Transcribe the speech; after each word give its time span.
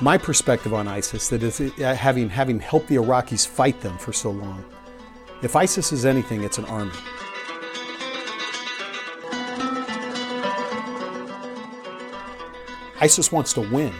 my 0.00 0.16
perspective 0.16 0.72
on 0.72 0.88
ISIS 0.88 1.28
that 1.28 1.42
is 1.42 1.60
uh, 1.60 1.94
having 1.94 2.30
having 2.30 2.58
helped 2.58 2.88
the 2.88 2.96
Iraqis 2.96 3.46
fight 3.46 3.80
them 3.80 3.98
for 3.98 4.12
so 4.12 4.30
long. 4.30 4.64
If 5.42 5.56
ISIS 5.56 5.92
is 5.92 6.06
anything, 6.06 6.42
it's 6.42 6.58
an 6.58 6.64
army. 6.66 6.92
ISIS 13.00 13.32
wants 13.32 13.54
to 13.54 13.62
win. 13.62 13.94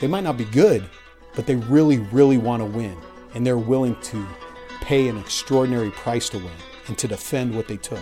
They 0.00 0.08
might 0.08 0.24
not 0.24 0.36
be 0.36 0.44
good, 0.46 0.88
but 1.34 1.46
they 1.46 1.54
really, 1.54 1.98
really 1.98 2.38
want 2.38 2.60
to 2.60 2.64
win. 2.64 2.96
And 3.34 3.46
they're 3.46 3.56
willing 3.56 3.94
to 4.02 4.26
pay 4.80 5.06
an 5.06 5.16
extraordinary 5.16 5.92
price 5.92 6.28
to 6.30 6.38
win 6.38 6.50
and 6.88 6.98
to 6.98 7.06
defend 7.06 7.54
what 7.54 7.68
they 7.68 7.76
took. 7.76 8.00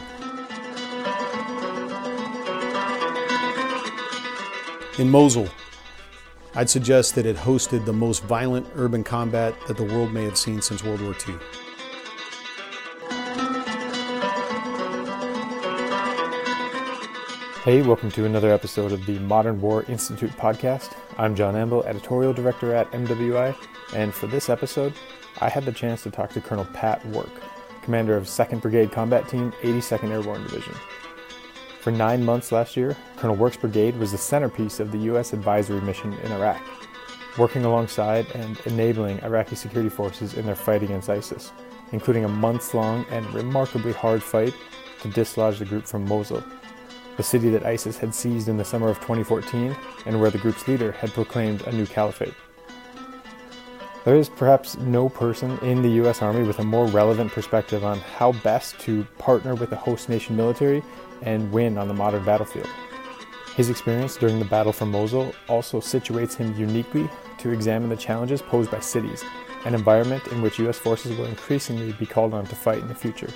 In 4.99 5.11
Mosul, 5.11 5.49
I'd 6.53 6.69
suggest 6.69 7.15
that 7.15 7.27
it 7.27 7.37
hosted 7.37 7.85
the 7.85 7.93
most 7.93 8.25
violent 8.25 8.67
urban 8.75 9.05
combat 9.05 9.55
that 9.69 9.77
the 9.77 9.85
world 9.85 10.13
may 10.13 10.25
have 10.25 10.37
seen 10.37 10.61
since 10.61 10.83
World 10.83 11.01
War 11.01 11.15
II. 11.29 11.37
Hey, 17.63 17.83
welcome 17.83 18.11
to 18.11 18.25
another 18.25 18.51
episode 18.51 18.91
of 18.91 19.07
the 19.07 19.21
Modern 19.21 19.61
War 19.61 19.85
Institute 19.85 20.33
podcast. 20.33 20.97
I'm 21.19 21.37
John 21.37 21.55
Amble, 21.55 21.85
editorial 21.85 22.33
director 22.33 22.75
at 22.75 22.91
MWI, 22.91 23.55
and 23.95 24.13
for 24.13 24.27
this 24.27 24.49
episode, 24.49 24.95
I 25.41 25.49
had 25.49 25.65
the 25.65 25.73
chance 25.73 26.03
to 26.03 26.11
talk 26.11 26.33
to 26.33 26.41
Colonel 26.41 26.65
Pat 26.65 27.07
Work, 27.11 27.31
commander 27.83 28.17
of 28.17 28.25
2nd 28.25 28.61
Brigade 28.61 28.91
Combat 28.91 29.29
Team, 29.29 29.53
82nd 29.63 30.11
Airborne 30.11 30.43
Division. 30.43 30.75
For 31.81 31.91
nine 31.91 32.25
months 32.25 32.53
last 32.53 32.77
year, 32.77 32.97
Colonel 33.17 33.37
Work's 33.37 33.57
brigade 33.57 33.97
was 33.97 34.13
the 34.13 34.19
centerpiece 34.19 34.81
of 34.81 34.93
the 34.93 34.99
U.S. 34.99 35.33
advisory 35.33 35.81
mission 35.81 36.13
in 36.13 36.33
Iraq, 36.33 36.63
working 37.39 37.65
alongside 37.65 38.27
and 38.35 38.61
enabling 38.67 39.23
Iraqi 39.23 39.57
security 39.57 39.89
forces 39.89 40.35
in 40.35 40.45
their 40.47 40.55
fight 40.55 40.83
against 40.83 41.09
ISIS, 41.09 41.53
including 41.93 42.25
a 42.25 42.29
months 42.29 42.75
long 42.75 43.07
and 43.11 43.25
remarkably 43.33 43.93
hard 43.93 44.23
fight 44.23 44.55
to 45.01 45.09
dislodge 45.09 45.59
the 45.59 45.65
group 45.65 45.87
from 45.87 46.05
Mosul 46.05 46.45
the 47.21 47.25
city 47.25 47.51
that 47.51 47.67
ISIS 47.67 47.99
had 47.99 48.15
seized 48.15 48.49
in 48.49 48.57
the 48.57 48.65
summer 48.65 48.89
of 48.89 48.97
2014 49.01 49.77
and 50.07 50.19
where 50.19 50.31
the 50.31 50.39
group's 50.39 50.67
leader 50.67 50.91
had 50.93 51.13
proclaimed 51.13 51.61
a 51.67 51.73
new 51.73 51.85
caliphate. 51.85 52.33
There 54.11 54.19
is 54.19 54.29
perhaps 54.29 54.77
no 54.77 55.09
person 55.09 55.57
in 55.59 55.83
the 55.83 56.03
US 56.03 56.21
Army 56.21 56.43
with 56.43 56.59
a 56.59 56.65
more 56.65 56.87
relevant 56.87 57.31
perspective 57.31 57.85
on 57.85 58.01
how 58.01 58.33
best 58.33 58.77
to 58.81 59.05
partner 59.19 59.55
with 59.55 59.71
the 59.71 59.77
host 59.77 60.09
nation 60.09 60.35
military 60.35 60.83
and 61.23 61.53
win 61.53 61.79
on 61.79 61.87
the 61.87 61.95
modern 61.95 62.25
battlefield. 62.25 62.67
His 63.55 63.71
experience 63.71 64.17
during 64.17 64.41
the 64.41 64.45
battle 64.47 64.73
for 64.73 64.85
Mosul 64.85 65.33
also 65.49 65.79
situates 65.79 66.35
him 66.35 66.57
uniquely 66.57 67.09
to 67.39 67.51
examine 67.51 67.89
the 67.89 67.95
challenges 67.95 68.43
posed 68.43 68.73
by 68.73 68.81
cities, 68.81 69.23
an 69.65 69.77
environment 69.77 70.27
in 70.33 70.43
which 70.43 70.59
US 70.59 70.77
forces 70.77 71.17
will 71.17 71.27
increasingly 71.27 71.93
be 71.93 72.05
called 72.05 72.35
on 72.35 72.47
to 72.47 72.57
fight 72.57 72.79
in 72.81 72.89
the 72.89 72.95
future. 72.97 73.31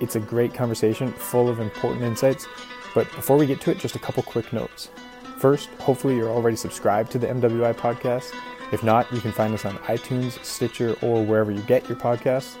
It's 0.00 0.16
a 0.16 0.20
great 0.20 0.52
conversation 0.52 1.14
full 1.14 1.48
of 1.48 1.60
important 1.60 2.02
insights 2.02 2.46
but 2.94 3.10
before 3.12 3.38
we 3.38 3.46
get 3.46 3.62
to 3.62 3.70
it, 3.70 3.78
just 3.78 3.96
a 3.96 4.00
couple 4.00 4.22
quick 4.22 4.52
notes. 4.52 4.90
First, 5.38 5.70
hopefully 5.80 6.16
you're 6.16 6.28
already 6.28 6.56
subscribed 6.56 7.10
to 7.12 7.18
the 7.18 7.26
MWI 7.26 7.74
podcast. 7.74 8.34
If 8.74 8.82
not, 8.82 9.10
you 9.12 9.20
can 9.20 9.30
find 9.30 9.54
us 9.54 9.64
on 9.64 9.78
iTunes, 9.86 10.44
Stitcher, 10.44 10.96
or 11.00 11.24
wherever 11.24 11.52
you 11.52 11.62
get 11.62 11.88
your 11.88 11.96
podcasts. 11.96 12.56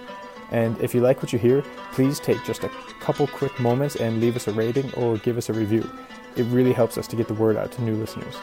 And 0.52 0.80
if 0.80 0.94
you 0.94 1.00
like 1.00 1.20
what 1.20 1.32
you 1.32 1.40
hear, 1.40 1.64
please 1.90 2.20
take 2.20 2.42
just 2.44 2.62
a 2.62 2.68
couple 3.00 3.26
quick 3.26 3.58
moments 3.58 3.96
and 3.96 4.20
leave 4.20 4.36
us 4.36 4.46
a 4.46 4.52
rating 4.52 4.94
or 4.94 5.16
give 5.18 5.36
us 5.36 5.48
a 5.48 5.52
review. 5.52 5.90
It 6.36 6.44
really 6.44 6.72
helps 6.72 6.98
us 6.98 7.08
to 7.08 7.16
get 7.16 7.26
the 7.26 7.34
word 7.34 7.56
out 7.56 7.72
to 7.72 7.82
new 7.82 7.96
listeners. 7.96 8.36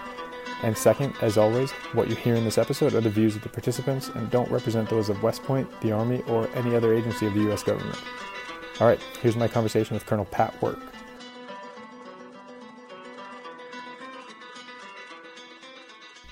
And 0.63 0.77
second, 0.77 1.13
as 1.21 1.37
always, 1.37 1.71
what 1.93 2.09
you 2.09 2.15
hear 2.15 2.35
in 2.35 2.43
this 2.43 2.57
episode 2.57 2.93
are 2.93 2.99
the 2.99 3.09
views 3.09 3.37
of 3.37 3.41
the 3.41 3.47
participants 3.47 4.09
and 4.15 4.29
don't 4.29 4.51
represent 4.51 4.89
those 4.89 5.07
of 5.07 5.23
West 5.23 5.41
Point, 5.43 5.69
the 5.79 5.93
Army, 5.93 6.23
or 6.27 6.49
any 6.53 6.75
other 6.75 6.93
agency 6.93 7.25
of 7.25 7.33
the 7.33 7.43
U.S. 7.43 7.63
government. 7.63 7.97
All 8.81 8.87
right, 8.87 8.99
here's 9.21 9.37
my 9.37 9.47
conversation 9.47 9.93
with 9.93 10.05
Colonel 10.05 10.25
Pat 10.25 10.61
Work. 10.61 10.90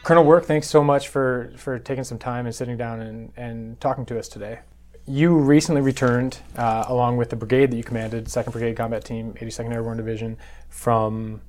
Colonel 0.10 0.24
Work, 0.24 0.46
thanks 0.46 0.68
so 0.68 0.84
much 0.84 1.08
for, 1.08 1.54
for 1.56 1.78
taking 1.78 2.04
some 2.04 2.18
time 2.18 2.48
and 2.48 2.56
sitting 2.56 2.78
down 2.78 3.00
and, 3.00 3.32
and 3.38 3.80
talking 3.80 4.08
to 4.08 4.18
us 4.18 4.28
today. 4.28 4.58
You 5.06 5.38
recently 5.38 5.82
returned, 5.82 6.40
uh, 6.58 6.86
along 6.88 7.18
with 7.18 7.30
the 7.30 7.36
brigade 7.36 7.70
that 7.70 7.78
you 7.78 7.84
commanded, 7.84 8.26
2nd 8.26 8.52
Brigade 8.52 8.76
Combat 8.76 9.06
Team, 9.06 9.36
82nd 9.40 9.72
Airborne 9.72 9.98
Division, 9.98 10.40
from 10.68 11.42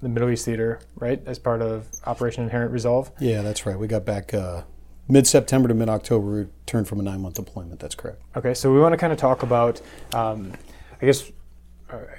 the 0.00 0.08
Middle 0.08 0.30
East 0.30 0.44
Theater, 0.44 0.78
right, 0.94 1.20
as 1.26 1.40
part 1.40 1.60
of 1.60 1.88
Operation 2.06 2.44
Inherent 2.44 2.70
Resolve? 2.70 3.10
Yeah, 3.18 3.42
that's 3.42 3.66
right. 3.66 3.76
We 3.76 3.88
got 3.88 4.04
back 4.04 4.32
uh, 4.32 4.62
mid 5.08 5.26
September 5.26 5.66
to 5.66 5.74
mid 5.74 5.88
October, 5.88 6.24
we 6.24 6.38
returned 6.42 6.86
from 6.86 7.00
a 7.00 7.02
nine 7.02 7.20
month 7.20 7.34
deployment. 7.34 7.80
That's 7.80 7.96
correct. 7.96 8.22
Okay, 8.36 8.54
so 8.54 8.72
we 8.72 8.78
want 8.78 8.92
to 8.92 8.96
kind 8.96 9.12
of 9.12 9.18
talk 9.18 9.42
about, 9.42 9.80
um, 10.12 10.52
I 11.02 11.06
guess, 11.06 11.32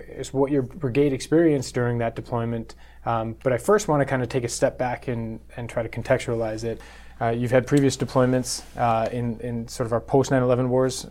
is 0.08 0.34
what 0.34 0.52
your 0.52 0.62
brigade 0.62 1.12
experienced 1.12 1.74
during 1.74 1.98
that 1.98 2.16
deployment 2.16 2.76
um, 3.06 3.36
but 3.44 3.54
I 3.54 3.58
first 3.58 3.88
want 3.88 4.02
to 4.02 4.06
kind 4.06 4.24
of 4.24 4.30
take 4.30 4.44
a 4.44 4.50
step 4.50 4.78
back 4.78 5.08
and, 5.08 5.40
and 5.56 5.70
try 5.70 5.84
to 5.84 5.90
contextualize 5.90 6.64
it. 6.64 6.82
Uh, 7.22 7.30
you've 7.30 7.52
had 7.52 7.66
previous 7.66 7.96
deployments 7.96 8.64
uh, 8.78 9.08
in, 9.12 9.40
in 9.40 9.68
sort 9.68 9.86
of 9.86 9.94
our 9.94 10.02
post 10.02 10.32
9 10.32 10.42
11 10.42 10.70
wars. 10.70 11.08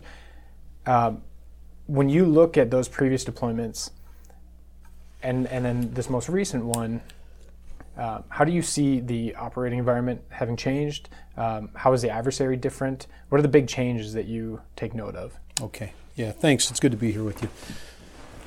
Um, 0.85 1.23
when 1.87 2.09
you 2.09 2.25
look 2.25 2.57
at 2.57 2.69
those 2.69 2.87
previous 2.87 3.23
deployments 3.23 3.91
and, 5.23 5.47
and 5.47 5.65
then 5.65 5.93
this 5.93 6.09
most 6.09 6.29
recent 6.29 6.65
one, 6.65 7.01
uh, 7.97 8.21
how 8.27 8.43
do 8.43 8.51
you 8.51 8.61
see 8.61 8.99
the 8.99 9.33
operating 9.35 9.79
environment 9.79 10.21
having 10.29 10.57
changed? 10.57 11.09
Um, 11.37 11.69
how 11.75 11.93
is 11.93 12.01
the 12.01 12.09
adversary 12.09 12.57
different? 12.57 13.07
What 13.29 13.39
are 13.39 13.41
the 13.41 13.47
big 13.47 13.67
changes 13.67 14.13
that 14.13 14.25
you 14.25 14.61
take 14.75 14.93
note 14.93 15.15
of? 15.15 15.39
Okay. 15.61 15.93
Yeah, 16.15 16.31
thanks. 16.31 16.69
It's 16.69 16.79
good 16.79 16.91
to 16.91 16.97
be 16.97 17.11
here 17.11 17.23
with 17.23 17.41
you. 17.41 17.49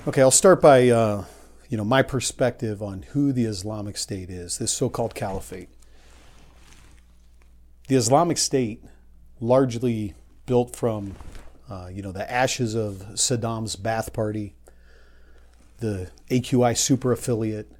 Okay, 0.08 0.22
I'll 0.22 0.30
start 0.30 0.62
by 0.62 0.88
uh, 0.88 1.26
you 1.69 1.76
know, 1.76 1.84
my 1.84 2.00
perspective 2.00 2.82
on 2.82 3.02
who 3.10 3.30
the 3.30 3.44
Islamic 3.44 3.98
State 3.98 4.30
is, 4.30 4.56
this 4.56 4.72
so-called 4.72 5.14
caliphate. 5.14 5.69
The 7.88 7.96
Islamic 7.96 8.38
State, 8.38 8.82
largely 9.38 10.14
built 10.46 10.74
from, 10.74 11.14
uh, 11.69 11.91
you 11.92 12.00
know, 12.00 12.12
the 12.12 12.32
ashes 12.32 12.74
of 12.74 13.06
Saddam's 13.16 13.76
Ba'ath 13.76 14.14
Party, 14.14 14.54
the 15.76 16.10
AQI 16.30 16.75
super 16.75 17.12
affiliate, 17.12 17.70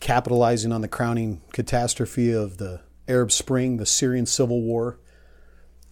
capitalizing 0.00 0.72
on 0.72 0.80
the 0.80 0.88
crowning 0.88 1.42
catastrophe 1.52 2.32
of 2.32 2.56
the 2.56 2.80
Arab 3.06 3.30
Spring, 3.30 3.76
the 3.76 3.86
Syrian 3.86 4.26
civil 4.26 4.62
war. 4.62 4.98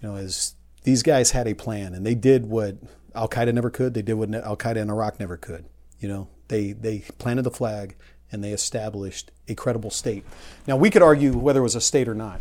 You 0.03 0.09
know, 0.09 0.17
as 0.17 0.57
these 0.83 1.05
guys 1.05 1.31
had 1.31 1.47
a 1.47 1.55
plan, 1.55 1.95
and 1.95 2.05
they 2.05 2.17
did 2.17 2.47
what 2.47 2.79
Al 3.15 3.29
Qaeda 3.29 3.53
never 3.53 3.71
could. 3.71 3.95
They 3.95 4.03
did 4.03 4.15
what 4.15 4.35
Al 4.35 4.57
Qaeda 4.57 4.77
in 4.77 4.91
Iraq 4.91 5.21
never 5.21 5.37
could. 5.37 5.65
You 6.01 6.09
know, 6.09 6.29
they, 6.49 6.73
they 6.73 7.05
planted 7.19 7.43
the 7.43 7.51
flag 7.51 7.97
and 8.33 8.43
they 8.43 8.51
established 8.51 9.31
a 9.49 9.55
credible 9.55 9.91
state. 9.91 10.25
Now, 10.67 10.77
we 10.77 10.91
could 10.91 11.03
argue 11.03 11.37
whether 11.37 11.61
it 11.61 11.63
was 11.63 11.77
a 11.77 11.81
state 11.81 12.09
or 12.09 12.15
not. 12.15 12.41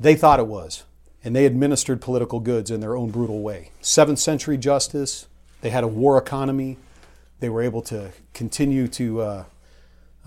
They 0.00 0.16
thought 0.16 0.40
it 0.40 0.48
was, 0.48 0.82
and 1.22 1.36
they 1.36 1.46
administered 1.46 2.00
political 2.00 2.40
goods 2.40 2.70
in 2.70 2.80
their 2.80 2.96
own 2.96 3.10
brutal 3.10 3.40
way. 3.40 3.70
Seventh 3.80 4.18
century 4.18 4.58
justice, 4.58 5.26
they 5.60 5.70
had 5.70 5.84
a 5.84 5.88
war 5.88 6.18
economy, 6.18 6.78
they 7.38 7.48
were 7.48 7.62
able 7.62 7.82
to 7.82 8.10
continue 8.32 8.88
to 8.88 9.20
uh, 9.20 9.44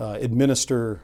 uh, 0.00 0.18
administer 0.20 1.00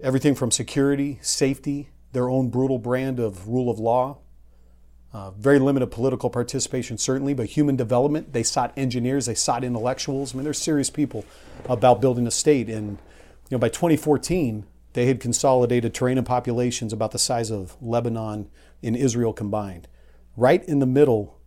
everything 0.00 0.34
from 0.34 0.50
security, 0.50 1.18
safety, 1.22 1.90
their 2.12 2.28
own 2.28 2.48
brutal 2.48 2.78
brand 2.78 3.20
of 3.20 3.46
rule 3.46 3.70
of 3.70 3.78
law. 3.78 4.18
Uh, 5.14 5.30
very 5.30 5.60
limited 5.60 5.86
political 5.86 6.28
participation, 6.28 6.98
certainly, 6.98 7.34
but 7.34 7.46
human 7.46 7.76
development. 7.76 8.32
They 8.32 8.42
sought 8.42 8.72
engineers, 8.76 9.26
they 9.26 9.36
sought 9.36 9.62
intellectuals. 9.62 10.34
I 10.34 10.38
mean, 10.38 10.44
they're 10.44 10.52
serious 10.52 10.90
people 10.90 11.24
about 11.68 12.00
building 12.00 12.26
a 12.26 12.32
state. 12.32 12.68
And 12.68 12.98
you 13.48 13.52
know, 13.52 13.58
by 13.58 13.68
2014, 13.68 14.66
they 14.94 15.06
had 15.06 15.20
consolidated 15.20 15.94
terrain 15.94 16.18
and 16.18 16.26
populations 16.26 16.92
about 16.92 17.12
the 17.12 17.20
size 17.20 17.52
of 17.52 17.80
Lebanon 17.80 18.50
and 18.82 18.96
Israel 18.96 19.32
combined, 19.32 19.86
right 20.36 20.64
in 20.64 20.80
the 20.80 20.86
middle 20.86 21.38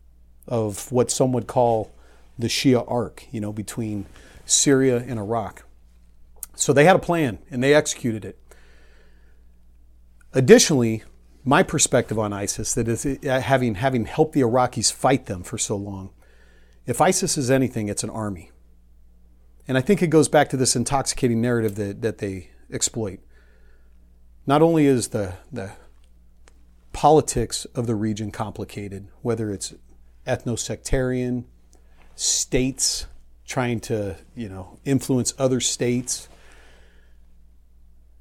of 0.47 0.89
what 0.89 1.11
some 1.11 1.33
would 1.33 1.47
call 1.47 1.91
the 2.39 2.47
Shia 2.47 2.89
arc, 2.89 3.27
you 3.31 3.41
know, 3.41 3.51
between 3.51 4.05
Syria 4.45 5.03
and 5.05 5.19
Iraq. 5.19 5.65
So 6.55 6.71
they 6.71 6.85
had 6.85 6.95
a 6.95 6.99
plan 6.99 7.39
and 7.51 7.61
they 7.61 7.73
executed 7.73 8.23
it. 8.23 8.39
Additionally, 10.33 11.03
my 11.47 11.63
perspective 11.63 12.19
on 12.19 12.33
ISIS 12.33 12.73
that 12.73 12.89
is 12.89 13.05
uh, 13.05 13.39
having 13.39 13.75
having 13.75 14.05
helped 14.05 14.33
the 14.33 14.41
Iraqis 14.41 14.91
fight 14.91 15.27
them 15.27 15.44
for 15.44 15.57
so 15.57 15.77
long. 15.77 16.09
If 16.85 16.99
ISIS 16.99 17.38
is 17.38 17.49
anything, 17.49 17.88
it's 17.88 18.03
an 18.03 18.09
army. 18.09 18.51
And 19.65 19.77
I 19.77 19.81
think 19.81 20.01
it 20.01 20.07
goes 20.07 20.27
back 20.27 20.49
to 20.49 20.57
this 20.57 20.75
intoxicating 20.75 21.39
narrative 21.39 21.75
that, 21.75 22.01
that 22.01 22.17
they 22.17 22.51
exploit. 22.71 23.19
Not 24.45 24.61
only 24.61 24.85
is 24.85 25.09
the, 25.09 25.35
the 25.49 25.71
politics 26.91 27.63
of 27.75 27.88
the 27.88 27.95
region 27.95 28.29
complicated, 28.29 29.07
whether 29.21 29.51
it's 29.51 29.73
ethno-sectarian, 30.25 31.45
states 32.15 33.07
trying 33.45 33.79
to, 33.79 34.17
you 34.35 34.49
know, 34.49 34.79
influence 34.83 35.33
other 35.38 35.61
states. 35.61 36.27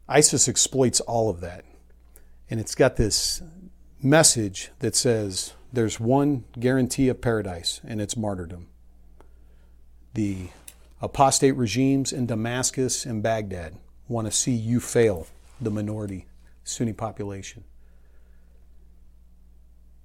ISIS 0.09 0.49
exploits 0.49 1.01
all 1.01 1.29
of 1.29 1.41
that. 1.41 1.65
And 2.49 2.61
it's 2.61 2.75
got 2.75 2.97
this 2.97 3.43
message 4.03 4.71
that 4.79 4.95
says 4.95 5.55
there's 5.73 5.99
one 5.99 6.45
guarantee 6.59 7.09
of 7.09 7.21
paradise, 7.21 7.81
and 7.85 8.01
it's 8.01 8.17
martyrdom. 8.17 8.69
The 10.15 10.49
apostate 11.03 11.57
regimes 11.57 12.13
in 12.13 12.27
Damascus 12.27 13.05
and 13.05 13.23
Baghdad 13.23 13.77
want 14.09 14.27
to 14.27 14.33
see 14.33 14.53
you 14.53 14.81
fail, 14.81 15.27
the 15.61 15.71
minority 15.71 16.27
Sunni 16.65 16.93
population. 16.93 17.65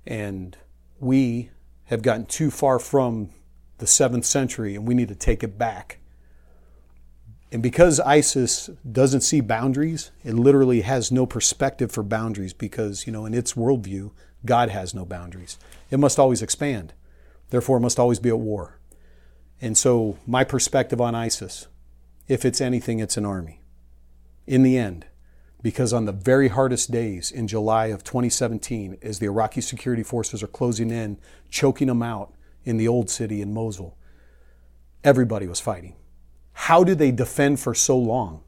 And 0.05 0.57
we 0.99 1.51
have 1.85 2.01
gotten 2.01 2.25
too 2.25 2.51
far 2.51 2.79
from 2.79 3.29
the 3.77 3.87
seventh 3.87 4.25
century 4.25 4.75
and 4.75 4.87
we 4.87 4.93
need 4.93 5.07
to 5.07 5.15
take 5.15 5.43
it 5.43 5.57
back. 5.57 6.00
And 7.51 7.61
because 7.61 7.99
ISIS 7.99 8.69
doesn't 8.89 9.21
see 9.21 9.41
boundaries, 9.41 10.11
it 10.23 10.35
literally 10.35 10.81
has 10.81 11.11
no 11.11 11.25
perspective 11.25 11.91
for 11.91 12.01
boundaries 12.01 12.53
because, 12.53 13.05
you 13.05 13.11
know, 13.11 13.25
in 13.25 13.33
its 13.33 13.53
worldview, 13.53 14.11
God 14.45 14.69
has 14.69 14.93
no 14.93 15.05
boundaries. 15.05 15.59
It 15.89 15.99
must 15.99 16.17
always 16.17 16.41
expand. 16.41 16.93
Therefore, 17.49 17.77
it 17.77 17.81
must 17.81 17.99
always 17.99 18.19
be 18.19 18.29
at 18.29 18.39
war. 18.39 18.79
And 19.59 19.77
so, 19.77 20.17
my 20.25 20.45
perspective 20.45 21.01
on 21.01 21.13
ISIS, 21.13 21.67
if 22.27 22.45
it's 22.45 22.61
anything, 22.61 22.99
it's 22.99 23.17
an 23.17 23.25
army. 23.25 23.61
In 24.47 24.63
the 24.63 24.77
end, 24.77 25.05
because 25.61 25.93
on 25.93 26.05
the 26.05 26.11
very 26.11 26.47
hardest 26.47 26.89
days 26.89 27.31
in 27.31 27.47
July 27.47 27.87
of 27.87 28.03
2017, 28.03 28.97
as 29.01 29.19
the 29.19 29.27
Iraqi 29.27 29.61
security 29.61 30.03
forces 30.03 30.41
are 30.41 30.47
closing 30.47 30.89
in, 30.89 31.19
choking 31.49 31.87
them 31.87 32.01
out 32.01 32.33
in 32.63 32.77
the 32.77 32.87
old 32.87 33.09
city 33.09 33.41
in 33.41 33.53
Mosul, 33.53 33.97
everybody 35.03 35.47
was 35.47 35.59
fighting. 35.59 35.95
How 36.65 36.83
do 36.83 36.93
they 36.93 37.09
defend 37.09 37.59
for 37.59 37.73
so 37.73 37.97
long? 37.97 38.43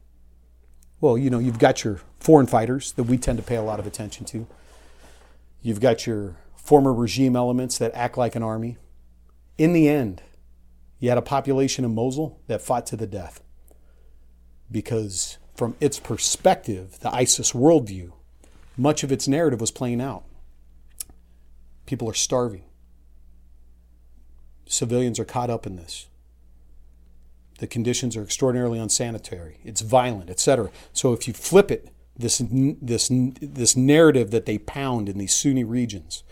Well, 1.00 1.18
you 1.18 1.30
know, 1.30 1.40
you've 1.40 1.58
got 1.58 1.82
your 1.82 1.98
foreign 2.20 2.46
fighters 2.46 2.92
that 2.92 3.02
we 3.02 3.18
tend 3.18 3.38
to 3.38 3.44
pay 3.44 3.56
a 3.56 3.62
lot 3.62 3.80
of 3.80 3.88
attention 3.88 4.24
to. 4.26 4.46
You've 5.62 5.80
got 5.80 6.06
your 6.06 6.36
former 6.54 6.94
regime 6.94 7.34
elements 7.34 7.76
that 7.78 7.92
act 7.92 8.16
like 8.16 8.36
an 8.36 8.42
army. 8.44 8.76
In 9.58 9.72
the 9.72 9.88
end, 9.88 10.22
you 11.00 11.08
had 11.08 11.18
a 11.18 11.22
population 11.22 11.84
in 11.84 11.92
Mosul 11.92 12.40
that 12.46 12.62
fought 12.62 12.86
to 12.86 12.96
the 12.96 13.08
death 13.08 13.42
because 14.70 15.38
from 15.56 15.74
its 15.80 15.98
perspective, 15.98 17.00
the 17.00 17.12
ISIS 17.12 17.50
worldview, 17.50 18.12
much 18.76 19.02
of 19.02 19.10
its 19.10 19.26
narrative 19.26 19.60
was 19.60 19.72
playing 19.72 20.00
out. 20.00 20.22
People 21.84 22.08
are 22.08 22.14
starving. 22.14 22.64
Civilians 24.66 25.18
are 25.18 25.24
caught 25.24 25.50
up 25.50 25.66
in 25.66 25.74
this. 25.74 26.06
The 27.58 27.66
conditions 27.66 28.16
are 28.16 28.22
extraordinarily 28.22 28.78
unsanitary. 28.78 29.58
It's 29.64 29.80
violent, 29.80 30.30
etc. 30.30 30.70
So 30.92 31.12
if 31.12 31.28
you 31.28 31.34
flip 31.34 31.70
it, 31.70 31.88
this 32.16 32.42
this 32.48 33.10
this 33.10 33.76
narrative 33.76 34.30
that 34.30 34.46
they 34.46 34.58
pound 34.58 35.08
in 35.08 35.18
these 35.18 35.34
Sunni 35.34 35.64
regions, 35.64 36.22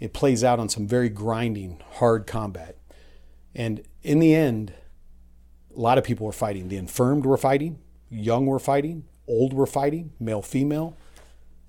it 0.00 0.12
plays 0.12 0.42
out 0.44 0.58
on 0.58 0.68
some 0.68 0.86
very 0.86 1.08
grinding, 1.08 1.82
hard 1.94 2.26
combat. 2.26 2.76
And 3.54 3.82
in 4.02 4.18
the 4.18 4.34
end, 4.34 4.74
a 5.74 5.80
lot 5.80 5.98
of 5.98 6.04
people 6.04 6.26
were 6.26 6.32
fighting. 6.32 6.68
The 6.68 6.76
infirmed 6.76 7.24
were 7.24 7.38
fighting 7.38 7.78
young 8.10 8.46
were 8.46 8.58
fighting, 8.58 9.04
old 9.26 9.52
were 9.52 9.66
fighting, 9.66 10.12
male, 10.18 10.42
female. 10.42 10.96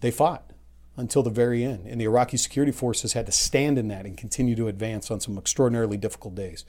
They 0.02 0.12
fought 0.12 0.52
until 0.96 1.24
the 1.24 1.30
very 1.30 1.64
end. 1.64 1.88
And 1.88 2.00
the 2.00 2.06
Iraqi 2.06 2.38
security 2.38 2.72
forces 2.72 3.14
had 3.14 3.26
to 3.26 3.32
stand 3.32 3.78
in 3.78 3.88
that 3.90 4.06
and 4.06 4.18
continue 4.18 4.56
to 4.56 4.68
advance 4.68 5.10
on 5.12 5.20
some 5.20 5.38
extraordinarily 5.38 5.98
difficult 5.98 6.36
days. 6.36 6.66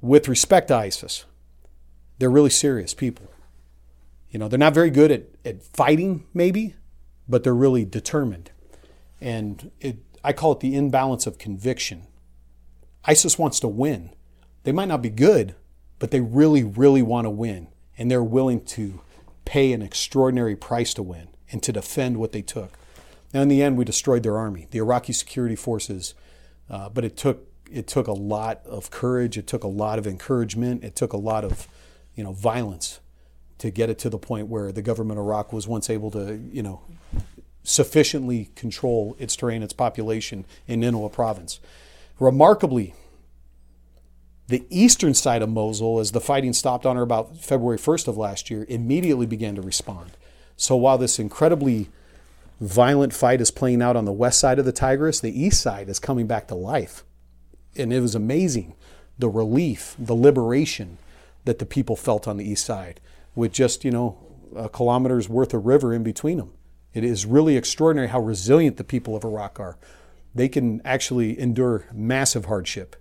With 0.00 0.28
respect 0.28 0.68
to 0.68 0.76
ISIS, 0.76 1.24
they're 2.18 2.30
really 2.30 2.50
serious 2.50 2.94
people. 2.94 3.30
You 4.30 4.38
know, 4.38 4.48
they're 4.48 4.58
not 4.58 4.74
very 4.74 4.90
good 4.90 5.10
at, 5.10 5.24
at 5.44 5.62
fighting, 5.62 6.24
maybe, 6.32 6.74
but 7.28 7.44
they're 7.44 7.54
really 7.54 7.84
determined. 7.84 8.50
And 9.20 9.70
it, 9.80 9.98
I 10.24 10.32
call 10.32 10.52
it 10.52 10.60
the 10.60 10.76
imbalance 10.76 11.26
of 11.26 11.38
conviction. 11.38 12.06
ISIS 13.04 13.38
wants 13.38 13.60
to 13.60 13.68
win. 13.68 14.10
They 14.62 14.72
might 14.72 14.88
not 14.88 15.02
be 15.02 15.10
good, 15.10 15.54
but 15.98 16.10
they 16.10 16.20
really, 16.20 16.62
really 16.62 17.02
want 17.02 17.24
to 17.26 17.30
win. 17.30 17.68
And 17.98 18.10
they're 18.10 18.22
willing 18.22 18.64
to 18.66 19.00
pay 19.44 19.72
an 19.72 19.82
extraordinary 19.82 20.56
price 20.56 20.94
to 20.94 21.02
win 21.02 21.28
and 21.50 21.62
to 21.62 21.72
defend 21.72 22.18
what 22.18 22.32
they 22.32 22.42
took. 22.42 22.72
Now, 23.32 23.42
in 23.42 23.48
the 23.48 23.62
end, 23.62 23.76
we 23.76 23.84
destroyed 23.84 24.22
their 24.22 24.36
army, 24.36 24.66
the 24.70 24.78
Iraqi 24.78 25.12
security 25.12 25.56
forces, 25.56 26.14
uh, 26.68 26.88
but 26.88 27.04
it 27.04 27.16
took 27.16 27.46
it 27.70 27.86
took 27.86 28.06
a 28.06 28.12
lot 28.12 28.60
of 28.66 28.90
courage. 28.90 29.38
It 29.38 29.46
took 29.46 29.64
a 29.64 29.68
lot 29.68 29.98
of 29.98 30.06
encouragement. 30.06 30.84
It 30.84 30.96
took 30.96 31.12
a 31.12 31.16
lot 31.16 31.44
of, 31.44 31.68
you 32.14 32.24
know, 32.24 32.32
violence 32.32 33.00
to 33.58 33.70
get 33.70 33.90
it 33.90 33.98
to 34.00 34.10
the 34.10 34.18
point 34.18 34.48
where 34.48 34.72
the 34.72 34.82
government 34.82 35.18
of 35.18 35.26
Iraq 35.26 35.52
was 35.52 35.68
once 35.68 35.90
able 35.90 36.10
to, 36.12 36.40
you 36.52 36.62
know, 36.62 36.80
sufficiently 37.62 38.50
control 38.54 39.16
its 39.18 39.36
terrain, 39.36 39.62
its 39.62 39.72
population 39.72 40.46
in 40.66 40.80
Nineveh 40.80 41.10
province. 41.10 41.60
Remarkably, 42.18 42.94
the 44.48 44.64
eastern 44.68 45.14
side 45.14 45.42
of 45.42 45.48
Mosul, 45.48 46.00
as 46.00 46.12
the 46.12 46.20
fighting 46.20 46.52
stopped 46.52 46.84
on 46.84 46.96
or 46.96 47.02
about 47.02 47.38
February 47.38 47.78
1st 47.78 48.08
of 48.08 48.16
last 48.16 48.50
year, 48.50 48.66
immediately 48.68 49.26
began 49.26 49.54
to 49.54 49.62
respond. 49.62 50.12
So 50.56 50.76
while 50.76 50.98
this 50.98 51.18
incredibly 51.18 51.88
violent 52.60 53.14
fight 53.14 53.40
is 53.40 53.50
playing 53.50 53.80
out 53.80 53.96
on 53.96 54.04
the 54.04 54.12
west 54.12 54.40
side 54.40 54.58
of 54.58 54.64
the 54.64 54.72
Tigris, 54.72 55.20
the 55.20 55.40
east 55.40 55.62
side 55.62 55.88
is 55.88 55.98
coming 55.98 56.26
back 56.26 56.48
to 56.48 56.54
life. 56.54 57.04
And 57.76 57.92
it 57.92 58.00
was 58.00 58.14
amazing 58.14 58.74
the 59.18 59.28
relief, 59.28 59.94
the 59.98 60.14
liberation 60.14 60.98
that 61.44 61.58
the 61.58 61.66
people 61.66 61.96
felt 61.96 62.26
on 62.26 62.36
the 62.36 62.48
east 62.48 62.64
side 62.64 63.00
with 63.34 63.52
just, 63.52 63.84
you 63.84 63.90
know, 63.90 64.18
a 64.56 64.68
kilometer's 64.68 65.28
worth 65.28 65.54
of 65.54 65.66
river 65.66 65.94
in 65.94 66.02
between 66.02 66.38
them. 66.38 66.52
It 66.92 67.04
is 67.04 67.26
really 67.26 67.56
extraordinary 67.56 68.08
how 68.08 68.20
resilient 68.20 68.76
the 68.76 68.84
people 68.84 69.14
of 69.14 69.24
Iraq 69.24 69.60
are. 69.60 69.76
They 70.34 70.48
can 70.48 70.80
actually 70.84 71.38
endure 71.38 71.86
massive 71.92 72.46
hardship 72.46 72.96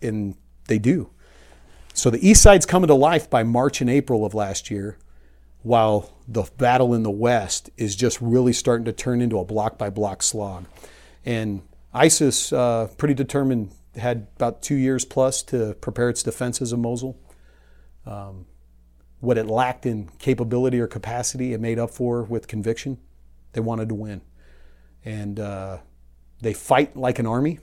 and 0.00 0.36
they 0.66 0.78
do. 0.78 1.10
So 1.94 2.10
the 2.10 2.26
East 2.26 2.42
Side's 2.42 2.66
coming 2.66 2.88
to 2.88 2.94
life 2.94 3.28
by 3.28 3.42
March 3.42 3.80
and 3.80 3.90
April 3.90 4.24
of 4.24 4.34
last 4.34 4.70
year, 4.70 4.96
while 5.62 6.10
the 6.26 6.44
battle 6.56 6.94
in 6.94 7.02
the 7.02 7.10
West 7.10 7.70
is 7.76 7.94
just 7.94 8.20
really 8.20 8.52
starting 8.52 8.84
to 8.86 8.92
turn 8.92 9.20
into 9.20 9.38
a 9.38 9.44
block 9.44 9.78
by 9.78 9.90
block 9.90 10.22
slog. 10.22 10.64
And 11.24 11.62
ISIS, 11.92 12.52
uh, 12.52 12.88
pretty 12.96 13.14
determined, 13.14 13.70
had 13.96 14.28
about 14.36 14.62
two 14.62 14.74
years 14.74 15.04
plus 15.04 15.42
to 15.44 15.74
prepare 15.80 16.08
its 16.08 16.22
defenses 16.22 16.72
of 16.72 16.78
Mosul. 16.78 17.18
Um, 18.06 18.46
what 19.20 19.38
it 19.38 19.46
lacked 19.46 19.86
in 19.86 20.08
capability 20.18 20.80
or 20.80 20.88
capacity, 20.88 21.52
it 21.52 21.60
made 21.60 21.78
up 21.78 21.90
for 21.90 22.24
with 22.24 22.48
conviction. 22.48 22.98
They 23.52 23.60
wanted 23.60 23.88
to 23.90 23.94
win. 23.94 24.22
And 25.04 25.38
uh, 25.38 25.78
they 26.40 26.52
fight 26.52 26.96
like 26.96 27.18
an 27.18 27.26
army. 27.26 27.60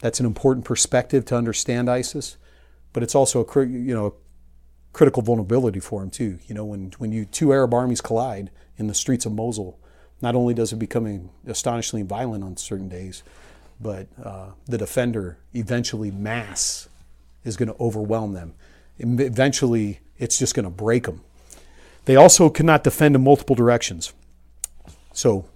That's 0.00 0.20
an 0.20 0.26
important 0.26 0.64
perspective 0.64 1.24
to 1.26 1.36
understand 1.36 1.88
ISIS, 1.90 2.36
but 2.92 3.02
it's 3.02 3.14
also 3.14 3.44
a 3.44 3.66
you 3.66 3.94
know 3.94 4.14
critical 4.92 5.22
vulnerability 5.22 5.80
for 5.80 6.00
them 6.00 6.10
too. 6.10 6.38
You 6.46 6.54
know, 6.54 6.64
when 6.64 6.92
when 6.98 7.12
you 7.12 7.24
two 7.24 7.52
Arab 7.52 7.72
armies 7.74 8.00
collide 8.00 8.50
in 8.76 8.86
the 8.88 8.94
streets 8.94 9.26
of 9.26 9.32
Mosul, 9.32 9.78
not 10.20 10.34
only 10.34 10.54
does 10.54 10.72
it 10.72 10.76
become 10.76 11.30
astonishingly 11.46 12.02
violent 12.02 12.42
on 12.42 12.56
certain 12.56 12.88
days, 12.88 13.22
but 13.80 14.06
uh, 14.22 14.50
the 14.66 14.78
defender 14.78 15.38
eventually 15.54 16.10
mass 16.10 16.88
is 17.44 17.56
going 17.56 17.68
to 17.68 17.76
overwhelm 17.80 18.32
them. 18.32 18.54
Eventually, 18.98 20.00
it's 20.18 20.38
just 20.38 20.54
going 20.54 20.64
to 20.64 20.70
break 20.70 21.04
them. 21.04 21.22
They 22.04 22.16
also 22.16 22.48
cannot 22.48 22.84
defend 22.84 23.14
in 23.14 23.22
multiple 23.22 23.56
directions. 23.56 24.12
So 25.12 25.46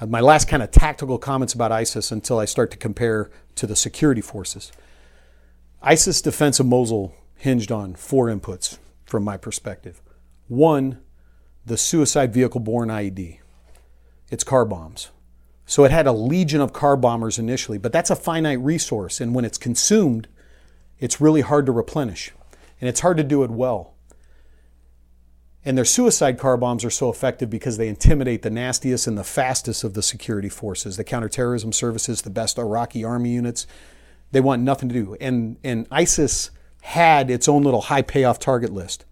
uh, 0.00 0.06
my 0.06 0.20
last 0.20 0.48
kind 0.48 0.62
of 0.62 0.70
tactical 0.70 1.18
comments 1.18 1.54
about 1.54 1.72
ISIS 1.72 2.10
until 2.10 2.38
I 2.38 2.44
start 2.44 2.70
to 2.72 2.76
compare 2.76 3.30
to 3.56 3.66
the 3.66 3.76
security 3.76 4.20
forces. 4.20 4.72
ISIS 5.82 6.20
defense 6.20 6.60
of 6.60 6.66
Mosul 6.66 7.14
hinged 7.36 7.72
on 7.72 7.94
four 7.94 8.26
inputs 8.26 8.78
from 9.04 9.24
my 9.24 9.36
perspective. 9.36 10.00
One, 10.48 11.00
the 11.64 11.76
suicide 11.76 12.32
vehicle 12.32 12.60
borne 12.60 12.88
IED. 12.88 13.38
It's 14.30 14.44
car 14.44 14.64
bombs. 14.64 15.10
So 15.70 15.84
it 15.84 15.92
had 15.92 16.08
a 16.08 16.12
legion 16.12 16.60
of 16.60 16.72
car 16.72 16.96
bombers 16.96 17.38
initially, 17.38 17.78
but 17.78 17.92
that's 17.92 18.10
a 18.10 18.16
finite 18.16 18.58
resource. 18.58 19.20
And 19.20 19.36
when 19.36 19.44
it's 19.44 19.56
consumed, 19.56 20.26
it's 20.98 21.20
really 21.20 21.42
hard 21.42 21.64
to 21.66 21.70
replenish. 21.70 22.32
And 22.80 22.88
it's 22.88 22.98
hard 22.98 23.16
to 23.18 23.22
do 23.22 23.44
it 23.44 23.52
well. 23.52 23.94
And 25.64 25.78
their 25.78 25.84
suicide 25.84 26.40
car 26.40 26.56
bombs 26.56 26.84
are 26.84 26.90
so 26.90 27.08
effective 27.08 27.50
because 27.50 27.76
they 27.76 27.86
intimidate 27.86 28.42
the 28.42 28.50
nastiest 28.50 29.06
and 29.06 29.16
the 29.16 29.22
fastest 29.22 29.84
of 29.84 29.94
the 29.94 30.02
security 30.02 30.48
forces, 30.48 30.96
the 30.96 31.04
counterterrorism 31.04 31.72
services, 31.72 32.22
the 32.22 32.30
best 32.30 32.58
Iraqi 32.58 33.04
army 33.04 33.30
units. 33.30 33.68
They 34.32 34.40
want 34.40 34.62
nothing 34.62 34.88
to 34.88 34.92
do. 34.92 35.16
And, 35.20 35.56
and 35.62 35.86
ISIS 35.92 36.50
had 36.82 37.30
its 37.30 37.46
own 37.46 37.62
little 37.62 37.82
high 37.82 38.02
payoff 38.02 38.40
target 38.40 38.72
list. 38.72 39.04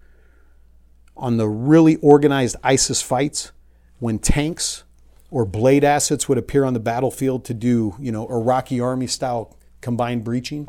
On 1.17 1.37
the 1.37 1.47
really 1.47 1.95
organized 1.99 2.57
ISIS 2.65 3.01
fights, 3.01 3.53
when 4.01 4.19
tanks 4.19 4.83
or 5.31 5.45
blade 5.45 5.85
assets 5.85 6.29
would 6.29 6.39
appear 6.39 6.65
on 6.65 6.75
the 6.75 6.81
battlefield 6.81 7.45
to 7.47 7.55
do, 7.55 7.95
you 7.99 8.11
know, 8.11 8.27
Iraqi 8.29 8.81
army 8.81 9.07
style 9.07 9.57
combined 9.81 10.25
breaching, 10.25 10.69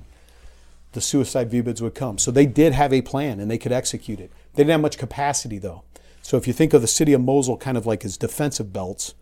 the 0.92 1.02
suicide 1.02 1.52
VBIEDs 1.52 1.82
would 1.82 1.96
come. 1.96 2.18
So 2.18 2.32
they 2.32 2.46
did 2.46 2.74
have 2.74 2.92
a 2.92 3.02
plan 3.02 3.40
and 3.40 3.50
they 3.50 3.58
could 3.58 3.72
execute 3.72 4.20
it. 4.20 4.32
They 4.54 4.64
didn't 4.64 4.72
have 4.72 4.82
much 4.82 4.98
capacity 4.98 5.58
though. 5.58 5.84
So 6.22 6.38
if 6.38 6.48
you 6.48 6.54
think 6.54 6.74
of 6.74 6.82
the 6.82 6.88
city 6.88 7.14
of 7.14 7.22
Mosul 7.22 7.58
kind 7.58 7.78
of 7.78 7.86
like 7.86 8.04
as 8.04 8.18
defensive 8.18 8.74
belts, 8.74 9.14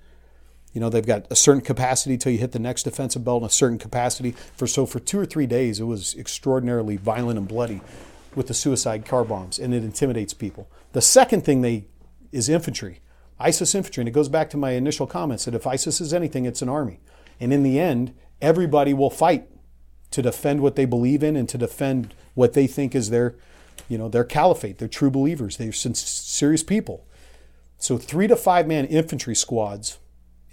you 0.74 0.82
know, 0.82 0.90
they've 0.90 1.06
got 1.06 1.26
a 1.32 1.36
certain 1.36 1.62
capacity 1.62 2.18
till 2.18 2.32
you 2.32 2.38
hit 2.38 2.52
the 2.52 2.60
next 2.60 2.84
defensive 2.84 3.24
belt 3.24 3.42
and 3.42 3.50
a 3.50 3.54
certain 3.54 3.78
capacity. 3.78 4.32
For 4.56 4.68
so 4.68 4.86
for 4.86 5.00
two 5.00 5.20
or 5.20 5.26
three 5.26 5.48
days, 5.48 5.80
it 5.80 5.86
was 5.86 6.16
extraordinarily 6.16 6.98
violent 6.98 7.40
and 7.40 7.48
bloody 7.48 7.82
with 8.36 8.48
the 8.48 8.54
suicide 8.54 9.06
car 9.06 9.24
bombs, 9.24 9.58
and 9.58 9.74
it 9.74 9.84
intimidates 9.84 10.34
people. 10.34 10.70
The 10.92 11.02
second 11.02 11.44
thing 11.44 11.62
they 11.62 11.86
is 12.32 12.50
infantry, 12.50 13.00
ISIS 13.40 13.76
infantry, 13.76 14.02
and 14.02 14.08
it 14.08 14.14
goes 14.14 14.30
back 14.30 14.50
to 14.50 14.58
my 14.58 14.72
initial 14.72 15.08
comments 15.08 15.46
that 15.46 15.54
if 15.54 15.68
ISIS 15.68 16.02
is 16.02 16.14
anything, 16.14 16.46
it's 16.46 16.62
an 16.62 16.70
army, 16.70 17.00
and 17.40 17.54
in 17.54 17.64
the 17.64 17.80
end, 17.80 18.14
everybody 18.42 18.94
will 18.94 19.10
fight 19.10 19.48
to 20.12 20.22
defend 20.22 20.62
what 20.62 20.76
they 20.76 20.86
believe 20.86 21.24
in 21.24 21.36
and 21.36 21.50
to 21.50 21.58
defend 21.58 22.14
what 22.34 22.54
they 22.54 22.68
think 22.68 22.96
is 22.96 23.10
their, 23.10 23.36
you 23.90 23.98
know, 23.98 24.10
their 24.10 24.24
caliphate. 24.24 24.78
They're 24.78 24.88
true 24.88 25.12
believers. 25.12 25.58
They're 25.58 25.74
serious 25.74 26.64
people. 26.64 27.06
So 27.78 27.98
three 27.98 28.28
to 28.28 28.36
five 28.36 28.68
man 28.68 28.86
infantry 28.86 29.36
squads, 29.36 30.00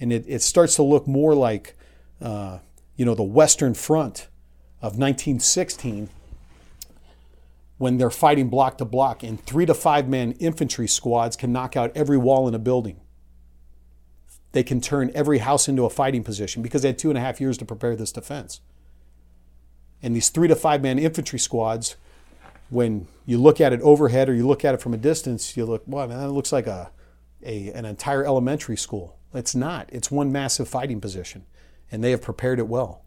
and 0.01 0.13
it, 0.13 0.25
it 0.27 0.43
starts 0.43 0.75
to 0.77 0.83
look 0.83 1.07
more 1.07 1.35
like, 1.35 1.77
uh, 2.21 2.59
you 2.97 3.05
know, 3.05 3.15
the 3.15 3.23
Western 3.23 3.75
Front 3.75 4.29
of 4.83 4.99
1916 4.99 6.11
when 7.85 7.99
they're 7.99 8.09
fighting 8.09 8.49
block 8.49 8.79
to 8.79 8.85
block, 8.87 9.23
and 9.23 9.39
three 9.45 9.67
to 9.67 9.75
five 9.75 10.09
man 10.09 10.33
infantry 10.41 10.89
squads 10.89 11.37
can 11.37 11.53
knock 11.53 11.77
out 11.77 11.95
every 11.95 12.17
wall 12.17 12.49
in 12.49 12.55
a 12.55 12.59
building. 12.59 12.99
They 14.53 14.63
can 14.63 14.81
turn 14.81 15.11
every 15.15 15.37
house 15.37 15.69
into 15.69 15.85
a 15.85 15.91
fighting 15.91 16.25
position 16.25 16.63
because 16.63 16.81
they 16.81 16.89
had 16.89 16.99
two 16.99 17.11
and 17.11 17.19
a 17.19 17.21
half 17.21 17.43
years 17.43 17.59
to 17.59 17.67
prepare 17.67 17.95
this 17.95 18.11
defense. 18.11 18.63
And 20.03 20.17
these 20.17 20.31
three 20.31 20.49
to 20.49 20.57
five 20.57 20.81
man 20.81 20.99
infantry 20.99 21.39
squads, 21.39 21.97
when 22.71 23.07
you 23.27 23.37
look 23.37 23.61
at 23.61 23.75
it 23.75 23.83
overhead 23.83 24.31
or 24.31 24.35
you 24.35 24.47
look 24.47 24.65
at 24.65 24.73
it 24.73 24.81
from 24.81 24.95
a 24.95 24.97
distance, 24.97 25.55
you 25.55 25.67
look, 25.67 25.87
wow, 25.87 26.07
man, 26.07 26.21
that 26.21 26.31
looks 26.31 26.53
like 26.53 26.67
a, 26.67 26.91
a 27.43 27.71
an 27.73 27.85
entire 27.85 28.25
elementary 28.25 28.79
school. 28.79 29.19
It's 29.35 29.55
not. 29.55 29.91
It's 29.93 30.11
one 30.11 30.33
massive 30.33 30.69
fighting 30.69 31.03
position, 31.03 31.45
and 31.93 32.03
they 32.03 32.13
have 32.13 32.23
prepared 32.23 32.61
it 32.61 32.67
well. 32.67 33.05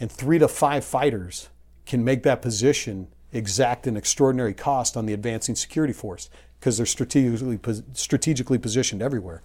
And 0.00 0.10
three 0.10 0.38
to 0.38 0.48
five 0.48 0.82
fighters 0.82 1.50
can 1.84 2.02
make 2.02 2.22
that 2.22 2.40
position 2.40 3.08
exact 3.32 3.86
an 3.86 3.96
extraordinary 3.96 4.54
cost 4.54 4.96
on 4.96 5.06
the 5.06 5.12
advancing 5.12 5.54
security 5.54 5.92
force 5.92 6.28
because 6.58 6.76
they're 6.76 6.86
strategically 6.86 7.58
strategically 7.94 8.58
positioned 8.58 9.02
everywhere. 9.02 9.42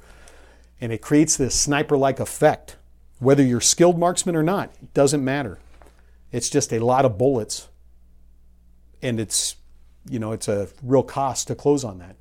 And 0.80 0.92
it 0.92 1.02
creates 1.02 1.36
this 1.38 1.60
sniper-like 1.60 2.20
effect. 2.20 2.78
Whether 3.20 3.44
you're 3.44 3.62
skilled 3.62 3.98
marksman 3.98 4.36
or 4.36 4.44
not, 4.44 4.72
it 4.82 4.94
doesn't 4.94 5.24
matter. 5.24 5.58
It's 6.32 6.50
just 6.50 6.72
a 6.72 6.80
lot 6.80 7.06
of 7.06 7.18
bullets, 7.18 7.70
and 9.02 9.20
it's 9.20 9.56
you 10.10 10.20
know 10.20 10.34
it's 10.34 10.48
a 10.48 10.68
real 10.84 11.04
cost 11.04 11.48
to 11.48 11.56
close 11.56 11.84
on 11.84 11.98
that. 12.00 12.16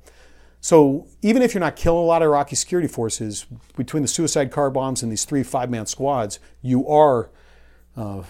So 0.59 1.07
even 1.21 1.43
if 1.43 1.53
you're 1.53 1.61
not 1.61 1.75
killing 1.75 2.03
a 2.03 2.07
lot 2.07 2.23
of 2.23 2.27
Iraqi 2.27 2.55
security 2.55 2.87
forces, 2.87 3.45
between 3.75 4.01
the 4.01 4.07
suicide 4.07 4.51
car 4.51 4.71
bombs 4.71 5.03
and 5.03 5.11
these 5.11 5.23
three 5.23 5.43
five-man 5.43 5.85
squads, 5.85 6.39
you 6.61 6.87
are 6.87 7.29
uh, 7.97 8.23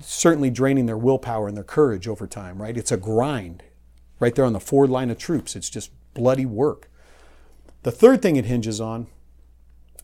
certainly 0.00 0.50
draining 0.50 0.86
their 0.86 0.98
willpower 0.98 1.48
and 1.48 1.56
their 1.56 1.64
courage 1.64 2.06
over 2.06 2.26
time. 2.26 2.60
Right? 2.62 2.76
It's 2.76 2.92
a 2.92 2.96
grind, 2.96 3.62
right 4.20 4.34
there 4.34 4.44
on 4.44 4.52
the 4.52 4.60
forward 4.60 4.90
line 4.90 5.10
of 5.10 5.18
troops. 5.18 5.56
It's 5.56 5.70
just 5.70 5.90
bloody 6.14 6.46
work. 6.46 6.88
The 7.82 7.90
third 7.90 8.20
thing 8.20 8.36
it 8.36 8.44
hinges 8.44 8.80
on 8.80 9.06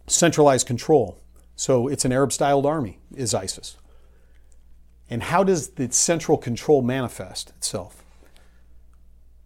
centralized 0.07 0.67
control. 0.67 1.19
So 1.57 1.89
it's 1.89 2.05
an 2.05 2.13
Arab 2.13 2.33
styled 2.33 2.67
army, 2.67 2.99
is 3.15 3.35
ISIS. 3.35 3.77
And 5.09 5.23
how 5.23 5.45
does 5.45 5.71
the 5.71 5.91
central 5.93 6.37
control 6.37 6.83
manifest 6.83 7.51
itself? 7.51 8.03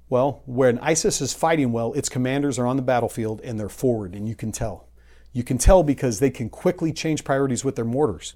Well, 0.08 0.42
when 0.44 0.78
ISIS 0.80 1.20
is 1.20 1.32
fighting 1.32 1.70
well, 1.70 1.92
its 1.92 2.08
commanders 2.08 2.58
are 2.58 2.66
on 2.66 2.76
the 2.76 2.82
battlefield 2.82 3.40
and 3.42 3.60
they're 3.60 3.68
forward, 3.68 4.14
and 4.14 4.28
you 4.28 4.34
can 4.34 4.50
tell. 4.50 4.88
You 5.32 5.44
can 5.44 5.58
tell 5.58 5.84
because 5.84 6.18
they 6.18 6.30
can 6.30 6.50
quickly 6.50 6.92
change 6.92 7.22
priorities 7.22 7.64
with 7.64 7.76
their 7.76 7.84
mortars. 7.84 8.34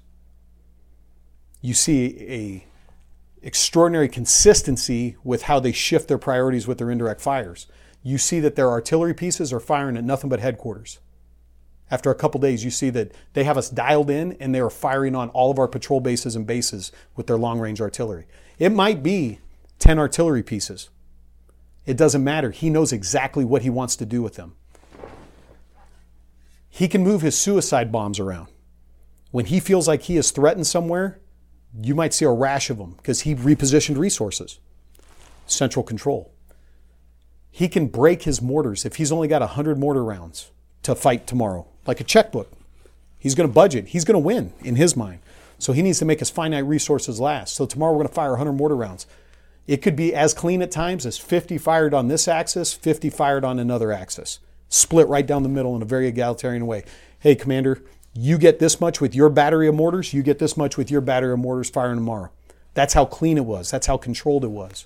You 1.65 1.73
see 1.73 2.15
a 2.29 2.67
extraordinary 3.41 4.07
consistency 4.07 5.15
with 5.23 5.41
how 5.41 5.59
they 5.59 5.71
shift 5.71 6.07
their 6.07 6.19
priorities 6.19 6.67
with 6.67 6.77
their 6.77 6.91
indirect 6.91 7.21
fires. 7.21 7.65
You 8.03 8.19
see 8.19 8.39
that 8.41 8.55
their 8.55 8.69
artillery 8.69 9.15
pieces 9.15 9.51
are 9.51 9.59
firing 9.59 9.97
at 9.97 10.03
nothing 10.03 10.29
but 10.29 10.39
headquarters. 10.39 10.99
After 11.89 12.11
a 12.11 12.15
couple 12.15 12.39
days, 12.39 12.63
you 12.63 12.69
see 12.69 12.91
that 12.91 13.13
they 13.33 13.45
have 13.45 13.57
us 13.57 13.71
dialed 13.71 14.11
in 14.11 14.33
and 14.33 14.53
they 14.53 14.59
are 14.59 14.69
firing 14.69 15.15
on 15.15 15.29
all 15.29 15.49
of 15.49 15.57
our 15.57 15.67
patrol 15.67 15.99
bases 15.99 16.35
and 16.35 16.45
bases 16.45 16.91
with 17.15 17.25
their 17.25 17.35
long 17.35 17.59
range 17.59 17.81
artillery. 17.81 18.27
It 18.59 18.71
might 18.71 19.01
be 19.01 19.39
10 19.79 19.97
artillery 19.97 20.43
pieces. 20.43 20.91
It 21.87 21.97
doesn't 21.97 22.23
matter. 22.23 22.51
He 22.51 22.69
knows 22.69 22.93
exactly 22.93 23.43
what 23.43 23.63
he 23.63 23.71
wants 23.71 23.95
to 23.95 24.05
do 24.05 24.21
with 24.21 24.35
them. 24.35 24.55
He 26.69 26.87
can 26.87 27.01
move 27.01 27.23
his 27.23 27.35
suicide 27.35 27.91
bombs 27.91 28.19
around. 28.19 28.49
When 29.31 29.45
he 29.45 29.59
feels 29.59 29.87
like 29.87 30.03
he 30.03 30.15
is 30.15 30.29
threatened 30.29 30.67
somewhere, 30.67 31.21
you 31.81 31.95
might 31.95 32.13
see 32.13 32.25
a 32.25 32.31
rash 32.31 32.69
of 32.69 32.77
them 32.77 32.95
because 32.97 33.21
he 33.21 33.35
repositioned 33.35 33.97
resources. 33.97 34.59
Central 35.45 35.83
control. 35.83 36.31
He 37.51 37.67
can 37.67 37.87
break 37.87 38.23
his 38.23 38.41
mortars 38.41 38.85
if 38.85 38.95
he's 38.95 39.11
only 39.11 39.27
got 39.27 39.41
100 39.41 39.77
mortar 39.77 40.03
rounds 40.03 40.51
to 40.83 40.95
fight 40.95 41.27
tomorrow 41.27 41.67
like 41.87 41.99
a 41.99 42.03
checkbook. 42.03 42.51
He's 43.17 43.35
going 43.35 43.47
to 43.47 43.53
budget. 43.53 43.87
He's 43.87 44.05
going 44.05 44.15
to 44.15 44.19
win 44.19 44.53
in 44.63 44.75
his 44.75 44.95
mind. 44.95 45.19
So 45.57 45.73
he 45.73 45.81
needs 45.81 45.99
to 45.99 46.05
make 46.05 46.19
his 46.19 46.29
finite 46.29 46.65
resources 46.65 47.19
last. 47.19 47.55
So 47.55 47.65
tomorrow 47.65 47.93
we're 47.93 47.99
going 47.99 48.09
to 48.09 48.13
fire 48.13 48.31
100 48.31 48.53
mortar 48.53 48.75
rounds. 48.75 49.07
It 49.67 49.77
could 49.77 49.95
be 49.95 50.13
as 50.13 50.33
clean 50.33 50.61
at 50.61 50.69
times 50.69 51.05
as 51.05 51.17
50 51.17 51.57
fired 51.57 51.93
on 51.93 52.07
this 52.07 52.27
axis, 52.27 52.73
50 52.73 53.09
fired 53.09 53.43
on 53.43 53.57
another 53.57 53.91
axis, 53.91 54.39
split 54.69 55.07
right 55.07 55.25
down 55.25 55.43
the 55.43 55.49
middle 55.49 55.75
in 55.75 55.81
a 55.81 55.85
very 55.85 56.07
egalitarian 56.07 56.67
way. 56.67 56.83
Hey, 57.19 57.33
Commander, 57.33 57.81
you 58.15 58.37
get 58.37 58.59
this 58.59 58.79
much 58.79 59.01
with 59.01 59.13
your 59.13 59.29
battery 59.29 59.67
of 59.67 59.75
mortars, 59.75 60.13
you 60.13 60.23
get 60.23 60.39
this 60.39 60.55
much 60.55 60.77
with 60.77 60.89
your 60.89 61.01
battery 61.01 61.33
of 61.33 61.39
mortars 61.39 61.69
firing 61.69 61.97
tomorrow. 61.97 62.31
That's 62.73 62.93
how 62.93 63.05
clean 63.05 63.37
it 63.37 63.45
was. 63.45 63.69
That's 63.69 63.87
how 63.87 63.97
controlled 63.97 64.43
it 64.43 64.49
was. 64.49 64.85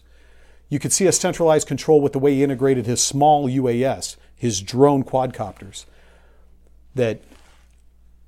You 0.68 0.80
could 0.80 0.94
see 0.94 1.08
a 1.08 1.12
centralized 1.12 1.68
control 1.68 2.02
with 2.02 2.14
the 2.14 2.20
way 2.20 2.36
he 2.36 2.44
integrated 2.44 2.86
his 2.86 3.04
small 3.04 3.48
UAS, 3.48 4.18
his 4.36 4.62
drone 4.62 5.04
quadcopters 5.04 5.86
that 6.96 7.22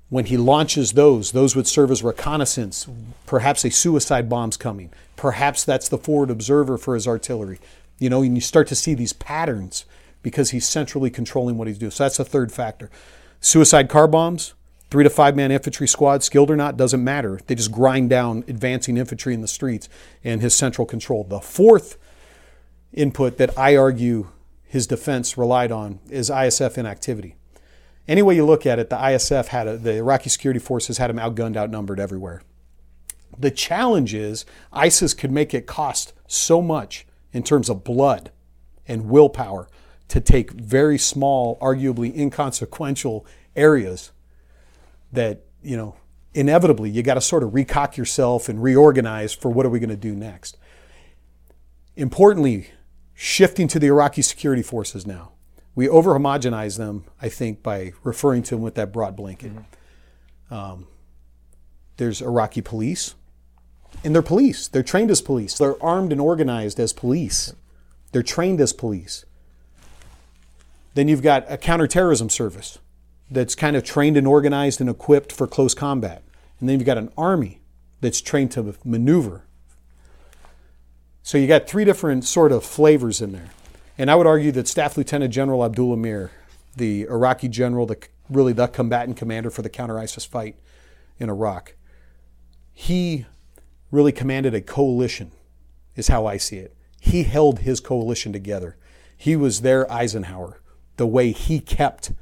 when 0.08 0.26
he 0.26 0.36
launches 0.36 0.92
those, 0.92 1.32
those 1.32 1.56
would 1.56 1.66
serve 1.66 1.90
as 1.90 2.02
reconnaissance. 2.02 2.86
Perhaps 3.26 3.64
a 3.64 3.70
suicide 3.70 4.28
bomb's 4.28 4.56
coming. 4.56 4.90
Perhaps 5.16 5.64
that's 5.64 5.88
the 5.88 5.98
forward 5.98 6.30
observer 6.30 6.76
for 6.76 6.94
his 6.94 7.08
artillery. 7.08 7.58
You 7.98 8.10
know, 8.10 8.22
and 8.22 8.34
you 8.34 8.40
start 8.40 8.66
to 8.68 8.74
see 8.74 8.94
these 8.94 9.12
patterns 9.12 9.84
because 10.22 10.50
he's 10.50 10.68
centrally 10.68 11.10
controlling 11.10 11.56
what 11.56 11.66
he's 11.66 11.78
doing. 11.78 11.90
So 11.90 12.04
that's 12.04 12.18
the 12.18 12.24
third 12.24 12.52
factor. 12.52 12.90
Suicide 13.40 13.88
car 13.88 14.06
bombs, 14.06 14.54
three 14.92 15.04
to 15.04 15.10
five 15.10 15.34
man 15.34 15.50
infantry 15.50 15.88
squad, 15.88 16.22
skilled 16.22 16.50
or 16.50 16.56
not, 16.56 16.76
doesn't 16.76 17.02
matter. 17.02 17.40
They 17.46 17.56
just 17.56 17.72
grind 17.72 18.10
down 18.10 18.44
advancing 18.46 18.96
infantry 18.96 19.34
in 19.34 19.40
the 19.40 19.48
streets 19.48 19.88
and 20.22 20.40
his 20.40 20.56
central 20.56 20.86
control. 20.86 21.24
The 21.24 21.40
fourth 21.40 21.96
input 22.92 23.38
that 23.38 23.58
I 23.58 23.76
argue 23.76 24.28
his 24.62 24.86
defense 24.86 25.36
relied 25.36 25.72
on 25.72 25.98
is 26.08 26.30
ISF 26.30 26.78
inactivity 26.78 27.36
any 28.08 28.22
way 28.22 28.34
you 28.34 28.44
look 28.44 28.66
at 28.66 28.78
it, 28.78 28.90
the 28.90 28.96
ISF 28.96 29.48
had 29.48 29.66
a, 29.66 29.76
the 29.76 29.94
Iraqi 29.94 30.28
security 30.28 30.60
forces 30.60 30.98
had 30.98 31.10
them 31.10 31.18
outgunned, 31.18 31.56
outnumbered 31.56 32.00
everywhere. 32.00 32.42
The 33.38 33.50
challenge 33.50 34.14
is 34.14 34.44
ISIS 34.72 35.14
could 35.14 35.30
make 35.30 35.54
it 35.54 35.66
cost 35.66 36.12
so 36.26 36.60
much 36.60 37.06
in 37.32 37.42
terms 37.42 37.70
of 37.70 37.84
blood 37.84 38.30
and 38.86 39.08
willpower 39.08 39.68
to 40.08 40.20
take 40.20 40.50
very 40.50 40.98
small, 40.98 41.58
arguably 41.60 42.14
inconsequential 42.14 43.24
areas 43.56 44.12
that, 45.12 45.44
you 45.62 45.76
know, 45.76 45.96
inevitably 46.34 46.90
you 46.90 47.02
got 47.02 47.14
to 47.14 47.20
sort 47.20 47.42
of 47.42 47.50
recock 47.50 47.96
yourself 47.96 48.48
and 48.48 48.62
reorganize 48.62 49.32
for 49.32 49.50
what 49.50 49.66
are 49.66 49.70
we 49.70 49.78
going 49.78 49.90
to 49.90 49.96
do 49.96 50.14
next. 50.14 50.56
Importantly, 51.94 52.70
shifting 53.14 53.68
to 53.68 53.78
the 53.78 53.88
Iraqi 53.88 54.22
security 54.22 54.62
forces 54.62 55.06
now 55.06 55.32
we 55.74 55.88
over 55.88 56.12
homogenize 56.12 56.76
them, 56.76 57.04
I 57.20 57.28
think, 57.28 57.62
by 57.62 57.92
referring 58.02 58.42
to 58.44 58.54
them 58.54 58.62
with 58.62 58.74
that 58.74 58.92
broad 58.92 59.16
blanket. 59.16 59.52
Mm-hmm. 59.54 60.54
Um, 60.54 60.86
there's 61.96 62.20
Iraqi 62.20 62.60
police, 62.60 63.14
and 64.04 64.14
they're 64.14 64.22
police. 64.22 64.68
They're 64.68 64.82
trained 64.82 65.10
as 65.10 65.22
police. 65.22 65.56
They're 65.56 65.82
armed 65.82 66.12
and 66.12 66.20
organized 66.20 66.78
as 66.78 66.92
police. 66.92 67.54
They're 68.12 68.22
trained 68.22 68.60
as 68.60 68.72
police. 68.72 69.24
Then 70.94 71.08
you've 71.08 71.22
got 71.22 71.50
a 71.50 71.56
counterterrorism 71.56 72.28
service 72.28 72.78
that's 73.32 73.54
kind 73.54 73.76
of 73.76 73.84
trained 73.84 74.16
and 74.16 74.26
organized 74.26 74.80
and 74.80 74.90
equipped 74.90 75.32
for 75.32 75.46
close 75.46 75.74
combat. 75.74 76.22
And 76.60 76.68
then 76.68 76.78
you've 76.78 76.86
got 76.86 76.98
an 76.98 77.10
army 77.16 77.60
that's 78.00 78.20
trained 78.20 78.50
to 78.52 78.74
maneuver. 78.84 79.44
So 81.22 81.38
you 81.38 81.46
got 81.46 81.68
three 81.68 81.84
different 81.84 82.24
sort 82.24 82.52
of 82.52 82.64
flavors 82.64 83.20
in 83.20 83.32
there. 83.32 83.50
And 83.96 84.10
I 84.10 84.16
would 84.16 84.26
argue 84.26 84.52
that 84.52 84.68
Staff 84.68 84.96
Lieutenant 84.96 85.32
General 85.32 85.64
Abdul 85.64 85.92
Amir, 85.92 86.30
the 86.76 87.02
Iraqi 87.02 87.48
general, 87.48 87.86
the, 87.86 87.98
really 88.28 88.52
the 88.52 88.66
combatant 88.66 89.16
commander 89.16 89.50
for 89.50 89.62
the 89.62 89.68
counter 89.68 89.98
ISIS 89.98 90.24
fight 90.24 90.56
in 91.18 91.28
Iraq, 91.28 91.74
he 92.72 93.26
really 93.90 94.12
commanded 94.12 94.54
a 94.54 94.60
coalition, 94.60 95.30
is 95.94 96.08
how 96.08 96.26
I 96.26 96.38
see 96.38 96.56
it. 96.56 96.74
He 96.98 97.24
held 97.24 97.60
his 97.60 97.80
coalition 97.80 98.32
together. 98.32 98.76
He 99.16 99.36
was 99.36 99.60
their 99.60 99.90
Eisenhower. 99.92 100.60
the 100.96 101.06
way 101.06 101.32
he 101.32 101.58
kept, 101.60 102.12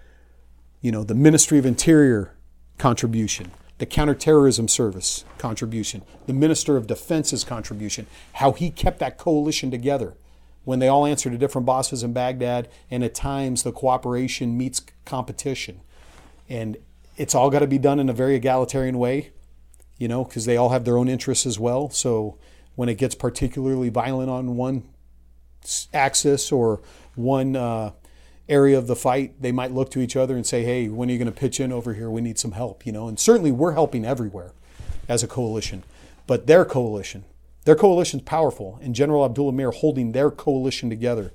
you 0.81 0.91
know, 0.91 1.05
the 1.05 1.15
Ministry 1.15 1.59
of 1.59 1.67
Interior 1.67 2.35
contribution, 2.79 3.51
the 3.79 3.87
Counterterrorism 3.87 4.69
Service 4.69 5.25
contribution, 5.39 6.03
the 6.27 6.33
Minister 6.33 6.77
of 6.77 6.87
Defense's 6.87 7.45
contribution, 7.45 8.07
how 8.35 8.53
he 8.53 8.71
kept 8.71 8.99
that 8.99 9.19
coalition 9.19 9.71
together 9.71 10.15
when 10.65 10.79
they 10.79 10.89
all 10.89 11.07
answer 11.07 11.31
to 11.31 11.39
different 11.39 11.67
bosses 11.67 12.03
in 12.03 12.13
Baghdad, 12.13 12.69
and 12.91 13.03
at 13.03 13.15
times 13.15 13.63
the 13.63 13.73
cooperation 13.73 14.57
meets 14.57 14.83
competition. 15.05 15.81
And 16.49 16.77
it's 17.17 17.35
all 17.35 17.51
got 17.51 17.61
to 17.61 17.67
be 17.67 17.79
done 17.79 17.99
in 17.99 18.09
a 18.09 18.13
very 18.13 18.37
egalitarian 18.37 18.99
way, 18.99 19.33
you 19.99 20.09
know, 20.09 20.25
because 20.25 20.45
they 20.45 20.57
all 20.57 20.71
have 20.71 20.85
their 20.85 20.99
own 20.99 21.09
interests 21.09 21.47
as 21.47 21.59
well. 21.59 21.91
So 21.91 22.39
when 22.75 22.89
it 22.89 22.97
gets 22.97 23.15
particularly 23.15 23.89
violent 23.89 24.31
on 24.31 24.57
one 24.57 24.85
axis 25.93 26.53
or 26.53 26.81
one 27.15 27.57
uh, 27.57 27.93
area 28.51 28.77
of 28.77 28.87
the 28.87 28.97
fight, 28.97 29.41
they 29.41 29.53
might 29.53 29.73
look 29.73 29.91
to 29.93 30.01
each 30.01 30.17
other 30.17 30.37
and 30.37 30.47
say, 30.47 30.65
"Hey, 30.65 30.89
when 30.89 31.09
are 31.09 31.13
you 31.13 31.19
going 31.19 31.33
to 31.33 31.41
pitch 31.41 31.61
in 31.61 31.73
over 31.73 31.95
here? 31.95 32.11
We 32.11 32.21
need 32.21 32.39
some 32.39 32.53
help." 32.53 32.85
You 32.85 32.93
know, 32.93 33.09
and 33.09 33.19
certainly 33.19 33.53
we're 33.53 33.73
helping 33.73 34.05
everywhere 34.05 34.53
as 35.09 35.23
a 35.23 35.29
coalition, 35.29 35.85
but 36.27 36.47
their 36.47 36.65
coalition, 36.65 37.25
their 37.65 37.77
coalition's 37.77 38.23
powerful, 38.23 38.79
and 38.83 38.95
General 38.95 39.25
Abdul 39.25 39.49
Amir 39.49 39.71
holding 39.71 40.13
their 40.13 40.31
coalition 40.31 40.91
together, 40.91 41.33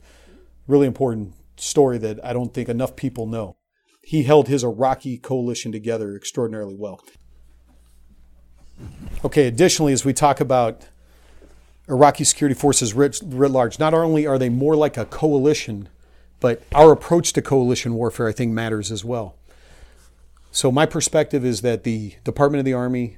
really 0.67 0.87
important 0.87 1.33
story 1.57 1.97
that 1.97 2.23
I 2.23 2.33
don't 2.33 2.53
think 2.53 2.69
enough 2.69 2.95
people 2.95 3.25
know. 3.25 3.55
He 4.03 4.23
held 4.23 4.47
his 4.47 4.63
Iraqi 4.63 5.17
coalition 5.17 5.71
together 5.71 6.15
extraordinarily 6.15 6.75
well. 6.75 7.01
Okay, 9.23 9.47
additionally, 9.47 9.93
as 9.93 10.05
we 10.05 10.13
talk 10.13 10.39
about 10.39 10.83
Iraqi 11.87 12.23
security 12.23 12.53
forces 12.59 12.93
writ, 12.93 13.21
writ 13.23 13.51
large, 13.51 13.79
not 13.79 13.93
only 13.93 14.27
are 14.27 14.37
they 14.37 14.49
more 14.49 14.75
like 14.75 14.97
a 14.97 15.05
coalition, 15.05 15.89
but 16.39 16.63
our 16.73 16.91
approach 16.91 17.33
to 17.33 17.41
coalition 17.41 17.93
warfare, 17.93 18.27
I 18.27 18.31
think, 18.31 18.51
matters 18.51 18.91
as 18.91 19.03
well. 19.03 19.35
So, 20.51 20.71
my 20.71 20.85
perspective 20.85 21.43
is 21.43 21.61
that 21.61 21.83
the 21.83 22.15
Department 22.23 22.59
of 22.59 22.65
the 22.65 22.73
Army 22.73 23.17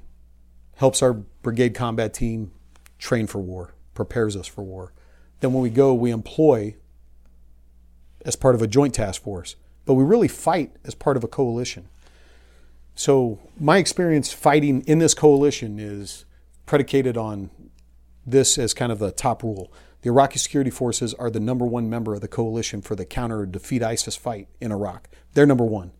helps 0.75 1.01
our 1.01 1.13
brigade 1.13 1.75
combat 1.75 2.13
team 2.13 2.51
train 2.97 3.27
for 3.27 3.39
war, 3.39 3.73
prepares 3.93 4.35
us 4.35 4.47
for 4.47 4.63
war. 4.63 4.93
Then, 5.39 5.53
when 5.53 5.61
we 5.61 5.69
go, 5.69 5.93
we 5.93 6.11
employ 6.11 6.75
as 8.25 8.35
part 8.35 8.55
of 8.55 8.61
a 8.61 8.67
joint 8.67 8.95
task 8.95 9.21
force, 9.21 9.55
but 9.85 9.93
we 9.93 10.03
really 10.03 10.27
fight 10.27 10.75
as 10.83 10.95
part 10.95 11.15
of 11.15 11.23
a 11.23 11.27
coalition. 11.27 11.87
So, 12.95 13.39
my 13.59 13.77
experience 13.77 14.33
fighting 14.33 14.81
in 14.87 14.97
this 14.97 15.13
coalition 15.13 15.77
is 15.79 16.25
predicated 16.65 17.17
on 17.17 17.51
this 18.25 18.57
as 18.57 18.73
kind 18.73 18.91
of 18.91 18.97
the 18.99 19.11
top 19.11 19.43
rule. 19.43 19.71
The 20.01 20.09
Iraqi 20.09 20.37
security 20.37 20.69
forces 20.69 21.13
are 21.15 21.29
the 21.29 21.39
number 21.39 21.65
one 21.65 21.89
member 21.89 22.13
of 22.13 22.21
the 22.21 22.27
coalition 22.27 22.81
for 22.81 22.95
the 22.95 23.05
counter 23.05 23.45
defeat 23.45 23.81
ISIS 23.81 24.15
fight 24.15 24.47
in 24.61 24.71
Iraq. 24.71 25.09
They're 25.33 25.45
number 25.45 25.65
one. 25.65 25.91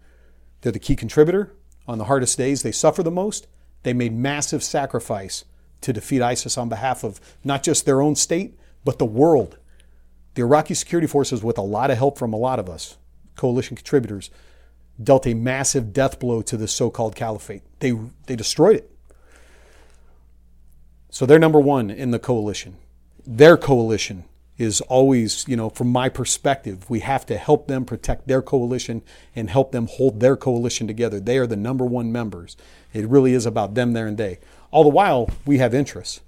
They're 0.61 0.71
the 0.71 0.79
key 0.79 0.95
contributor. 0.95 1.53
On 1.87 1.97
the 1.97 2.05
hardest 2.05 2.37
days, 2.37 2.61
they 2.61 2.71
suffer 2.71 3.01
the 3.01 3.11
most. 3.11 3.47
They 3.83 3.93
made 3.93 4.13
massive 4.13 4.63
sacrifice 4.63 5.45
to 5.81 5.93
defeat 5.93 6.21
ISIS 6.21 6.57
on 6.57 6.69
behalf 6.69 7.03
of 7.03 7.19
not 7.43 7.63
just 7.63 7.85
their 7.85 8.01
own 8.01 8.15
state, 8.15 8.57
but 8.83 8.99
the 8.99 9.05
world. 9.05 9.57
The 10.35 10.41
Iraqi 10.43 10.73
security 10.73 11.07
forces, 11.07 11.43
with 11.43 11.57
a 11.57 11.61
lot 11.61 11.89
of 11.89 11.97
help 11.97 12.17
from 12.17 12.33
a 12.33 12.37
lot 12.37 12.59
of 12.59 12.69
us, 12.69 12.97
coalition 13.35 13.75
contributors, 13.75 14.29
dealt 15.01 15.27
a 15.27 15.33
massive 15.33 15.93
death 15.93 16.19
blow 16.19 16.41
to 16.43 16.57
the 16.57 16.67
so 16.67 16.89
called 16.89 17.15
caliphate. 17.15 17.63
They, 17.79 17.93
they 18.25 18.35
destroyed 18.35 18.77
it. 18.77 18.91
So 21.09 21.25
they're 21.25 21.39
number 21.39 21.59
one 21.59 21.89
in 21.89 22.11
the 22.11 22.19
coalition. 22.19 22.77
Their 23.29 23.57
coalition 23.57 24.23
is 24.57 24.79
always, 24.79 25.45
you 25.49 25.57
know, 25.57 25.69
from 25.69 25.89
my 25.89 26.07
perspective, 26.07 26.89
we 26.89 27.01
have 27.01 27.25
to 27.25 27.37
help 27.37 27.67
them 27.67 27.83
protect 27.83 28.25
their 28.25 28.41
coalition 28.41 29.01
and 29.35 29.49
help 29.49 29.73
them 29.73 29.87
hold 29.87 30.21
their 30.21 30.37
coalition 30.37 30.87
together. 30.87 31.19
They 31.19 31.37
are 31.37 31.45
the 31.45 31.57
number 31.57 31.85
one 31.85 32.09
members. 32.09 32.55
It 32.93 33.05
really 33.05 33.33
is 33.33 33.45
about 33.45 33.75
them, 33.75 33.91
there, 33.91 34.07
and 34.07 34.17
they. 34.17 34.39
All 34.71 34.83
the 34.83 34.89
while, 34.89 35.29
we 35.45 35.57
have 35.57 35.73
interests. 35.73 36.21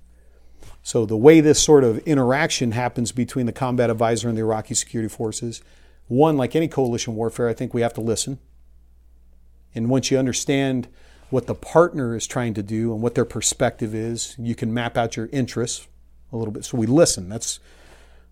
So 0.84 1.06
the 1.06 1.16
way 1.16 1.40
this 1.40 1.64
sort 1.64 1.86
of 1.86 2.00
interaction 2.00 2.74
happens 2.74 3.14
between 3.14 3.46
the 3.46 3.54
combat 3.54 3.90
advisor 3.90 4.28
and 4.28 4.38
the 4.38 4.42
Iraqi 4.42 4.76
security 4.76 5.10
forces, 5.10 5.62
one, 6.08 6.36
like 6.36 6.54
any 6.54 6.68
coalition 6.68 7.16
warfare, 7.16 7.48
I 7.48 7.54
think 7.54 7.74
we 7.74 7.82
have 7.82 7.94
to 7.94 8.02
listen. 8.02 8.40
And 9.74 9.90
once 9.90 10.12
you 10.12 10.20
understand 10.20 10.90
what 11.30 11.48
the 11.48 11.56
partner 11.56 12.16
is 12.16 12.28
trying 12.28 12.54
to 12.56 12.64
do 12.64 12.92
and 12.92 13.02
what 13.02 13.16
their 13.16 13.26
perspective 13.26 13.94
is. 13.94 14.36
You 14.38 14.56
can 14.56 14.74
map 14.74 14.98
out 14.98 15.16
your 15.16 15.30
interests 15.32 15.88
a 16.32 16.38
little 16.38 16.54
bit. 16.54 16.66
So 16.66 16.78
we 16.78 16.88
listen. 16.88 17.30
That's 17.30 17.60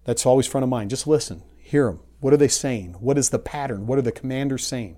that's 0.03 0.25
always 0.25 0.47
front 0.47 0.63
of 0.63 0.69
mind. 0.69 0.89
Just 0.89 1.07
listen. 1.07 1.43
Hear 1.57 1.87
them. 1.87 1.99
What 2.19 2.33
are 2.33 2.37
they 2.37 2.47
saying? 2.47 2.95
What 2.99 3.17
is 3.17 3.29
the 3.29 3.39
pattern? 3.39 3.87
What 3.87 3.99
are 3.99 4.03
the 4.03 4.11
commanders 4.11 4.65
saying? 4.65 4.97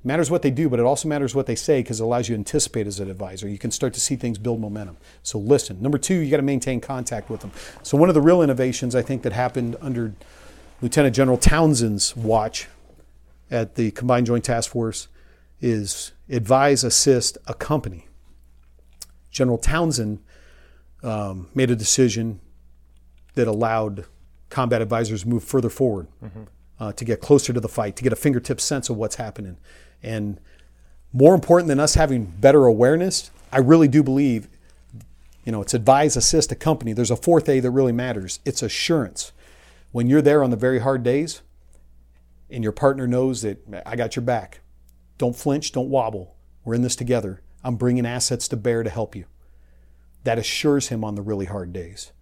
It 0.00 0.06
matters 0.06 0.30
what 0.30 0.42
they 0.42 0.50
do, 0.50 0.68
but 0.68 0.78
it 0.78 0.84
also 0.84 1.08
matters 1.08 1.34
what 1.34 1.46
they 1.46 1.56
say 1.56 1.80
because 1.80 2.00
it 2.00 2.04
allows 2.04 2.28
you 2.28 2.36
to 2.36 2.38
anticipate 2.38 2.86
as 2.86 3.00
an 3.00 3.10
advisor. 3.10 3.48
You 3.48 3.58
can 3.58 3.70
start 3.70 3.94
to 3.94 4.00
see 4.00 4.14
things 4.14 4.38
build 4.38 4.60
momentum. 4.60 4.98
So 5.22 5.38
listen. 5.38 5.82
Number 5.82 5.98
two, 5.98 6.14
you 6.14 6.30
got 6.30 6.36
to 6.36 6.42
maintain 6.42 6.80
contact 6.80 7.30
with 7.30 7.40
them. 7.40 7.52
So 7.82 7.96
one 7.96 8.08
of 8.08 8.14
the 8.14 8.20
real 8.20 8.42
innovations 8.42 8.94
I 8.94 9.02
think 9.02 9.22
that 9.22 9.32
happened 9.32 9.76
under 9.80 10.14
Lieutenant 10.80 11.16
General 11.16 11.38
Townsend's 11.38 12.14
watch 12.14 12.68
at 13.50 13.74
the 13.74 13.90
Combined 13.92 14.26
Joint 14.26 14.44
Task 14.44 14.70
Force 14.70 15.08
is 15.60 16.12
advise, 16.28 16.84
assist, 16.84 17.38
accompany. 17.46 18.06
General 19.30 19.58
Townsend 19.58 20.20
um, 21.02 21.48
made 21.54 21.70
a 21.70 21.76
decision 21.76 22.40
that 23.34 23.46
allowed 23.46 24.04
combat 24.50 24.82
advisors 24.82 25.24
move 25.24 25.44
further 25.44 25.68
forward 25.68 26.08
mm-hmm. 26.22 26.42
uh, 26.80 26.92
to 26.92 27.04
get 27.04 27.20
closer 27.20 27.52
to 27.52 27.60
the 27.60 27.68
fight, 27.68 27.96
to 27.96 28.02
get 28.02 28.12
a 28.12 28.16
fingertip 28.16 28.60
sense 28.60 28.88
of 28.88 28.96
what's 28.96 29.16
happening. 29.16 29.56
And 30.02 30.40
more 31.12 31.34
important 31.34 31.68
than 31.68 31.80
us 31.80 31.94
having 31.94 32.24
better 32.24 32.66
awareness, 32.66 33.30
I 33.52 33.58
really 33.58 33.88
do 33.88 34.02
believe, 34.02 34.48
you 35.44 35.52
know, 35.52 35.62
it's 35.62 35.74
advise, 35.74 36.16
assist, 36.16 36.52
accompany. 36.52 36.92
There's 36.92 37.10
a 37.10 37.16
fourth 37.16 37.48
A 37.48 37.60
that 37.60 37.70
really 37.70 37.92
matters. 37.92 38.40
It's 38.44 38.62
assurance. 38.62 39.32
When 39.92 40.08
you're 40.08 40.22
there 40.22 40.42
on 40.42 40.50
the 40.50 40.56
very 40.56 40.80
hard 40.80 41.02
days, 41.02 41.42
and 42.50 42.62
your 42.62 42.72
partner 42.72 43.06
knows 43.06 43.42
that 43.42 43.58
I 43.84 43.96
got 43.96 44.16
your 44.16 44.24
back, 44.24 44.60
don't 45.18 45.36
flinch, 45.36 45.72
don't 45.72 45.90
wobble. 45.90 46.34
We're 46.64 46.74
in 46.74 46.82
this 46.82 46.96
together. 46.96 47.42
I'm 47.62 47.76
bringing 47.76 48.06
assets 48.06 48.48
to 48.48 48.56
bear 48.56 48.82
to 48.82 48.90
help 48.90 49.14
you. 49.14 49.26
That 50.24 50.38
assures 50.38 50.88
him 50.88 51.04
on 51.04 51.14
the 51.14 51.22
really 51.22 51.46
hard 51.46 51.72
days. 51.72 52.12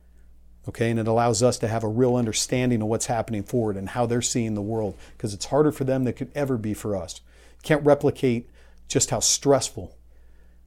Okay, 0.69 0.91
and 0.91 0.99
it 0.99 1.07
allows 1.07 1.43
us 1.43 1.59
to 1.59 1.69
have 1.69 1.85
a 1.85 1.89
real 1.89 2.17
understanding 2.17 2.83
of 2.83 2.89
what's 2.89 3.07
happening 3.07 3.45
forward 3.45 3.77
and 3.77 3.91
how 3.91 4.05
they're 4.05 4.23
seeing 4.23 4.55
the 4.55 4.63
world 4.63 4.97
because 5.17 5.33
it's 5.33 5.47
harder 5.47 5.71
for 5.71 5.85
them 5.85 6.05
than 6.05 6.13
it 6.13 6.17
could 6.17 6.33
ever 6.35 6.59
be 6.59 6.75
for 6.75 6.97
us. 6.97 7.21
Can't 7.63 7.85
replicate 7.85 8.51
just 8.89 9.11
how 9.11 9.21
stressful 9.21 9.97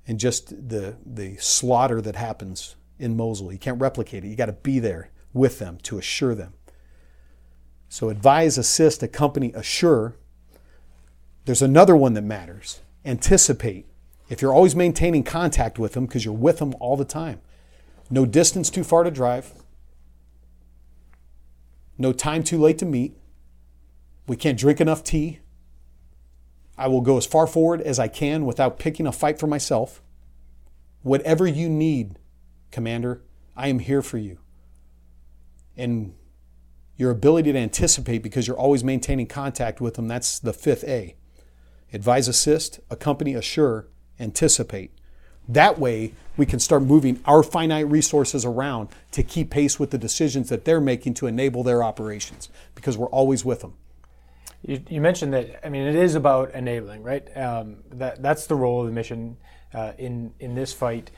and 0.07 0.19
just 0.19 0.69
the 0.69 0.95
the 1.05 1.35
slaughter 1.37 2.01
that 2.01 2.15
happens 2.15 2.75
in 2.97 3.17
Mosul. 3.17 3.51
You 3.51 3.59
can't 3.59 3.79
replicate 3.79 4.23
it. 4.23 4.29
You 4.29 4.35
got 4.35 4.47
to 4.47 4.53
be 4.53 4.79
there 4.79 5.11
with 5.33 5.59
them 5.59 5.77
to 5.83 5.97
assure 5.97 6.33
them. 6.33 6.53
So 7.89 8.09
advise, 8.09 8.57
assist, 8.57 9.03
accompany, 9.03 9.51
assure 9.53 10.15
there's 11.45 11.61
another 11.61 11.95
one 11.95 12.13
that 12.13 12.23
matters 12.23 12.81
anticipate. 13.05 13.87
If 14.29 14.41
you're 14.41 14.53
always 14.53 14.75
maintaining 14.75 15.23
contact 15.23 15.79
with 15.79 15.93
them 15.93 16.05
because 16.05 16.23
you're 16.23 16.33
with 16.33 16.59
them 16.59 16.75
all 16.79 16.95
the 16.95 17.05
time, 17.05 17.41
no 18.11 18.25
distance 18.25 18.69
too 18.69 18.83
far 18.83 19.03
to 19.03 19.11
drive, 19.11 19.53
no 21.97 22.13
time 22.13 22.43
too 22.43 22.59
late 22.59 22.77
to 22.77 22.85
meet, 22.85 23.17
we 24.27 24.35
can't 24.35 24.57
drink 24.57 24.79
enough 24.79 25.03
tea. 25.03 25.39
I 26.77 26.87
will 26.87 27.01
go 27.01 27.17
as 27.17 27.25
far 27.25 27.47
forward 27.47 27.81
as 27.81 27.99
I 27.99 28.07
can 28.07 28.45
without 28.45 28.79
picking 28.79 29.07
a 29.07 29.11
fight 29.11 29.39
for 29.39 29.47
myself. 29.47 30.01
Whatever 31.01 31.47
you 31.47 31.67
need, 31.67 32.19
Commander, 32.71 33.23
I 33.57 33.67
am 33.67 33.79
here 33.79 34.01
for 34.01 34.17
you. 34.17 34.37
And 35.75 36.13
your 36.95 37.09
ability 37.09 37.51
to 37.51 37.57
anticipate 37.57 38.21
because 38.21 38.47
you're 38.47 38.57
always 38.57 38.83
maintaining 38.83 39.25
contact 39.25 39.81
with 39.81 39.95
them, 39.95 40.07
that's 40.07 40.37
the 40.37 40.53
fifth 40.53 40.83
A 40.83 41.15
advise, 41.91 42.27
assist, 42.27 42.79
accompany, 42.91 43.33
assure, 43.33 43.87
anticipate. 44.19 44.91
That 45.47 45.79
way, 45.79 46.13
we 46.37 46.45
can 46.45 46.59
start 46.59 46.83
moving 46.83 47.19
our 47.25 47.41
finite 47.41 47.87
resources 47.87 48.45
around 48.45 48.89
to 49.11 49.23
keep 49.23 49.49
pace 49.49 49.79
with 49.79 49.89
the 49.89 49.97
decisions 49.97 50.49
that 50.49 50.63
they're 50.63 50.79
making 50.79 51.15
to 51.15 51.27
enable 51.27 51.63
their 51.63 51.83
operations 51.83 52.49
because 52.75 52.97
we're 52.97 53.07
always 53.07 53.43
with 53.43 53.61
them. 53.61 53.73
You, 54.61 54.81
you 54.89 55.01
mentioned 55.01 55.33
that, 55.33 55.65
I 55.65 55.69
mean, 55.69 55.87
it 55.87 55.95
is 55.95 56.15
about 56.15 56.53
enabling, 56.53 57.01
right? 57.01 57.25
Um, 57.35 57.77
that, 57.91 58.21
that's 58.21 58.45
the 58.45 58.55
role 58.55 58.81
of 58.81 58.87
the 58.87 58.93
mission 58.93 59.37
uh, 59.73 59.93
in, 59.97 60.33
in 60.39 60.53
this 60.53 60.71
fight. 60.73 61.09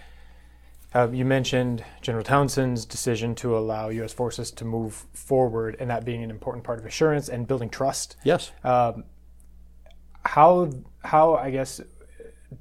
Uh, 0.94 1.10
you 1.12 1.26
mentioned 1.26 1.84
General 2.02 2.24
Townsend's 2.24 2.86
decision 2.86 3.34
to 3.36 3.58
allow 3.58 3.90
U.S. 3.90 4.14
forces 4.14 4.52
to 4.52 4.66
move 4.66 5.06
forward, 5.14 5.78
and 5.80 5.90
that 5.90 6.04
being 6.04 6.22
an 6.22 6.30
important 6.30 6.66
part 6.66 6.80
of 6.80 6.86
assurance 6.86 7.30
and 7.30 7.48
building 7.48 7.70
trust. 7.70 8.18
Yes. 8.26 8.52
Um, 8.64 9.06
how 10.24 10.70
how 11.04 11.36
I 11.36 11.50
guess 11.50 11.80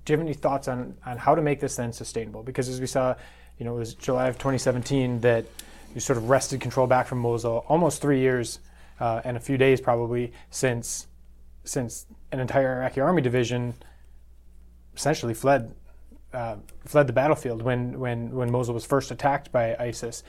do 0.05 0.13
you 0.13 0.19
have 0.19 0.27
any 0.27 0.35
thoughts 0.35 0.69
on 0.69 0.97
on 1.05 1.19
how 1.19 1.35
to 1.35 1.43
make 1.43 1.61
this 1.61 1.77
then 1.77 1.93
sustainable? 1.93 2.43
Because 2.43 2.69
as 2.69 2.81
we 2.81 2.87
saw, 2.87 3.15
you 3.59 3.65
know, 3.65 3.77
it 3.77 3.79
was 3.79 3.95
July 3.95 4.29
of 4.29 4.37
2017 4.37 5.21
that 5.21 5.45
you 5.95 6.01
sort 6.01 6.17
of 6.17 6.31
wrested 6.31 6.61
control 6.61 6.87
back 6.87 7.07
from 7.07 7.19
Mosul, 7.19 7.65
almost 7.69 8.01
three 8.01 8.21
years 8.21 8.61
uh, 9.01 9.21
and 9.25 9.37
a 9.37 9.41
few 9.41 9.59
days 9.59 9.81
probably 9.81 10.33
since 10.51 11.07
since 11.65 12.07
an 12.33 12.41
entire 12.41 12.77
Iraqi 12.81 13.01
army 13.01 13.23
division 13.23 13.75
essentially 14.95 15.35
fled 15.35 15.75
uh, 16.33 16.57
fled 16.85 17.07
the 17.07 17.13
battlefield 17.13 17.63
when, 17.63 17.99
when, 17.99 18.31
when 18.31 18.51
Mosul 18.51 18.75
was 18.75 18.85
first 18.85 19.11
attacked 19.11 19.51
by 19.51 19.77
ISIS. 19.79 20.23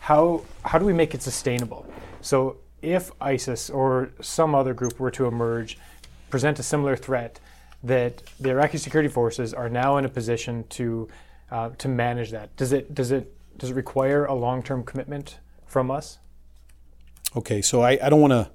How, 0.00 0.42
how 0.64 0.78
do 0.78 0.84
we 0.84 0.92
make 0.92 1.14
it 1.14 1.22
sustainable? 1.22 1.86
So, 2.20 2.58
if 2.82 3.10
ISIS 3.20 3.70
or 3.70 4.10
some 4.20 4.54
other 4.54 4.74
group 4.74 5.00
were 5.00 5.10
to 5.12 5.26
emerge, 5.26 5.78
present 6.28 6.58
a 6.58 6.62
similar 6.62 6.94
threat, 6.94 7.40
that 7.82 8.22
the 8.40 8.50
Iraqi 8.50 8.78
security 8.78 9.08
forces 9.08 9.54
are 9.54 9.68
now 9.68 9.96
in 9.96 10.04
a 10.04 10.08
position 10.08 10.64
to, 10.70 11.08
uh, 11.50 11.70
to 11.78 11.88
manage 11.88 12.30
that. 12.30 12.54
Does 12.56 12.72
it, 12.72 12.94
does, 12.94 13.10
it, 13.12 13.32
does 13.58 13.70
it 13.70 13.74
require 13.74 14.24
a 14.24 14.34
long 14.34 14.62
term 14.62 14.82
commitment 14.84 15.38
from 15.66 15.90
us? 15.90 16.18
Okay, 17.36 17.60
so 17.60 17.82
I, 17.82 17.98
I 18.02 18.08
don't 18.08 18.20
want 18.20 18.32
to 18.32 18.50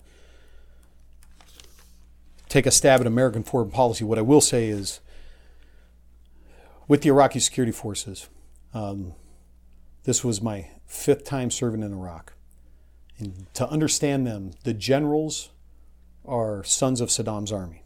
take 2.50 2.66
a 2.66 2.72
stab 2.72 3.00
at 3.00 3.08
American 3.08 3.44
foreign 3.44 3.72
policy. 3.72 4.04
What 4.04 4.18
I 4.18 4.22
will 4.24 4.42
say 4.42 4.68
is 4.68 5.00
with 6.88 7.02
the 7.02 7.10
Iraqi 7.10 7.40
security 7.40 7.72
forces. 7.72 8.28
Um, 8.74 9.14
this 10.04 10.24
was 10.24 10.42
my 10.42 10.68
fifth 10.86 11.24
time 11.24 11.52
serving 11.52 11.84
in 11.84 11.94
Iraq. 11.94 12.34
And 13.18 13.46
to 13.54 13.70
understand 13.70 14.26
them, 14.26 14.52
the 14.64 14.74
generals 14.74 15.52
are 16.26 16.64
sons 16.64 17.02
of 17.02 17.10
Saddam's 17.10 17.52
army. 17.52 17.81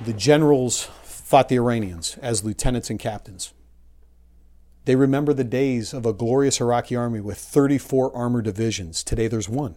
The 0.00 0.12
generals 0.12 0.88
fought 1.02 1.48
the 1.48 1.56
Iranians 1.56 2.16
as 2.22 2.44
lieutenants 2.44 2.88
and 2.88 3.00
captains. 3.00 3.52
They 4.84 4.94
remember 4.96 5.34
the 5.34 5.44
days 5.44 5.92
of 5.92 6.06
a 6.06 6.12
glorious 6.12 6.60
Iraqi 6.60 6.96
army 6.96 7.20
with 7.20 7.38
34 7.38 8.16
armored 8.16 8.44
divisions. 8.44 9.02
Today 9.02 9.26
there's 9.26 9.48
one. 9.48 9.74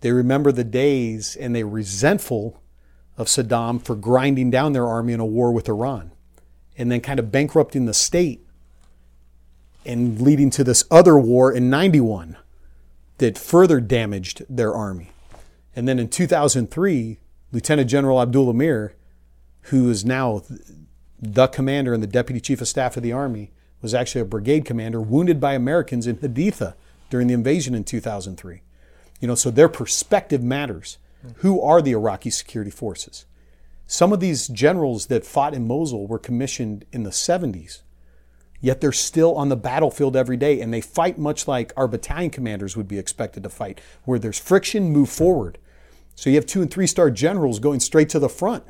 They 0.00 0.12
remember 0.12 0.52
the 0.52 0.64
days 0.64 1.36
and 1.36 1.54
they're 1.54 1.66
resentful 1.66 2.62
of 3.18 3.26
Saddam 3.26 3.84
for 3.84 3.94
grinding 3.94 4.50
down 4.50 4.72
their 4.72 4.86
army 4.86 5.12
in 5.12 5.20
a 5.20 5.26
war 5.26 5.52
with 5.52 5.68
Iran 5.68 6.12
and 6.78 6.90
then 6.90 7.00
kind 7.00 7.18
of 7.18 7.30
bankrupting 7.30 7.86
the 7.86 7.94
state 7.94 8.46
and 9.84 10.20
leading 10.20 10.50
to 10.50 10.64
this 10.64 10.84
other 10.90 11.18
war 11.18 11.52
in 11.52 11.68
91 11.68 12.36
that 13.18 13.36
further 13.36 13.80
damaged 13.80 14.44
their 14.48 14.72
army. 14.72 15.10
And 15.74 15.86
then 15.86 15.98
in 15.98 16.08
2003, 16.08 17.18
Lieutenant 17.52 17.90
General 17.90 18.20
Abdul 18.20 18.48
Amir, 18.48 18.94
who 19.66 19.90
is 19.90 20.04
now 20.04 20.42
the 21.20 21.46
commander 21.48 21.92
and 21.92 22.02
the 22.02 22.06
deputy 22.08 22.40
chief 22.40 22.60
of 22.62 22.68
staff 22.68 22.96
of 22.96 23.02
the 23.02 23.12
army, 23.12 23.52
was 23.82 23.94
actually 23.94 24.22
a 24.22 24.26
brigade 24.26 24.64
commander 24.64 25.00
wounded 25.00 25.38
by 25.38 25.52
Americans 25.52 26.06
in 26.06 26.16
Haditha 26.16 26.74
during 27.10 27.26
the 27.26 27.34
invasion 27.34 27.74
in 27.74 27.84
2003. 27.84 28.62
You 29.20 29.28
know, 29.28 29.34
so 29.34 29.50
their 29.50 29.68
perspective 29.68 30.42
matters. 30.42 30.98
Who 31.36 31.60
are 31.60 31.80
the 31.80 31.92
Iraqi 31.92 32.30
security 32.30 32.72
forces? 32.72 33.26
Some 33.86 34.12
of 34.12 34.20
these 34.20 34.48
generals 34.48 35.06
that 35.06 35.26
fought 35.26 35.54
in 35.54 35.66
Mosul 35.66 36.06
were 36.06 36.18
commissioned 36.18 36.84
in 36.90 37.02
the 37.02 37.10
70s, 37.10 37.82
yet 38.60 38.80
they're 38.80 38.90
still 38.90 39.36
on 39.36 39.48
the 39.48 39.56
battlefield 39.56 40.16
every 40.16 40.36
day 40.36 40.60
and 40.60 40.72
they 40.72 40.80
fight 40.80 41.18
much 41.18 41.46
like 41.46 41.72
our 41.76 41.86
battalion 41.86 42.30
commanders 42.30 42.76
would 42.76 42.88
be 42.88 42.98
expected 42.98 43.42
to 43.42 43.48
fight, 43.48 43.80
where 44.04 44.18
there's 44.18 44.38
friction, 44.38 44.90
move 44.90 45.10
forward. 45.10 45.58
So 46.14 46.30
you 46.30 46.36
have 46.36 46.46
two 46.46 46.62
and 46.62 46.70
three 46.70 46.86
star 46.86 47.10
generals 47.10 47.58
going 47.58 47.80
straight 47.80 48.08
to 48.10 48.18
the 48.18 48.28
front 48.28 48.64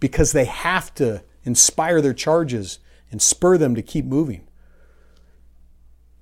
because 0.00 0.32
they 0.32 0.44
have 0.44 0.94
to 0.94 1.22
inspire 1.44 2.00
their 2.00 2.14
charges 2.14 2.78
and 3.10 3.22
spur 3.22 3.56
them 3.56 3.74
to 3.74 3.82
keep 3.82 4.04
moving. 4.04 4.46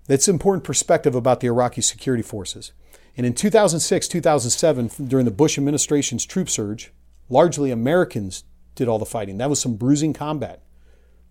That's 0.07 0.29
important 0.29 0.65
perspective 0.65 1.15
about 1.15 1.41
the 1.41 1.47
Iraqi 1.47 1.81
security 1.81 2.23
forces. 2.23 2.73
And 3.17 3.25
in 3.25 3.33
2006, 3.33 4.09
2007, 4.09 5.09
during 5.09 5.25
the 5.25 5.31
Bush 5.31 5.57
administration's 5.57 6.27
troop 6.27 6.51
surge, 6.51 6.93
largely 7.29 7.71
Americans 7.71 8.45
did 8.75 8.89
all 8.89 8.99
the 8.99 9.07
fighting. 9.07 9.39
That 9.39 9.49
was 9.49 9.61
some 9.61 9.77
bruising 9.77 10.13
combat 10.13 10.63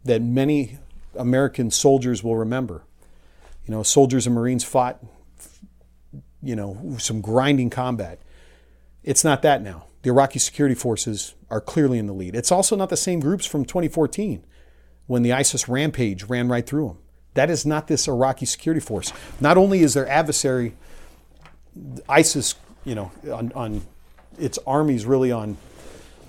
that 0.05 0.21
many 0.21 0.79
American 1.15 1.69
soldiers 1.71 2.23
will 2.23 2.35
remember. 2.35 2.83
You 3.65 3.71
know, 3.73 3.83
soldiers 3.83 4.25
and 4.25 4.35
Marines 4.35 4.63
fought, 4.63 5.03
you 6.41 6.55
know, 6.55 6.95
some 6.97 7.21
grinding 7.21 7.69
combat. 7.69 8.19
It's 9.03 9.23
not 9.23 9.41
that 9.41 9.61
now. 9.61 9.85
The 10.03 10.09
Iraqi 10.09 10.39
security 10.39 10.75
forces 10.75 11.35
are 11.49 11.61
clearly 11.61 11.97
in 11.97 12.07
the 12.07 12.13
lead. 12.13 12.35
It's 12.35 12.51
also 12.51 12.75
not 12.75 12.89
the 12.89 12.97
same 12.97 13.19
groups 13.19 13.45
from 13.45 13.65
2014 13.65 14.45
when 15.07 15.23
the 15.23 15.33
ISIS 15.33 15.67
rampage 15.67 16.23
ran 16.23 16.47
right 16.47 16.65
through 16.65 16.87
them. 16.87 16.97
That 17.33 17.49
is 17.49 17.65
not 17.65 17.87
this 17.87 18.07
Iraqi 18.07 18.45
security 18.45 18.79
force. 18.79 19.11
Not 19.39 19.57
only 19.57 19.81
is 19.81 19.93
their 19.93 20.07
adversary, 20.07 20.75
ISIS, 22.07 22.55
you 22.85 22.95
know, 22.95 23.11
on, 23.31 23.51
on 23.53 23.81
its 24.37 24.59
armies 24.67 25.05
really 25.05 25.31
on 25.31 25.57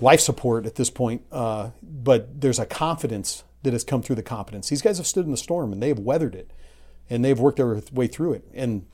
life 0.01 0.19
support 0.19 0.65
at 0.65 0.75
this 0.75 0.89
point, 0.89 1.23
uh, 1.31 1.69
but 1.81 2.41
there's 2.41 2.59
a 2.59 2.65
confidence 2.65 3.43
that 3.63 3.73
has 3.73 3.83
come 3.83 4.01
through 4.01 4.15
the 4.15 4.23
competence. 4.23 4.69
These 4.69 4.81
guys 4.81 4.97
have 4.97 5.07
stood 5.07 5.25
in 5.25 5.31
the 5.31 5.37
storm 5.37 5.71
and 5.71 5.81
they 5.81 5.89
have 5.89 5.99
weathered 5.99 6.35
it 6.35 6.51
and 7.09 7.23
they've 7.23 7.39
worked 7.39 7.57
their 7.57 7.81
way 7.91 8.07
through 8.07 8.33
it 8.33 8.47
and 8.53 8.85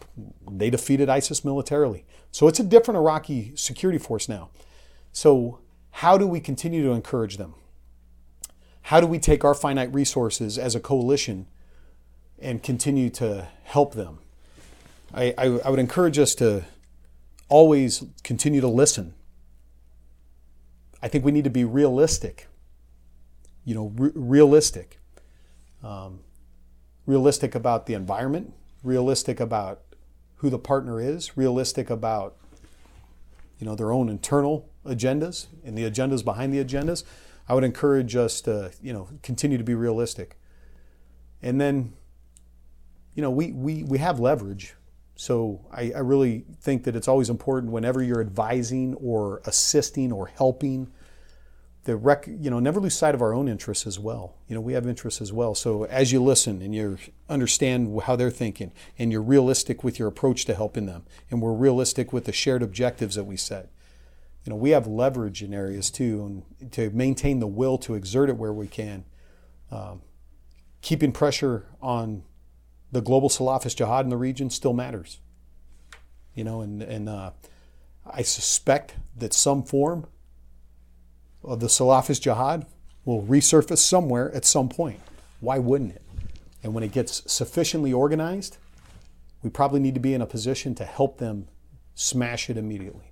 they 0.49 0.69
defeated 0.69 1.09
ISIS 1.09 1.45
militarily. 1.45 2.05
So 2.31 2.47
it's 2.47 2.59
a 2.59 2.63
different 2.63 2.97
Iraqi 2.97 3.53
security 3.55 3.97
force 3.97 4.27
now. 4.27 4.49
So, 5.11 5.59
how 5.95 6.17
do 6.17 6.25
we 6.25 6.39
continue 6.39 6.83
to 6.83 6.91
encourage 6.91 7.35
them? 7.35 7.53
How 8.83 9.01
do 9.01 9.07
we 9.07 9.19
take 9.19 9.43
our 9.43 9.53
finite 9.53 9.93
resources 9.93 10.57
as 10.57 10.73
a 10.73 10.79
coalition 10.79 11.47
and 12.39 12.63
continue 12.63 13.09
to 13.11 13.49
help 13.63 13.93
them? 13.93 14.19
I, 15.13 15.33
I, 15.37 15.45
I 15.65 15.69
would 15.69 15.79
encourage 15.79 16.17
us 16.17 16.33
to 16.35 16.63
always 17.49 18.05
continue 18.23 18.61
to 18.61 18.69
listen 18.69 19.13
I 21.01 21.07
think 21.07 21.25
we 21.25 21.31
need 21.31 21.43
to 21.45 21.49
be 21.49 21.65
realistic. 21.65 22.47
You 23.65 23.75
know, 23.75 23.93
re- 23.95 24.11
realistic. 24.13 24.99
Um, 25.83 26.19
realistic 27.05 27.55
about 27.55 27.85
the 27.85 27.93
environment, 27.93 28.53
realistic 28.83 29.39
about 29.39 29.81
who 30.35 30.49
the 30.49 30.59
partner 30.59 30.99
is, 30.99 31.37
realistic 31.37 31.89
about 31.89 32.35
you 33.59 33.65
know 33.65 33.75
their 33.75 33.91
own 33.91 34.09
internal 34.09 34.69
agendas 34.85 35.47
and 35.63 35.77
the 35.77 35.89
agendas 35.89 36.25
behind 36.25 36.53
the 36.53 36.63
agendas. 36.63 37.03
I 37.47 37.53
would 37.53 37.63
encourage 37.63 38.15
us 38.15 38.41
to 38.41 38.71
you 38.81 38.93
know 38.93 39.09
continue 39.23 39.57
to 39.57 39.63
be 39.63 39.75
realistic. 39.75 40.37
And 41.41 41.59
then, 41.59 41.93
you 43.15 43.21
know, 43.21 43.31
we 43.31 43.51
we 43.51 43.83
we 43.83 43.97
have 43.97 44.19
leverage. 44.19 44.75
So 45.15 45.67
I, 45.71 45.91
I 45.95 45.99
really 45.99 46.45
think 46.61 46.83
that 46.85 46.95
it's 46.95 47.07
always 47.07 47.29
important 47.29 47.71
whenever 47.71 48.01
you're 48.01 48.21
advising 48.21 48.95
or 48.95 49.41
assisting 49.45 50.11
or 50.11 50.27
helping 50.27 50.91
the 51.83 51.95
rec, 51.95 52.27
you 52.27 52.51
know, 52.51 52.59
never 52.59 52.79
lose 52.79 52.95
sight 52.95 53.15
of 53.15 53.21
our 53.21 53.33
own 53.33 53.47
interests 53.47 53.87
as 53.87 53.97
well. 53.97 54.35
You 54.47 54.53
know, 54.53 54.61
we 54.61 54.73
have 54.73 54.85
interests 54.85 55.19
as 55.19 55.33
well. 55.33 55.55
So 55.55 55.85
as 55.85 56.11
you 56.11 56.21
listen 56.21 56.61
and 56.61 56.75
you 56.75 56.97
understand 57.27 58.01
how 58.03 58.15
they're 58.15 58.29
thinking, 58.29 58.71
and 58.99 59.11
you're 59.11 59.21
realistic 59.21 59.83
with 59.83 59.97
your 59.97 60.07
approach 60.07 60.45
to 60.45 60.53
helping 60.53 60.85
them, 60.85 61.03
and 61.31 61.41
we're 61.41 61.53
realistic 61.53 62.13
with 62.13 62.25
the 62.25 62.31
shared 62.31 62.61
objectives 62.61 63.15
that 63.15 63.23
we 63.23 63.35
set. 63.35 63.69
You 64.45 64.51
know, 64.51 64.55
we 64.55 64.71
have 64.71 64.85
leverage 64.85 65.41
in 65.41 65.53
areas 65.53 65.89
too, 65.89 66.43
and 66.59 66.71
to 66.71 66.89
maintain 66.91 67.39
the 67.39 67.47
will 67.47 67.77
to 67.79 67.95
exert 67.95 68.29
it 68.29 68.37
where 68.37 68.53
we 68.53 68.67
can. 68.67 69.05
Um, 69.71 70.01
keeping 70.81 71.11
pressure 71.11 71.65
on 71.81 72.23
the 72.91 73.01
global 73.01 73.29
Salafist 73.29 73.77
jihad 73.77 74.05
in 74.05 74.09
the 74.09 74.17
region 74.17 74.49
still 74.49 74.73
matters. 74.73 75.19
You 76.35 76.43
know, 76.43 76.61
and, 76.61 76.81
and 76.81 77.09
uh, 77.09 77.31
I 78.05 78.21
suspect 78.21 78.95
that 79.17 79.33
some 79.33 79.63
form 79.63 80.07
of 81.43 81.59
the 81.59 81.67
Salafist 81.67 82.21
jihad 82.21 82.65
will 83.05 83.23
resurface 83.23 83.79
somewhere 83.79 84.33
at 84.33 84.45
some 84.45 84.69
point. 84.69 84.99
Why 85.39 85.57
wouldn't 85.59 85.93
it? 85.93 86.03
And 86.63 86.73
when 86.73 86.83
it 86.83 86.91
gets 86.91 87.31
sufficiently 87.31 87.91
organized, 87.91 88.57
we 89.41 89.49
probably 89.49 89.79
need 89.79 89.95
to 89.95 89.99
be 89.99 90.13
in 90.13 90.21
a 90.21 90.27
position 90.27 90.75
to 90.75 90.85
help 90.85 91.17
them 91.17 91.47
smash 91.95 92.49
it 92.49 92.57
immediately. 92.57 93.11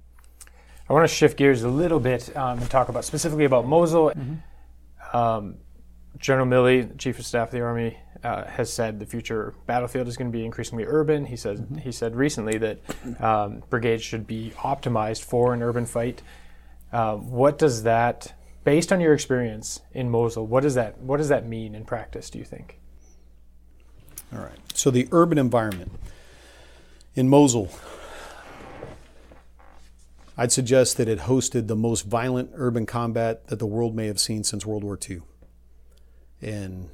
I 0.88 0.94
want 0.94 1.08
to 1.08 1.14
shift 1.14 1.38
gears 1.38 1.64
a 1.64 1.70
little 1.70 2.00
bit 2.00 2.36
um, 2.36 2.60
and 2.60 2.70
talk 2.70 2.90
about 2.90 3.06
specifically 3.06 3.46
about 3.46 3.68
Mosul. 3.68 4.12
Mm-hmm. 4.12 5.18
Um, 5.18 5.58
General 6.18 6.48
Milley, 6.48 6.98
Chief 6.98 7.18
of 7.18 7.26
Staff 7.26 7.50
of 7.50 7.52
the 7.52 7.62
Army, 7.62 7.98
uh, 8.24 8.46
has 8.46 8.72
said 8.72 9.00
the 9.00 9.06
future 9.06 9.54
battlefield 9.66 10.08
is 10.08 10.18
going 10.18 10.32
to 10.32 10.38
be 10.38 10.44
increasingly 10.44 10.86
urban. 10.86 11.26
He 11.26 11.36
says 11.36 11.62
mm-hmm. 11.62 11.78
he 11.78 11.92
said 11.92 12.16
recently 12.16 12.58
that 12.58 12.80
um, 13.22 13.64
brigades 13.70 14.04
should 14.04 14.28
be 14.28 14.52
optimized 14.58 15.24
for 15.24 15.54
an 15.54 15.62
urban 15.62 15.86
fight. 15.86 16.22
Uh, 16.92 17.16
what 17.16 17.58
does 17.58 17.84
that, 17.84 18.34
based 18.64 18.92
on 18.92 19.00
your 19.00 19.14
experience 19.14 19.82
in 19.94 20.10
Mosul, 20.10 20.46
what 20.48 20.64
does 20.64 20.76
that 20.76 21.00
what 21.00 21.18
does 21.18 21.30
that 21.30 21.48
mean 21.48 21.76
in 21.76 21.86
practice? 21.86 22.30
Do 22.30 22.40
you 22.40 22.46
think? 22.46 22.80
All 24.34 24.40
right. 24.40 24.60
So 24.74 24.92
the 24.92 25.08
urban 25.12 25.38
environment 25.38 25.92
in 27.16 27.30
Mosul, 27.30 27.70
I'd 30.38 30.52
suggest 30.52 30.98
that 30.98 31.08
it 31.08 31.20
hosted 31.20 31.68
the 31.68 31.76
most 31.76 32.06
violent 32.06 32.52
urban 32.54 32.86
combat 32.86 33.48
that 33.48 33.60
the 33.60 33.66
world 33.66 33.96
may 33.96 34.08
have 34.08 34.20
seen 34.20 34.44
since 34.44 34.66
World 34.66 34.84
War 34.84 34.98
II, 35.10 35.22
and 36.42 36.90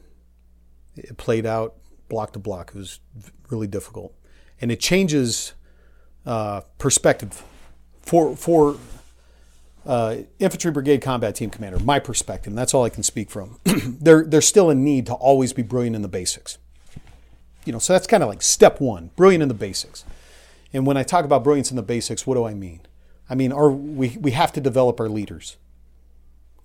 it 0.95 1.17
played 1.17 1.45
out 1.45 1.75
block 2.09 2.33
to 2.33 2.39
block. 2.39 2.71
It 2.73 2.77
was 2.77 2.99
really 3.49 3.67
difficult, 3.67 4.13
and 4.59 4.71
it 4.71 4.79
changes 4.79 5.53
uh, 6.25 6.61
perspective 6.77 7.43
for 8.01 8.35
for 8.35 8.77
uh, 9.85 10.17
infantry 10.39 10.71
brigade 10.71 11.01
combat 11.01 11.35
team 11.35 11.49
commander, 11.49 11.79
my 11.79 11.99
perspective, 11.99 12.51
and 12.51 12.57
that's 12.57 12.73
all 12.73 12.83
I 12.83 12.89
can 12.89 13.03
speak 13.03 13.29
from. 13.29 13.59
there, 13.65 14.23
there's 14.23 14.47
still 14.47 14.69
a 14.69 14.75
need 14.75 15.05
to 15.07 15.13
always 15.13 15.53
be 15.53 15.61
brilliant 15.61 15.95
in 15.95 16.01
the 16.01 16.07
basics. 16.07 16.57
You 17.65 17.73
know, 17.73 17.79
so 17.79 17.93
that's 17.93 18.07
kind 18.07 18.23
of 18.23 18.29
like 18.29 18.41
step 18.41 18.79
one, 18.79 19.11
brilliant 19.15 19.43
in 19.43 19.47
the 19.47 19.55
basics. 19.55 20.05
And 20.73 20.85
when 20.85 20.97
I 20.97 21.03
talk 21.03 21.25
about 21.25 21.43
brilliance 21.43 21.69
in 21.69 21.77
the 21.77 21.83
basics, 21.83 22.25
what 22.25 22.35
do 22.35 22.45
I 22.45 22.53
mean? 22.53 22.81
I 23.29 23.35
mean, 23.35 23.51
our, 23.51 23.71
we, 23.71 24.17
we 24.19 24.31
have 24.31 24.51
to 24.53 24.61
develop 24.61 24.99
our 24.99 25.09
leaders. 25.09 25.57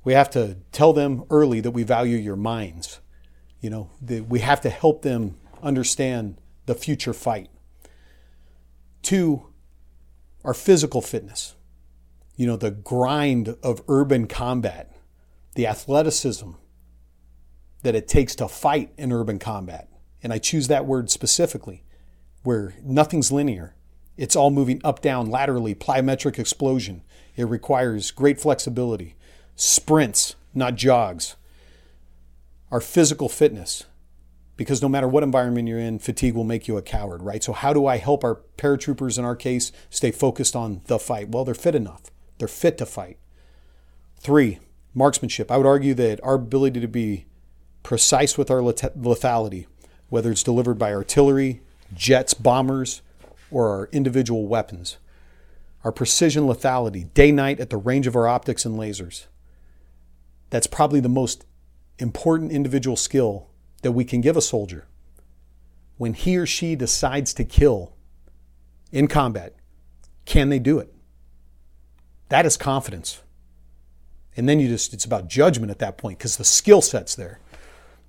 We 0.05 0.15
have 0.15 0.31
to 0.31 0.57
tell 0.73 0.93
them 0.93 1.25
early 1.31 1.61
that 1.61 1.71
we 1.71 1.83
value 1.83 2.17
your 2.17 2.37
minds. 2.37 3.01
You 3.61 3.71
know, 3.71 3.91
we 4.01 4.41
have 4.41 4.61
to 4.63 4.71
help 4.71 5.03
them 5.03 5.37
understand 5.63 6.39
the 6.67 6.75
future 6.75 7.13
fight. 7.13 7.51
Two, 9.03 9.47
our 10.45 10.55
physical 10.55 11.03
fitness 11.03 11.55
you 12.41 12.47
know, 12.47 12.57
the 12.57 12.71
grind 12.71 13.55
of 13.63 13.83
urban 13.87 14.27
combat, 14.27 14.91
the 15.57 15.67
athleticism 15.67 16.53
that 17.83 17.95
it 17.95 18.09
takes 18.09 18.35
to 18.35 18.49
fight 18.49 18.91
in 18.97 19.13
urban 19.13 19.39
combat. 19.39 19.91
And 20.23 20.33
I 20.33 20.39
choose 20.39 20.67
that 20.69 20.87
word 20.87 21.11
specifically, 21.11 21.85
where 22.43 22.73
nothing's 22.83 23.31
linear. 23.31 23.75
It's 24.17 24.35
all 24.35 24.51
moving 24.51 24.81
up, 24.83 25.03
down, 25.03 25.27
laterally, 25.27 25.75
plyometric 25.75 26.39
explosion. 26.39 27.03
It 27.37 27.45
requires 27.45 28.11
great 28.11 28.41
flexibility, 28.41 29.17
sprints, 29.55 30.35
not 30.55 30.77
jogs. 30.77 31.37
Our 32.71 32.81
physical 32.81 33.29
fitness, 33.29 33.85
because 34.57 34.81
no 34.81 34.89
matter 34.89 35.09
what 35.09 35.23
environment 35.23 35.69
you're 35.69 35.79
in, 35.79 35.99
fatigue 35.99 36.37
will 36.37 36.45
make 36.45 36.67
you 36.67 36.79
a 36.79 36.83
coward, 36.83 37.23
right? 37.23 37.45
So, 37.45 37.53
how 37.53 37.75
do 37.75 37.85
I 37.85 37.99
help 37.99 38.25
our 38.25 38.41
paratroopers 38.57 39.19
in 39.19 39.27
our 39.27 39.37
case 39.37 39.73
stay 39.91 40.11
focused 40.11 40.57
on 40.57 40.81
the 40.87 40.99
fight? 40.99 41.29
Well, 41.29 41.45
they're 41.45 41.55
fit 41.55 41.75
enough. 41.75 42.11
They're 42.41 42.49
fit 42.49 42.79
to 42.79 42.87
fight. 42.87 43.19
Three, 44.17 44.59
marksmanship. 44.95 45.51
I 45.51 45.59
would 45.59 45.67
argue 45.67 45.93
that 45.95 46.21
our 46.25 46.35
ability 46.35 46.81
to 46.81 46.89
be 46.89 47.27
precise 47.83 48.39
with 48.39 48.51
our 48.51 48.61
lethality, 48.61 49.67
whether 50.09 50.31
it's 50.31 50.43
delivered 50.43 50.79
by 50.79 50.93
artillery, 50.95 51.61
jets, 51.95 52.33
bombers, 52.33 53.03
or 53.51 53.69
our 53.69 53.91
individual 53.93 54.47
weapons, 54.47 54.97
our 55.85 55.93
precision 55.93 56.45
lethality, 56.45 57.13
day 57.13 57.31
night 57.31 57.61
at 57.61 57.69
the 57.69 57.77
range 57.77 58.07
of 58.07 58.17
our 58.17 58.27
optics 58.27 58.65
and 58.65 58.79
lasers. 58.79 59.27
That's 60.49 60.67
probably 60.67 61.01
the 61.01 61.11
most 61.11 61.45
important 61.99 62.53
individual 62.53 62.97
skill 62.97 63.49
that 63.83 63.93
we 63.93 64.05
can 64.07 64.23
give 64.23 64.37
a 64.37 64.43
soldier. 64.43 64.87
When 65.99 66.15
he 66.15 66.39
or 66.39 66.47
she 66.47 66.75
decides 66.75 67.35
to 67.35 67.45
kill 67.45 67.93
in 68.91 69.09
combat, 69.09 69.55
can 70.25 70.49
they 70.49 70.59
do 70.59 70.79
it? 70.79 70.95
That 72.31 72.47
is 72.47 72.57
confidence. 72.57 73.23
And 74.37 74.49
then 74.49 74.61
you 74.61 74.69
just, 74.69 74.95
it's 74.95 75.05
about 75.05 75.29
judgment 75.29 75.71
at 75.71 75.81
that 75.81 75.99
point 75.99 76.19
because 76.19 76.37
the 76.37 76.45
skill 76.45 76.81
set's 76.81 77.15
there. 77.15 77.41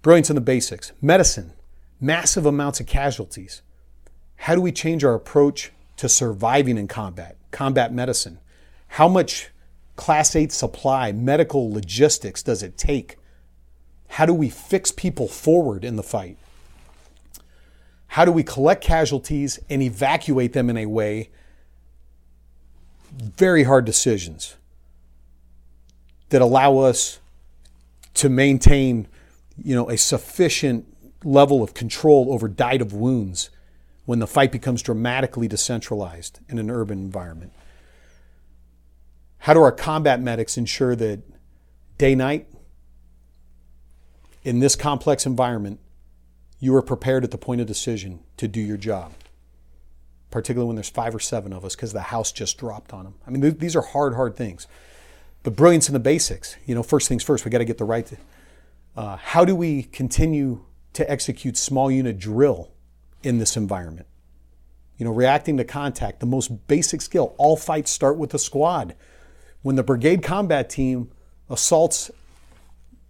Brilliance 0.01 0.29
in 0.29 0.35
the 0.35 0.41
basics. 0.41 0.93
Medicine, 1.01 1.53
massive 1.99 2.45
amounts 2.45 2.79
of 2.79 2.87
casualties. 2.87 3.61
How 4.37 4.55
do 4.55 4.61
we 4.61 4.71
change 4.71 5.03
our 5.03 5.15
approach 5.15 5.71
to 5.97 6.07
surviving 6.07 6.77
in 6.77 6.87
combat? 6.87 7.35
Combat 7.49 7.93
medicine. 7.93 8.39
How 8.87 9.07
much 9.07 9.49
Class 9.95 10.35
8 10.35 10.51
supply, 10.51 11.11
medical 11.11 11.71
logistics 11.71 12.41
does 12.41 12.63
it 12.63 12.77
take? 12.77 13.17
How 14.07 14.25
do 14.25 14.33
we 14.33 14.49
fix 14.49 14.91
people 14.91 15.27
forward 15.27 15.83
in 15.83 15.95
the 15.95 16.03
fight? 16.03 16.37
How 18.07 18.25
do 18.25 18.31
we 18.31 18.43
collect 18.43 18.83
casualties 18.83 19.59
and 19.69 19.81
evacuate 19.81 20.53
them 20.53 20.69
in 20.69 20.77
a 20.77 20.85
way 20.85 21.29
very 23.11 23.63
hard 23.63 23.85
decisions 23.85 24.55
that 26.29 26.41
allow 26.41 26.77
us 26.77 27.19
to 28.15 28.29
maintain, 28.29 29.07
you 29.57 29.75
know, 29.75 29.89
a 29.89 29.97
sufficient 29.97 30.85
level 31.23 31.61
of 31.61 31.73
control 31.73 32.33
over 32.33 32.47
died 32.47 32.81
of 32.81 32.93
wounds 32.93 33.49
when 34.05 34.19
the 34.19 34.27
fight 34.27 34.51
becomes 34.51 34.81
dramatically 34.81 35.47
decentralized 35.47 36.39
in 36.49 36.57
an 36.57 36.69
urban 36.69 36.99
environment. 36.99 37.53
How 39.39 39.53
do 39.53 39.61
our 39.61 39.71
combat 39.71 40.21
medics 40.21 40.57
ensure 40.57 40.95
that 40.95 41.21
day 41.97 42.15
night 42.15 42.47
in 44.43 44.59
this 44.59 44.75
complex 44.75 45.25
environment 45.25 45.79
you 46.59 46.75
are 46.75 46.81
prepared 46.81 47.23
at 47.23 47.31
the 47.31 47.37
point 47.37 47.61
of 47.61 47.67
decision 47.67 48.19
to 48.37 48.47
do 48.47 48.61
your 48.61 48.77
job? 48.77 49.11
Particularly 50.31 50.67
when 50.67 50.75
there's 50.75 50.89
five 50.89 51.13
or 51.13 51.19
seven 51.19 51.53
of 51.53 51.63
us 51.63 51.75
because 51.75 51.93
the 51.93 52.01
house 52.01 52.31
just 52.31 52.57
dropped 52.57 52.93
on 52.93 53.03
them. 53.03 53.15
I 53.27 53.29
mean, 53.29 53.41
th- 53.41 53.59
these 53.59 53.75
are 53.75 53.81
hard, 53.81 54.15
hard 54.15 54.35
things. 54.35 54.67
But 55.43 55.55
brilliance 55.55 55.89
in 55.89 55.93
the 55.93 55.99
basics. 55.99 56.55
You 56.65 56.73
know, 56.73 56.83
first 56.83 57.07
things 57.07 57.23
first, 57.23 57.45
we 57.45 57.51
got 57.51 57.59
to 57.59 57.65
get 57.65 57.77
the 57.77 57.85
right. 57.85 58.05
To, 58.05 58.17
uh, 58.95 59.17
how 59.17 59.45
do 59.45 59.55
we 59.55 59.83
continue 59.83 60.65
to 60.93 61.09
execute 61.09 61.57
small 61.57 61.91
unit 61.91 62.17
drill 62.17 62.71
in 63.23 63.37
this 63.37 63.57
environment? 63.57 64.07
You 64.97 65.05
know, 65.05 65.11
reacting 65.11 65.57
to 65.57 65.63
contact, 65.63 66.19
the 66.19 66.25
most 66.25 66.67
basic 66.67 67.01
skill. 67.01 67.35
All 67.37 67.57
fights 67.57 67.91
start 67.91 68.17
with 68.17 68.33
a 68.33 68.39
squad. 68.39 68.95
When 69.63 69.75
the 69.75 69.83
brigade 69.83 70.23
combat 70.23 70.69
team 70.69 71.11
assaults 71.49 72.11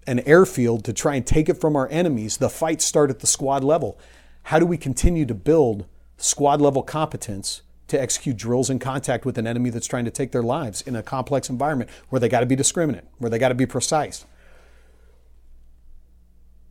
an 0.07 0.19
airfield 0.21 0.84
to 0.86 0.93
try 0.93 1.15
and 1.15 1.25
take 1.25 1.49
it 1.49 1.55
from 1.55 1.75
our 1.75 1.88
enemies, 1.89 2.38
the 2.38 2.49
fights 2.49 2.86
start 2.86 3.10
at 3.10 3.19
the 3.19 3.27
squad 3.27 3.63
level. 3.63 3.99
How 4.43 4.57
do 4.57 4.65
we 4.65 4.77
continue 4.77 5.25
to 5.25 5.36
build 5.36 5.86
squad 6.21 6.62
level 6.62 6.84
competence 6.84 7.62
to 7.88 8.01
execute 8.01 8.38
drills 8.38 8.69
in 8.69 8.79
contact 8.79 9.25
with 9.25 9.38
an 9.38 9.45
enemy 9.45 9.69
that's 9.69 9.88
trying 9.88 10.05
to 10.05 10.12
take 10.12 10.31
their 10.31 10.43
lives 10.43 10.81
in 10.81 10.95
a 10.95 11.03
complex 11.03 11.49
environment 11.49 11.89
where 12.10 12.19
they 12.19 12.29
got 12.29 12.39
to 12.39 12.45
be 12.45 12.55
discriminant, 12.55 13.03
where 13.17 13.29
they 13.29 13.38
got 13.38 13.49
to 13.49 13.55
be 13.55 13.65
precise. 13.65 14.25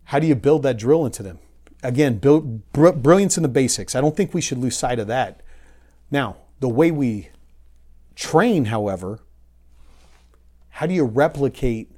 How 0.04 0.18
do 0.18 0.26
you 0.26 0.34
build 0.34 0.62
that 0.62 0.78
drill 0.78 1.04
into 1.04 1.22
them? 1.22 1.38
Again, 1.82 2.18
build, 2.18 2.72
br- 2.72 2.90
brilliance 2.90 3.36
in 3.36 3.42
the 3.42 3.48
basics. 3.48 3.94
I 3.94 4.00
don't 4.00 4.16
think 4.16 4.34
we 4.34 4.40
should 4.40 4.58
lose 4.58 4.76
sight 4.76 4.98
of 4.98 5.06
that. 5.08 5.42
Now, 6.10 6.36
the 6.60 6.68
way 6.68 6.90
we 6.90 7.28
train, 8.16 8.66
however, 8.66 9.20
how 10.70 10.86
do 10.86 10.94
you 10.94 11.04
replicate 11.04 11.90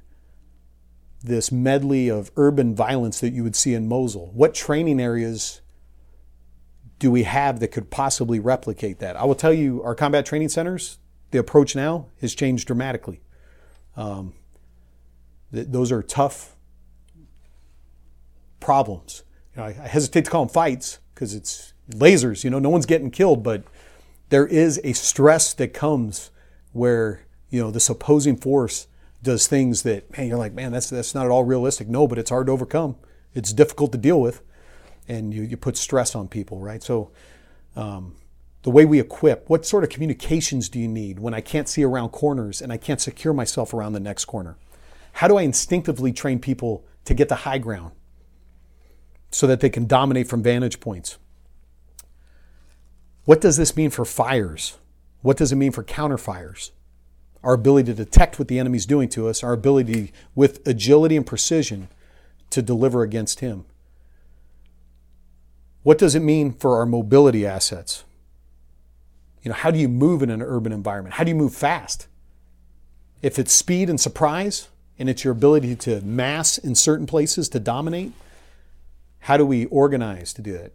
this 1.23 1.51
medley 1.51 2.09
of 2.09 2.31
urban 2.35 2.75
violence 2.75 3.21
that 3.21 3.31
you 3.31 3.43
would 3.43 3.55
see 3.55 3.73
in 3.73 3.87
Mosul? 3.87 4.31
What 4.33 4.53
training 4.53 4.99
areas 4.99 5.61
do 7.03 7.11
we 7.11 7.23
have 7.23 7.59
that 7.59 7.67
could 7.67 7.89
possibly 7.89 8.39
replicate 8.39 8.99
that? 8.99 9.17
I 9.17 9.25
will 9.25 9.35
tell 9.35 9.51
you, 9.51 9.83
our 9.83 9.93
combat 9.93 10.25
training 10.25 10.47
centers, 10.47 10.99
the 11.31 11.37
approach 11.37 11.75
now 11.75 12.05
has 12.21 12.33
changed 12.33 12.65
dramatically. 12.65 13.19
Um, 13.97 14.31
th- 15.53 15.67
those 15.67 15.91
are 15.91 16.01
tough 16.01 16.55
problems. 18.61 19.23
You 19.53 19.61
know, 19.61 19.67
I, 19.67 19.75
I 19.83 19.87
hesitate 19.89 20.23
to 20.23 20.31
call 20.31 20.45
them 20.45 20.53
fights 20.53 20.99
because 21.13 21.33
it's 21.33 21.73
lasers. 21.89 22.45
You 22.45 22.49
know, 22.49 22.59
no 22.59 22.69
one's 22.69 22.85
getting 22.85 23.11
killed, 23.11 23.43
but 23.43 23.65
there 24.29 24.47
is 24.47 24.79
a 24.85 24.93
stress 24.93 25.53
that 25.55 25.73
comes 25.73 26.31
where 26.71 27.25
you 27.49 27.59
know 27.59 27.69
this 27.69 27.89
opposing 27.89 28.37
force 28.37 28.87
does 29.21 29.45
things 29.45 29.83
that 29.83 30.09
man, 30.17 30.29
you're 30.29 30.37
like, 30.37 30.53
man, 30.53 30.71
that's 30.71 30.89
that's 30.89 31.13
not 31.13 31.25
at 31.25 31.31
all 31.31 31.43
realistic. 31.43 31.89
No, 31.89 32.07
but 32.07 32.17
it's 32.17 32.29
hard 32.29 32.47
to 32.47 32.53
overcome. 32.53 32.95
It's 33.33 33.51
difficult 33.51 33.91
to 33.91 33.97
deal 33.97 34.21
with 34.21 34.41
and 35.07 35.33
you, 35.33 35.43
you 35.43 35.57
put 35.57 35.77
stress 35.77 36.15
on 36.15 36.27
people, 36.27 36.59
right? 36.59 36.81
So, 36.81 37.11
um, 37.75 38.15
the 38.63 38.69
way 38.69 38.85
we 38.85 38.99
equip, 38.99 39.49
what 39.49 39.65
sort 39.65 39.83
of 39.83 39.89
communications 39.89 40.69
do 40.69 40.79
you 40.79 40.87
need 40.87 41.19
when 41.19 41.33
I 41.33 41.41
can't 41.41 41.67
see 41.67 41.83
around 41.83 42.09
corners 42.09 42.61
and 42.61 42.71
I 42.71 42.77
can't 42.77 43.01
secure 43.01 43.33
myself 43.33 43.73
around 43.73 43.93
the 43.93 43.99
next 43.99 44.25
corner? 44.25 44.57
How 45.13 45.27
do 45.27 45.37
I 45.37 45.41
instinctively 45.41 46.13
train 46.13 46.39
people 46.39 46.85
to 47.05 47.13
get 47.13 47.27
the 47.27 47.35
high 47.35 47.57
ground 47.57 47.91
so 49.31 49.47
that 49.47 49.59
they 49.59 49.69
can 49.69 49.85
dominate 49.85 50.27
from 50.27 50.41
vantage 50.41 50.79
points? 50.79 51.17
What 53.25 53.41
does 53.41 53.57
this 53.57 53.75
mean 53.75 53.89
for 53.89 54.05
fires? 54.05 54.77
What 55.21 55.37
does 55.37 55.51
it 55.51 55.57
mean 55.57 55.71
for 55.71 55.83
counterfires? 55.83 56.71
Our 57.43 57.53
ability 57.53 57.87
to 57.87 58.05
detect 58.05 58.39
what 58.39 58.47
the 58.47 58.59
enemy's 58.59 58.85
doing 58.85 59.09
to 59.09 59.27
us, 59.27 59.43
our 59.43 59.53
ability 59.53 60.13
with 60.35 60.65
agility 60.65 61.17
and 61.17 61.25
precision 61.25 61.89
to 62.49 62.61
deliver 62.61 63.01
against 63.01 63.41
him. 63.41 63.65
What 65.83 65.97
does 65.97 66.15
it 66.15 66.21
mean 66.21 66.53
for 66.53 66.77
our 66.77 66.85
mobility 66.85 67.45
assets? 67.45 68.03
You 69.43 69.49
know, 69.49 69.55
how 69.55 69.71
do 69.71 69.77
you 69.77 69.89
move 69.89 70.23
in 70.23 70.29
an 70.29 70.41
urban 70.41 70.71
environment? 70.71 71.15
How 71.15 71.25
do 71.25 71.29
you 71.29 71.35
move 71.35 71.53
fast? 71.53 72.07
If 73.21 73.37
it's 73.37 73.53
speed 73.53 73.89
and 73.89 73.99
surprise, 73.99 74.69
and 74.97 75.09
it's 75.09 75.23
your 75.23 75.33
ability 75.33 75.75
to 75.75 76.01
mass 76.01 76.57
in 76.57 76.75
certain 76.75 77.05
places 77.05 77.49
to 77.49 77.59
dominate, 77.59 78.13
how 79.19 79.37
do 79.37 79.45
we 79.45 79.65
organize 79.65 80.33
to 80.33 80.41
do 80.41 80.53
that? 80.53 80.71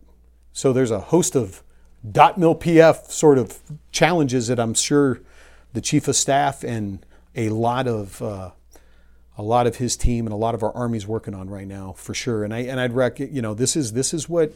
So 0.52 0.72
there's 0.72 0.90
a 0.90 1.00
host 1.00 1.34
of 1.36 1.62
DOTMLPF 2.06 3.10
sort 3.10 3.38
of 3.38 3.58
challenges 3.92 4.48
that 4.48 4.58
I'm 4.58 4.74
sure 4.74 5.20
the 5.72 5.80
chief 5.80 6.08
of 6.08 6.16
staff 6.16 6.64
and 6.64 7.04
a 7.34 7.50
lot 7.50 7.86
of 7.86 8.20
uh, 8.22 8.50
a 9.36 9.42
lot 9.42 9.66
of 9.66 9.76
his 9.76 9.96
team 9.96 10.26
and 10.26 10.32
a 10.32 10.36
lot 10.36 10.54
of 10.54 10.62
our 10.62 10.74
army's 10.74 11.06
working 11.06 11.34
on 11.34 11.48
right 11.48 11.66
now 11.66 11.92
for 11.96 12.14
sure. 12.14 12.42
And 12.42 12.52
I 12.52 12.60
and 12.60 12.80
I'd 12.80 12.92
rec 12.92 13.20
you 13.20 13.42
know 13.42 13.54
this 13.54 13.76
is 13.76 13.92
this 13.92 14.12
is 14.12 14.28
what 14.28 14.52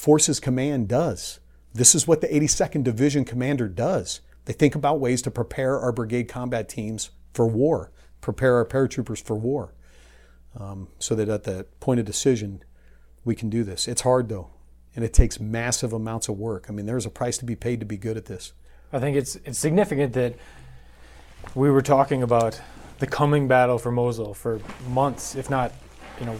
Forces 0.00 0.40
Command 0.40 0.88
does. 0.88 1.40
This 1.74 1.94
is 1.94 2.08
what 2.08 2.22
the 2.22 2.26
82nd 2.26 2.84
Division 2.84 3.26
commander 3.26 3.68
does. 3.68 4.22
They 4.46 4.54
think 4.54 4.74
about 4.74 4.98
ways 4.98 5.20
to 5.20 5.30
prepare 5.30 5.78
our 5.78 5.92
brigade 5.92 6.26
combat 6.26 6.70
teams 6.70 7.10
for 7.34 7.46
war, 7.46 7.92
prepare 8.22 8.56
our 8.56 8.64
paratroopers 8.64 9.22
for 9.22 9.36
war, 9.36 9.74
um, 10.58 10.88
so 10.98 11.14
that 11.16 11.28
at 11.28 11.44
the 11.44 11.66
point 11.80 12.00
of 12.00 12.06
decision, 12.06 12.64
we 13.26 13.34
can 13.34 13.50
do 13.50 13.62
this. 13.62 13.86
It's 13.86 14.00
hard 14.00 14.30
though, 14.30 14.48
and 14.96 15.04
it 15.04 15.12
takes 15.12 15.38
massive 15.38 15.92
amounts 15.92 16.30
of 16.30 16.38
work. 16.38 16.64
I 16.70 16.72
mean, 16.72 16.86
there's 16.86 17.04
a 17.04 17.10
price 17.10 17.36
to 17.36 17.44
be 17.44 17.54
paid 17.54 17.78
to 17.80 17.86
be 17.86 17.98
good 17.98 18.16
at 18.16 18.24
this. 18.24 18.54
I 18.94 19.00
think 19.00 19.18
it's 19.18 19.36
it's 19.44 19.58
significant 19.58 20.14
that 20.14 20.34
we 21.54 21.70
were 21.70 21.82
talking 21.82 22.22
about 22.22 22.58
the 23.00 23.06
coming 23.06 23.48
battle 23.48 23.76
for 23.76 23.92
Mosul 23.92 24.32
for 24.32 24.60
months, 24.88 25.34
if 25.34 25.50
not, 25.50 25.74
you 26.18 26.24
know, 26.24 26.38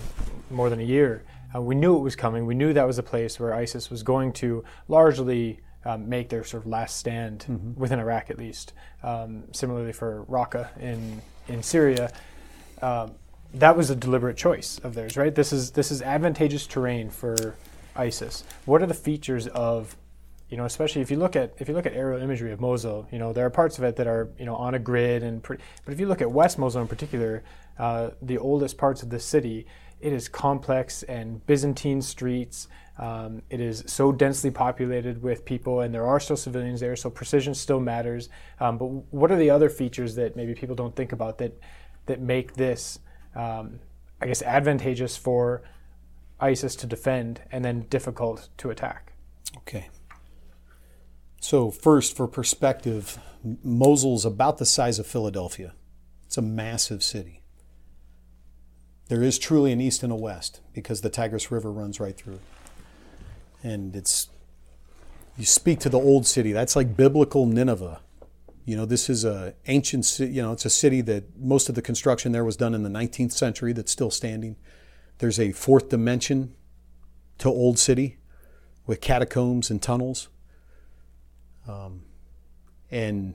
more 0.49 0.70
than 0.70 0.81
a 0.81 0.85
year. 0.85 1.25
Uh, 1.54 1.60
we 1.60 1.74
knew 1.74 1.96
it 1.96 2.00
was 2.00 2.16
coming. 2.16 2.46
We 2.46 2.54
knew 2.54 2.72
that 2.72 2.86
was 2.86 2.98
a 2.98 3.02
place 3.02 3.40
where 3.40 3.54
ISIS 3.54 3.90
was 3.90 4.02
going 4.02 4.32
to 4.34 4.64
largely 4.88 5.60
um, 5.84 6.08
make 6.08 6.28
their 6.28 6.44
sort 6.44 6.64
of 6.64 6.68
last 6.68 6.96
stand 6.96 7.46
mm-hmm. 7.48 7.78
within 7.80 7.98
Iraq, 7.98 8.30
at 8.30 8.38
least. 8.38 8.72
Um, 9.02 9.44
similarly 9.52 9.92
for 9.92 10.24
Raqqa 10.28 10.78
in 10.78 11.22
in 11.48 11.62
Syria, 11.62 12.12
um, 12.82 13.12
that 13.54 13.76
was 13.76 13.90
a 13.90 13.96
deliberate 13.96 14.36
choice 14.36 14.78
of 14.84 14.94
theirs, 14.94 15.16
right? 15.16 15.34
This 15.34 15.52
is 15.52 15.72
this 15.72 15.90
is 15.90 16.02
advantageous 16.02 16.66
terrain 16.66 17.10
for 17.10 17.56
ISIS. 17.96 18.44
What 18.64 18.82
are 18.82 18.86
the 18.86 18.94
features 18.94 19.46
of 19.48 19.96
you 20.50 20.56
know, 20.56 20.64
especially 20.64 21.00
if 21.00 21.10
you 21.12 21.16
look 21.16 21.36
at 21.36 21.54
if 21.58 21.68
you 21.68 21.74
look 21.74 21.86
at 21.86 21.94
aerial 21.94 22.20
imagery 22.20 22.52
of 22.52 22.60
Mosul, 22.60 23.06
you 23.12 23.18
know 23.18 23.32
there 23.32 23.46
are 23.46 23.50
parts 23.50 23.78
of 23.78 23.84
it 23.84 23.96
that 23.96 24.06
are 24.06 24.28
you 24.38 24.44
know 24.44 24.56
on 24.56 24.74
a 24.74 24.78
grid 24.78 25.22
and 25.22 25.42
pretty, 25.42 25.62
but 25.84 25.94
if 25.94 26.00
you 26.00 26.06
look 26.06 26.20
at 26.20 26.30
West 26.30 26.58
Mosul 26.58 26.82
in 26.82 26.88
particular, 26.88 27.42
uh, 27.78 28.10
the 28.20 28.36
oldest 28.36 28.76
parts 28.76 29.02
of 29.02 29.10
the 29.10 29.20
city, 29.20 29.66
it 30.00 30.12
is 30.12 30.28
complex 30.28 31.02
and 31.04 31.44
Byzantine 31.46 32.02
streets. 32.02 32.68
Um, 32.98 33.42
it 33.48 33.60
is 33.60 33.84
so 33.86 34.12
densely 34.12 34.50
populated 34.50 35.22
with 35.22 35.44
people, 35.44 35.80
and 35.80 35.94
there 35.94 36.06
are 36.06 36.20
still 36.20 36.36
civilians 36.36 36.80
there, 36.80 36.96
so 36.96 37.08
precision 37.10 37.54
still 37.54 37.80
matters. 37.80 38.28
Um, 38.58 38.78
but 38.78 38.86
what 38.86 39.30
are 39.30 39.36
the 39.36 39.50
other 39.50 39.68
features 39.68 40.14
that 40.16 40.36
maybe 40.36 40.54
people 40.54 40.76
don't 40.76 40.94
think 40.94 41.12
about 41.12 41.38
that 41.38 41.58
that 42.06 42.20
make 42.20 42.54
this, 42.54 42.98
um, 43.34 43.80
I 44.20 44.26
guess, 44.26 44.42
advantageous 44.42 45.16
for 45.16 45.62
ISIS 46.40 46.74
to 46.76 46.86
defend 46.86 47.40
and 47.52 47.64
then 47.64 47.86
difficult 47.88 48.48
to 48.58 48.70
attack? 48.70 49.12
Okay. 49.58 49.88
So, 51.40 51.70
first, 51.70 52.16
for 52.16 52.28
perspective, 52.28 53.18
Mosul's 53.42 54.26
about 54.26 54.58
the 54.58 54.66
size 54.66 54.98
of 54.98 55.06
Philadelphia. 55.06 55.74
It's 56.26 56.36
a 56.36 56.42
massive 56.42 57.02
city. 57.02 57.39
There 59.11 59.25
is 59.25 59.40
truly 59.40 59.73
an 59.73 59.81
east 59.81 60.05
and 60.05 60.12
a 60.12 60.16
west 60.16 60.61
because 60.73 61.01
the 61.01 61.11
Tigris 61.11 61.51
River 61.51 61.73
runs 61.73 61.99
right 61.99 62.16
through. 62.16 62.38
And 63.61 63.96
it's, 63.96 64.29
you 65.37 65.44
speak 65.44 65.81
to 65.81 65.88
the 65.88 65.99
old 65.99 66.29
city, 66.29 66.53
that's 66.53 66.77
like 66.77 66.96
biblical 66.96 67.44
Nineveh. 67.44 68.03
You 68.64 68.77
know, 68.77 68.87
this 68.87 69.11
is 69.11 69.25
a 69.25 69.55
ancient 69.66 70.05
city, 70.05 70.33
you 70.35 70.40
know, 70.40 70.53
it's 70.53 70.64
a 70.64 70.70
city 70.70 71.01
that 71.01 71.37
most 71.37 71.68
of 71.68 71.75
the 71.75 71.83
construction 71.83 72.31
there 72.31 72.44
was 72.44 72.57
done 72.57 72.73
in 72.73 72.85
the 72.85 72.88
19th 72.88 73.33
century 73.33 73.73
that's 73.73 73.90
still 73.90 74.12
standing. 74.12 74.55
There's 75.18 75.40
a 75.40 75.51
fourth 75.51 75.88
dimension 75.88 76.55
to 77.38 77.49
Old 77.49 77.81
City 77.81 78.18
with 78.87 79.01
catacombs 79.01 79.70
and 79.70 79.83
tunnels. 79.83 80.29
Um, 81.66 82.03
and 82.92 83.35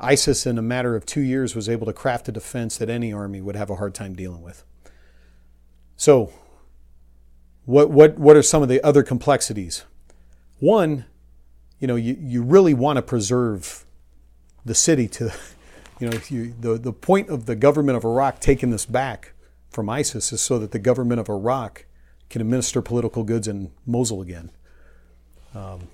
ISIS, 0.00 0.46
in 0.46 0.58
a 0.58 0.62
matter 0.62 0.94
of 0.94 1.04
two 1.04 1.20
years, 1.20 1.54
was 1.54 1.68
able 1.68 1.86
to 1.86 1.92
craft 1.92 2.28
a 2.28 2.32
defense 2.32 2.76
that 2.78 2.88
any 2.88 3.12
army 3.12 3.40
would 3.40 3.56
have 3.56 3.70
a 3.70 3.76
hard 3.76 3.94
time 3.94 4.14
dealing 4.14 4.42
with. 4.42 4.64
So, 5.96 6.32
what, 7.64 7.90
what, 7.90 8.18
what 8.18 8.36
are 8.36 8.42
some 8.42 8.62
of 8.62 8.68
the 8.68 8.82
other 8.82 9.02
complexities? 9.02 9.84
One, 10.60 11.04
you 11.80 11.86
know, 11.86 11.96
you, 11.96 12.16
you 12.20 12.42
really 12.42 12.74
want 12.74 12.96
to 12.96 13.02
preserve 13.02 13.84
the 14.64 14.74
city 14.74 15.08
to, 15.08 15.32
you 16.00 16.08
know, 16.08 16.18
you, 16.28 16.54
the, 16.58 16.78
the 16.78 16.92
point 16.92 17.28
of 17.28 17.46
the 17.46 17.56
government 17.56 17.96
of 17.96 18.04
Iraq 18.04 18.40
taking 18.40 18.70
this 18.70 18.86
back 18.86 19.32
from 19.70 19.88
ISIS 19.88 20.32
is 20.32 20.40
so 20.40 20.58
that 20.58 20.70
the 20.70 20.78
government 20.78 21.20
of 21.20 21.28
Iraq 21.28 21.86
can 22.30 22.40
administer 22.40 22.80
political 22.80 23.24
goods 23.24 23.48
in 23.48 23.72
Mosul 23.86 24.22
again. 24.22 24.50
Um, 25.54 25.88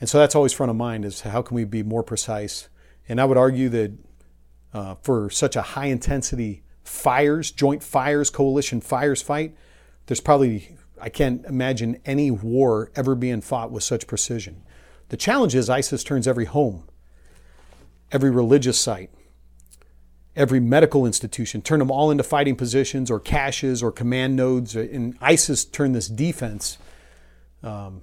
and 0.00 0.08
so 0.08 0.18
that's 0.18 0.34
always 0.34 0.52
front 0.52 0.70
of 0.70 0.76
mind 0.76 1.04
is 1.04 1.22
how 1.22 1.42
can 1.42 1.54
we 1.54 1.64
be 1.64 1.82
more 1.82 2.02
precise? 2.02 2.68
And 3.08 3.20
I 3.20 3.24
would 3.24 3.36
argue 3.36 3.68
that 3.70 3.92
uh, 4.72 4.94
for 5.02 5.30
such 5.30 5.56
a 5.56 5.62
high 5.62 5.86
intensity 5.86 6.62
fires, 6.82 7.50
joint 7.50 7.82
fires, 7.82 8.30
coalition 8.30 8.80
fires 8.80 9.22
fight, 9.22 9.54
there's 10.06 10.20
probably, 10.20 10.76
I 11.00 11.08
can't 11.08 11.44
imagine 11.46 12.00
any 12.04 12.30
war 12.30 12.90
ever 12.94 13.14
being 13.14 13.40
fought 13.40 13.70
with 13.70 13.82
such 13.82 14.06
precision. 14.06 14.62
The 15.08 15.16
challenge 15.16 15.54
is 15.54 15.70
ISIS 15.70 16.02
turns 16.04 16.26
every 16.26 16.46
home, 16.46 16.84
every 18.10 18.30
religious 18.30 18.78
site, 18.78 19.10
every 20.36 20.60
medical 20.60 21.06
institution, 21.06 21.62
turn 21.62 21.78
them 21.78 21.90
all 21.90 22.10
into 22.10 22.24
fighting 22.24 22.56
positions 22.56 23.10
or 23.10 23.20
caches 23.20 23.82
or 23.82 23.92
command 23.92 24.36
nodes. 24.36 24.74
And 24.74 25.16
ISIS 25.20 25.64
turned 25.64 25.94
this 25.94 26.08
defense 26.08 26.78
um, 27.62 28.02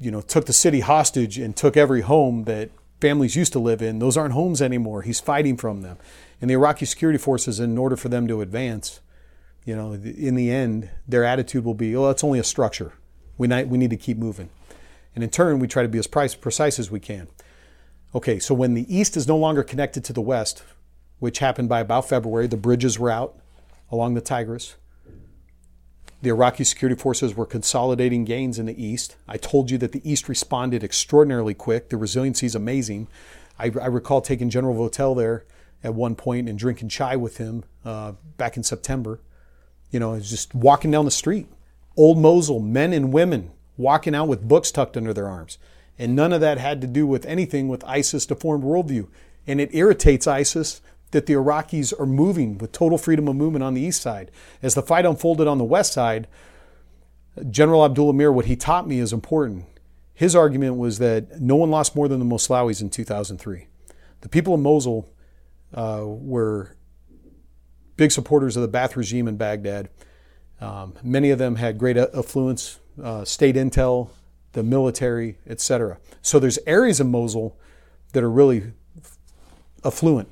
you 0.00 0.10
know, 0.10 0.22
took 0.22 0.46
the 0.46 0.52
city 0.52 0.80
hostage 0.80 1.38
and 1.38 1.54
took 1.54 1.76
every 1.76 2.00
home 2.00 2.44
that 2.44 2.70
families 3.00 3.36
used 3.36 3.52
to 3.52 3.58
live 3.58 3.82
in. 3.82 3.98
Those 3.98 4.16
aren't 4.16 4.32
homes 4.32 4.62
anymore. 4.62 5.02
He's 5.02 5.20
fighting 5.20 5.56
from 5.56 5.82
them. 5.82 5.98
And 6.40 6.48
the 6.48 6.54
Iraqi 6.54 6.86
security 6.86 7.18
forces, 7.18 7.60
in 7.60 7.76
order 7.76 7.96
for 7.96 8.08
them 8.08 8.26
to 8.28 8.40
advance, 8.40 9.00
you 9.64 9.76
know, 9.76 9.92
in 9.92 10.34
the 10.34 10.50
end, 10.50 10.90
their 11.06 11.24
attitude 11.24 11.64
will 11.64 11.74
be, 11.74 11.94
oh, 11.94 12.06
that's 12.06 12.24
only 12.24 12.38
a 12.38 12.44
structure. 12.44 12.92
We, 13.36 13.46
not, 13.46 13.68
we 13.68 13.78
need 13.78 13.90
to 13.90 13.96
keep 13.96 14.16
moving. 14.16 14.48
And 15.14 15.22
in 15.22 15.30
turn, 15.30 15.58
we 15.58 15.68
try 15.68 15.82
to 15.82 15.88
be 15.88 15.98
as 15.98 16.06
precise 16.06 16.78
as 16.78 16.90
we 16.90 17.00
can. 17.00 17.28
Okay, 18.14 18.38
so 18.38 18.54
when 18.54 18.74
the 18.74 18.94
East 18.94 19.16
is 19.16 19.28
no 19.28 19.36
longer 19.36 19.62
connected 19.62 20.02
to 20.04 20.12
the 20.12 20.20
West, 20.20 20.62
which 21.18 21.40
happened 21.40 21.68
by 21.68 21.80
about 21.80 22.08
February, 22.08 22.46
the 22.46 22.56
bridges 22.56 22.98
were 22.98 23.10
out 23.10 23.36
along 23.90 24.14
the 24.14 24.20
Tigris. 24.20 24.76
The 26.22 26.30
Iraqi 26.30 26.64
security 26.64 27.00
forces 27.00 27.34
were 27.34 27.46
consolidating 27.46 28.24
gains 28.24 28.58
in 28.58 28.66
the 28.66 28.84
east. 28.84 29.16
I 29.26 29.38
told 29.38 29.70
you 29.70 29.78
that 29.78 29.92
the 29.92 30.10
east 30.10 30.28
responded 30.28 30.84
extraordinarily 30.84 31.54
quick. 31.54 31.88
The 31.88 31.96
resiliency 31.96 32.46
is 32.46 32.54
amazing. 32.54 33.08
I, 33.58 33.64
I 33.80 33.86
recall 33.86 34.20
taking 34.20 34.50
General 34.50 34.74
Votel 34.74 35.16
there 35.16 35.44
at 35.82 35.94
one 35.94 36.14
point 36.14 36.48
and 36.48 36.58
drinking 36.58 36.90
chai 36.90 37.16
with 37.16 37.38
him 37.38 37.64
uh, 37.84 38.12
back 38.36 38.56
in 38.56 38.62
September. 38.62 39.20
You 39.90 39.98
know, 39.98 40.18
just 40.20 40.54
walking 40.54 40.90
down 40.90 41.06
the 41.06 41.10
street. 41.10 41.48
Old 41.96 42.18
Mosul, 42.18 42.60
men 42.60 42.92
and 42.92 43.12
women 43.12 43.50
walking 43.76 44.14
out 44.14 44.28
with 44.28 44.46
books 44.46 44.70
tucked 44.70 44.96
under 44.96 45.14
their 45.14 45.28
arms. 45.28 45.58
And 45.98 46.14
none 46.14 46.32
of 46.32 46.40
that 46.42 46.58
had 46.58 46.80
to 46.82 46.86
do 46.86 47.06
with 47.06 47.26
anything 47.26 47.68
with 47.68 47.84
ISIS 47.84 48.26
deformed 48.26 48.64
worldview. 48.64 49.08
And 49.46 49.60
it 49.60 49.74
irritates 49.74 50.26
ISIS 50.26 50.80
that 51.10 51.26
the 51.26 51.34
Iraqis 51.34 51.98
are 51.98 52.06
moving 52.06 52.58
with 52.58 52.72
total 52.72 52.98
freedom 52.98 53.28
of 53.28 53.36
movement 53.36 53.62
on 53.62 53.74
the 53.74 53.80
east 53.80 54.00
side. 54.02 54.30
As 54.62 54.74
the 54.74 54.82
fight 54.82 55.06
unfolded 55.06 55.48
on 55.48 55.58
the 55.58 55.64
west 55.64 55.92
side, 55.92 56.28
General 57.48 57.84
Abdul 57.84 58.10
Amir, 58.10 58.32
what 58.32 58.46
he 58.46 58.56
taught 58.56 58.86
me 58.86 58.98
is 58.98 59.12
important. 59.12 59.64
His 60.14 60.36
argument 60.36 60.76
was 60.76 60.98
that 60.98 61.40
no 61.40 61.56
one 61.56 61.70
lost 61.70 61.96
more 61.96 62.08
than 62.08 62.18
the 62.18 62.24
Moslawis 62.24 62.82
in 62.82 62.90
2003. 62.90 63.66
The 64.20 64.28
people 64.28 64.54
of 64.54 64.60
Mosul 64.60 65.08
uh, 65.72 66.02
were 66.04 66.76
big 67.96 68.12
supporters 68.12 68.56
of 68.56 68.62
the 68.62 68.78
Ba'ath 68.78 68.96
regime 68.96 69.28
in 69.28 69.36
Baghdad. 69.36 69.88
Um, 70.60 70.94
many 71.02 71.30
of 71.30 71.38
them 71.38 71.56
had 71.56 71.78
great 71.78 71.96
affluence, 71.96 72.78
uh, 73.02 73.24
state 73.24 73.56
intel, 73.56 74.10
the 74.52 74.62
military, 74.62 75.38
etc. 75.46 75.98
So 76.22 76.38
there's 76.38 76.58
areas 76.66 77.00
of 77.00 77.06
Mosul 77.06 77.58
that 78.12 78.22
are 78.22 78.30
really 78.30 78.72
affluent. 79.84 80.28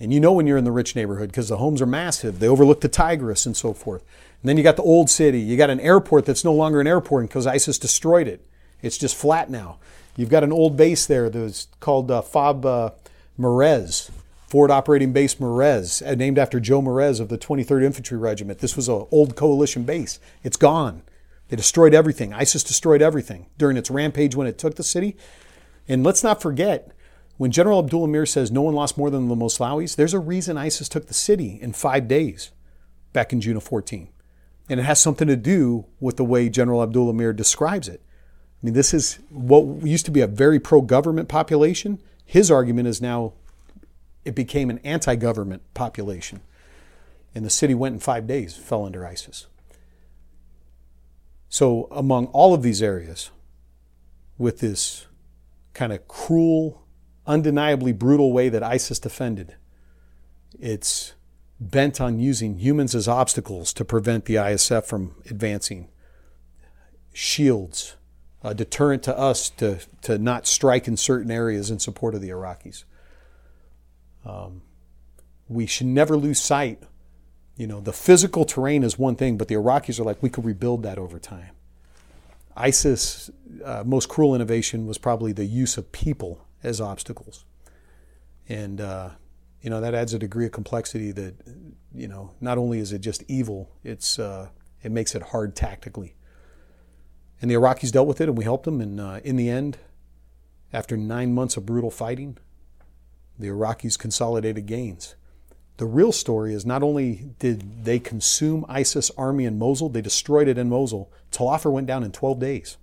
And 0.00 0.12
you 0.12 0.20
know 0.20 0.32
when 0.32 0.46
you're 0.46 0.58
in 0.58 0.64
the 0.64 0.72
rich 0.72 0.96
neighborhood 0.96 1.30
because 1.30 1.48
the 1.48 1.58
homes 1.58 1.80
are 1.80 1.86
massive. 1.86 2.40
They 2.40 2.48
overlook 2.48 2.80
the 2.80 2.88
Tigris 2.88 3.46
and 3.46 3.56
so 3.56 3.72
forth. 3.72 4.02
And 4.42 4.48
then 4.48 4.56
you 4.56 4.62
got 4.62 4.76
the 4.76 4.82
old 4.82 5.08
city. 5.08 5.40
You 5.40 5.56
got 5.56 5.70
an 5.70 5.80
airport 5.80 6.26
that's 6.26 6.44
no 6.44 6.52
longer 6.52 6.80
an 6.80 6.86
airport 6.86 7.28
because 7.28 7.46
ISIS 7.46 7.78
destroyed 7.78 8.28
it. 8.28 8.46
It's 8.82 8.98
just 8.98 9.16
flat 9.16 9.48
now. 9.50 9.78
You've 10.16 10.28
got 10.28 10.44
an 10.44 10.52
old 10.52 10.76
base 10.76 11.06
there 11.06 11.30
that's 11.30 11.68
called 11.80 12.10
uh, 12.10 12.22
FOB 12.22 12.66
uh, 12.66 12.90
Marez, 13.38 14.10
Forward 14.46 14.70
Operating 14.70 15.12
Base 15.12 15.36
Marez, 15.36 16.06
uh, 16.06 16.14
named 16.14 16.38
after 16.38 16.60
Joe 16.60 16.82
Marez 16.82 17.20
of 17.20 17.28
the 17.28 17.38
23rd 17.38 17.84
Infantry 17.84 18.18
Regiment. 18.18 18.58
This 18.58 18.76
was 18.76 18.88
an 18.88 19.06
old 19.10 19.34
coalition 19.34 19.84
base. 19.84 20.20
It's 20.42 20.56
gone. 20.56 21.02
They 21.48 21.56
destroyed 21.56 21.94
everything. 21.94 22.32
ISIS 22.32 22.62
destroyed 22.62 23.02
everything 23.02 23.46
during 23.58 23.76
its 23.76 23.90
rampage 23.90 24.36
when 24.36 24.46
it 24.46 24.58
took 24.58 24.76
the 24.76 24.84
city. 24.84 25.16
And 25.88 26.04
let's 26.04 26.22
not 26.22 26.40
forget, 26.40 26.93
when 27.36 27.50
General 27.50 27.80
Abdul 27.80 28.04
Amir 28.04 28.26
says 28.26 28.50
no 28.50 28.62
one 28.62 28.74
lost 28.74 28.96
more 28.96 29.10
than 29.10 29.28
the 29.28 29.34
Moslawis, 29.34 29.96
there's 29.96 30.14
a 30.14 30.18
reason 30.18 30.56
ISIS 30.56 30.88
took 30.88 31.06
the 31.06 31.14
city 31.14 31.58
in 31.60 31.72
five 31.72 32.06
days 32.06 32.52
back 33.12 33.32
in 33.32 33.40
June 33.40 33.56
of 33.56 33.64
14. 33.64 34.08
And 34.68 34.80
it 34.80 34.84
has 34.84 35.00
something 35.00 35.28
to 35.28 35.36
do 35.36 35.86
with 36.00 36.16
the 36.16 36.24
way 36.24 36.48
General 36.48 36.82
Abdul 36.82 37.10
Amir 37.10 37.32
describes 37.32 37.88
it. 37.88 38.00
I 38.04 38.66
mean, 38.66 38.74
this 38.74 38.94
is 38.94 39.18
what 39.28 39.86
used 39.86 40.06
to 40.06 40.10
be 40.10 40.20
a 40.20 40.26
very 40.26 40.58
pro 40.58 40.80
government 40.80 41.28
population. 41.28 42.00
His 42.24 42.50
argument 42.50 42.88
is 42.88 43.02
now 43.02 43.34
it 44.24 44.34
became 44.34 44.70
an 44.70 44.78
anti 44.78 45.16
government 45.16 45.62
population. 45.74 46.40
And 47.34 47.44
the 47.44 47.50
city 47.50 47.74
went 47.74 47.94
in 47.94 48.00
five 48.00 48.26
days, 48.26 48.56
fell 48.56 48.86
under 48.86 49.04
ISIS. 49.04 49.46
So, 51.48 51.88
among 51.90 52.26
all 52.26 52.54
of 52.54 52.62
these 52.62 52.82
areas, 52.82 53.30
with 54.38 54.60
this 54.60 55.06
kind 55.72 55.92
of 55.92 56.08
cruel, 56.08 56.83
undeniably 57.26 57.92
brutal 57.92 58.32
way 58.32 58.48
that 58.48 58.62
ISIS 58.62 58.98
defended, 58.98 59.54
it's 60.58 61.14
bent 61.60 62.00
on 62.00 62.18
using 62.18 62.58
humans 62.58 62.94
as 62.94 63.08
obstacles 63.08 63.72
to 63.72 63.84
prevent 63.84 64.26
the 64.26 64.34
ISF 64.34 64.84
from 64.84 65.14
advancing. 65.30 65.88
Shields, 67.12 67.96
a 68.42 68.54
deterrent 68.54 69.02
to 69.04 69.16
us 69.16 69.50
to, 69.50 69.78
to 70.02 70.18
not 70.18 70.46
strike 70.46 70.88
in 70.88 70.96
certain 70.96 71.30
areas 71.30 71.70
in 71.70 71.78
support 71.78 72.14
of 72.14 72.20
the 72.20 72.30
Iraqis. 72.30 72.84
Um, 74.24 74.62
we 75.48 75.66
should 75.66 75.86
never 75.86 76.16
lose 76.16 76.40
sight. 76.40 76.82
You 77.56 77.66
know, 77.66 77.80
the 77.80 77.92
physical 77.92 78.44
terrain 78.44 78.82
is 78.82 78.98
one 78.98 79.16
thing, 79.16 79.36
but 79.36 79.48
the 79.48 79.54
Iraqis 79.54 80.00
are 80.00 80.04
like, 80.04 80.22
we 80.22 80.28
could 80.28 80.44
rebuild 80.44 80.82
that 80.82 80.98
over 80.98 81.18
time. 81.18 81.50
ISIS' 82.56 83.30
uh, 83.64 83.82
most 83.84 84.08
cruel 84.08 84.34
innovation 84.34 84.86
was 84.86 84.98
probably 84.98 85.32
the 85.32 85.44
use 85.44 85.76
of 85.76 85.90
people 85.92 86.43
as 86.64 86.80
obstacles. 86.80 87.44
And, 88.48 88.80
uh, 88.80 89.10
you 89.60 89.70
know, 89.70 89.80
that 89.80 89.94
adds 89.94 90.12
a 90.12 90.18
degree 90.18 90.46
of 90.46 90.52
complexity 90.52 91.12
that, 91.12 91.34
you 91.94 92.08
know, 92.08 92.32
not 92.40 92.58
only 92.58 92.78
is 92.78 92.92
it 92.92 93.00
just 93.00 93.22
evil, 93.28 93.70
it's, 93.82 94.18
uh, 94.18 94.48
it 94.82 94.92
makes 94.92 95.14
it 95.14 95.22
hard 95.22 95.56
tactically. 95.56 96.14
And 97.40 97.50
the 97.50 97.54
Iraqis 97.54 97.92
dealt 97.92 98.06
with 98.06 98.20
it, 98.20 98.28
and 98.28 98.36
we 98.36 98.44
helped 98.44 98.64
them. 98.64 98.80
And 98.80 99.00
uh, 99.00 99.20
in 99.24 99.36
the 99.36 99.48
end, 99.48 99.78
after 100.72 100.96
nine 100.96 101.34
months 101.34 101.56
of 101.56 101.66
brutal 101.66 101.90
fighting, 101.90 102.38
the 103.38 103.48
Iraqis 103.48 103.98
consolidated 103.98 104.66
gains. 104.66 105.14
The 105.76 105.86
real 105.86 106.12
story 106.12 106.54
is 106.54 106.64
not 106.64 106.82
only 106.82 107.32
did 107.38 107.84
they 107.84 107.98
consume 107.98 108.64
ISIS 108.68 109.10
army 109.18 109.44
in 109.44 109.58
Mosul, 109.58 109.88
they 109.88 110.00
destroyed 110.00 110.46
it 110.46 110.58
in 110.58 110.68
Mosul. 110.68 111.12
Tal 111.32 111.52
Afar 111.52 111.72
went 111.72 111.88
down 111.88 112.04
in 112.04 112.12
12 112.12 112.38
days. 112.38 112.76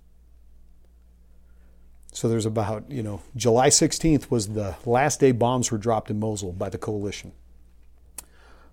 So 2.12 2.28
there's 2.28 2.46
about, 2.46 2.90
you 2.90 3.02
know, 3.02 3.22
July 3.34 3.68
16th 3.68 4.30
was 4.30 4.48
the 4.48 4.76
last 4.84 5.18
day 5.18 5.32
bombs 5.32 5.72
were 5.72 5.78
dropped 5.78 6.10
in 6.10 6.20
Mosul 6.20 6.52
by 6.52 6.68
the 6.68 6.78
coalition. 6.78 7.32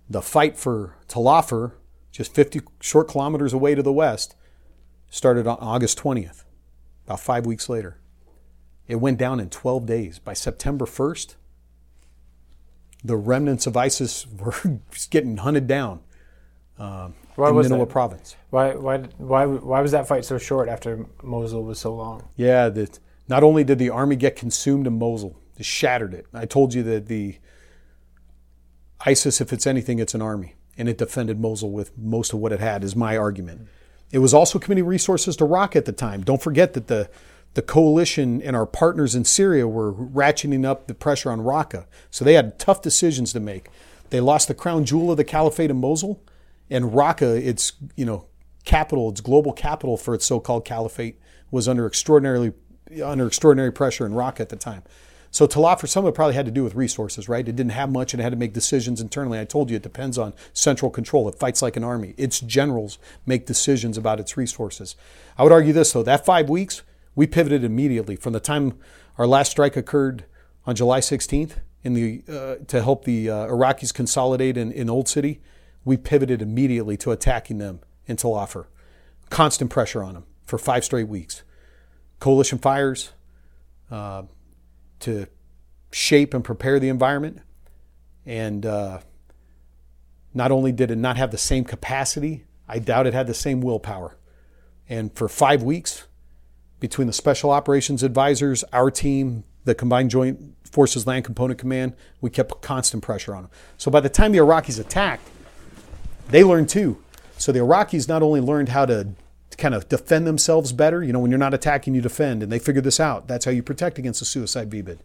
The 0.10 0.22
fight 0.22 0.58
for 0.58 0.96
Tal 1.08 1.28
Afar, 1.30 1.76
just 2.12 2.34
50 2.36 2.62
short 2.82 3.08
kilometers 3.08 3.54
away 3.54 3.76
to 3.76 3.82
the 3.82 3.94
west, 3.94 4.36
started 5.10 5.48
on 5.48 5.58
August 5.62 5.98
20th, 6.00 6.44
about 7.06 7.22
five 7.22 7.46
weeks 7.46 7.70
later. 7.70 7.98
It 8.88 8.96
went 8.96 9.18
down 9.18 9.40
in 9.40 9.50
12 9.50 9.86
days. 9.86 10.20
By 10.20 10.34
September 10.34 10.86
1st, 10.86 11.36
the 13.04 13.16
remnants 13.16 13.66
of 13.68 13.78
ISIS 13.78 14.28
were 14.38 14.54
getting 15.10 15.38
hunted 15.38 15.66
down 15.68 16.02
uh, 16.78 17.10
Why 17.36 17.50
in 17.50 17.56
was 17.56 17.70
Nineveh 17.70 17.86
that? 17.86 17.92
province. 17.92 18.36
Why, 18.50 18.74
why, 18.76 18.98
why, 19.18 19.46
why 19.46 19.80
was 19.82 19.92
that 19.92 20.08
fight 20.08 20.26
so 20.26 20.38
short 20.38 20.68
after 20.68 21.06
Mosul 21.24 21.64
was 21.64 21.80
so 21.80 21.94
long? 21.94 22.28
Yeah, 22.36 22.68
that 22.70 23.00
not 23.30 23.44
only 23.44 23.64
did 23.64 23.78
the 23.78 23.92
army 23.92 24.16
get 24.16 24.36
consumed 24.36 24.88
in 24.88 24.98
Mosul, 24.98 25.38
it 25.58 25.66
shattered 25.66 26.14
it. 26.14 26.26
I 26.34 26.46
told 26.46 26.74
you 26.74 26.82
that 26.84 27.06
the 27.06 27.38
ISIS, 29.06 29.40
if 29.40 29.54
it's 29.54 29.68
anything, 29.68 30.00
it's 30.00 30.16
an 30.16 30.22
army, 30.22 30.56
and 30.78 30.90
it 30.90 30.98
defended 30.98 31.40
Mosul 31.40 31.72
with 31.72 31.98
most 31.98 32.34
of 32.34 32.40
what 32.40 32.52
it 32.52 32.60
had. 32.60 32.84
Is 32.84 32.96
my 32.96 33.16
argument. 33.16 33.68
It 34.12 34.20
was 34.20 34.34
also 34.34 34.58
committing 34.58 34.86
resources 34.86 35.36
to 35.38 35.44
Raqqa 35.44 35.78
at 35.78 35.86
the 35.86 35.92
time. 35.92 36.24
Don't 36.24 36.42
forget 36.42 36.74
that 36.74 36.88
the 36.88 37.10
the 37.56 37.62
coalition 37.62 38.42
and 38.42 38.56
our 38.56 38.66
partners 38.66 39.16
in 39.16 39.26
Syria 39.26 39.68
were 39.68 39.94
ratcheting 39.94 40.66
up 40.66 40.88
the 40.88 40.94
pressure 40.94 41.32
on 41.32 41.40
Raqqa. 41.42 41.86
So 42.12 42.24
they 42.24 42.34
had 42.34 42.60
tough 42.60 42.82
decisions 42.82 43.34
to 43.34 43.40
make. 43.40 43.70
They 44.12 44.20
lost 44.20 44.48
the 44.48 44.54
crown 44.54 44.86
jewel 44.86 45.12
of 45.12 45.18
the 45.18 45.24
caliphate 45.24 45.72
in 45.72 45.78
Mosul, 45.78 46.22
and 46.70 46.86
Raqqa, 46.86 47.46
its 47.46 47.74
you 47.96 48.06
know 48.06 48.26
capital, 48.66 49.10
its 49.10 49.22
global 49.22 49.54
capital 49.54 49.98
for 49.98 50.16
its 50.16 50.26
so-called 50.26 50.66
caliphate, 50.66 51.20
was 51.52 51.68
under 51.68 51.86
extraordinarily 51.86 52.54
under 53.04 53.28
extraordinary 53.28 53.72
pressure 53.72 54.06
in 54.06 54.14
Raqqa 54.14 54.42
at 54.42 54.50
the 54.50 54.56
time. 54.56 54.84
So 55.32 55.46
Tal 55.46 55.68
Afar 55.68 55.88
some 55.88 56.06
of 56.06 56.10
it 56.10 56.16
probably 56.16 56.34
had 56.34 56.46
to 56.48 56.52
do 56.52 56.64
with 56.64 56.74
resources, 56.74 57.30
right? 57.30 57.48
It 57.48 57.56
didn't 57.56 57.72
have 57.72 57.92
much 57.92 58.14
and 58.14 58.20
it 58.20 58.24
had 58.24 58.32
to 58.32 58.38
make 58.38 58.54
decisions 58.54 59.00
internally. 59.00 59.40
I 59.40 59.46
told 59.46 59.70
you 59.70 59.76
it 59.76 59.84
depends 59.84 60.18
on 60.18 60.34
central 60.54 60.90
control. 60.90 61.30
It 61.30 61.36
fights 61.36 61.62
like 61.62 61.78
an 61.78 61.84
army. 61.84 62.16
Its 62.18 62.40
generals 62.40 62.98
make 63.26 63.46
decisions 63.46 63.98
about 63.98 64.20
its 64.20 64.38
resources. 64.38 64.96
I 65.38 65.44
would 65.44 65.52
argue 65.52 65.74
this 65.74 65.94
though, 65.94 66.04
that 66.04 66.26
five 66.26 66.50
weeks, 66.50 66.82
we 67.16 67.28
pivoted 67.28 67.64
immediately 67.64 68.16
from 68.16 68.34
the 68.34 68.40
time 68.40 68.80
our 69.18 69.28
last 69.28 69.52
strike 69.52 69.76
occurred 69.76 70.26
on 70.66 70.76
July 70.76 71.00
16th 71.00 71.58
in 71.84 71.94
the 71.94 72.24
uh, 72.28 72.56
to 72.68 72.82
help 72.82 73.06
the 73.06 73.30
uh, 73.30 73.48
Iraqis 73.48 73.94
consolidate 73.94 74.58
in, 74.58 74.72
in 74.72 74.90
Old 74.90 75.08
City. 75.08 75.42
We 75.86 75.98
pivoted 75.98 76.42
immediately 76.42 76.98
to 76.98 77.12
attacking 77.12 77.58
them 77.60 77.82
in 78.08 78.18
Tel. 78.18 78.66
Constant 79.30 79.70
pressure 79.70 80.04
on 80.04 80.16
them 80.16 80.26
for 80.44 80.58
five 80.58 80.84
straight 80.84 81.08
weeks. 81.08 81.44
Coalition 82.20 82.58
fires 82.58 83.12
uh, 83.90 84.24
to 85.00 85.28
shape 85.92 86.34
and 86.34 86.44
prepare 86.44 86.80
the 86.80 86.90
environment, 86.90 87.40
and 88.26 88.66
uh, 88.66 89.00
not 90.34 90.52
only 90.52 90.72
did 90.72 90.92
it 90.92 90.98
not 90.98 91.18
have 91.18 91.32
the 91.32 91.38
same 91.38 91.64
capacity, 91.64 92.46
I 92.68 92.80
doubt 92.80 93.08
it 93.08 93.14
had 93.14 93.28
the 93.28 93.34
same 93.34 93.62
willpower. 93.62 94.18
And 94.88 95.14
for 95.16 95.28
five 95.28 95.64
weeks, 95.64 96.06
between 96.80 97.08
the 97.08 97.14
Special 97.14 97.52
Operations 97.52 98.04
Advisors, 98.04 98.64
our 98.72 98.92
team, 98.92 99.44
the 99.66 99.76
Combined 99.76 100.10
Joint 100.10 100.56
Forces 100.64 101.08
Land 101.08 101.26
Component 101.26 101.60
Command, 101.60 101.94
we 102.22 102.30
kept 102.30 102.62
constant 102.62 103.04
pressure 103.04 103.36
on 103.36 103.44
them. 103.44 103.52
So 103.78 103.92
by 103.92 104.00
the 104.00 104.10
time 104.10 104.32
the 104.32 104.38
Iraqis 104.38 104.80
attacked, 104.80 105.28
they 106.30 106.44
learned 106.44 106.70
too. 106.70 107.02
So 107.38 107.52
the 107.52 107.60
Iraqis 107.60 108.08
not 108.08 108.22
only 108.22 108.42
learned 108.42 108.70
how 108.70 108.86
to 108.86 109.10
kind 109.60 109.76
of 109.76 109.88
defend 109.90 110.26
themselves 110.26 110.74
better, 110.74 111.04
you 111.04 111.14
know, 111.14 111.20
when 111.20 111.32
you're 111.32 111.38
not 111.38 111.54
attacking, 111.54 111.94
you 111.94 112.02
defend, 112.02 112.42
and 112.42 112.52
they 112.52 112.60
figured 112.60 112.84
this 112.84 113.00
out. 113.00 113.28
That's 113.28 113.46
how 113.46 113.52
you 113.52 113.62
protect 113.62 114.00
against 114.00 114.22
a 114.22 114.26
suicide 114.26 114.70
VBIED. 114.70 115.00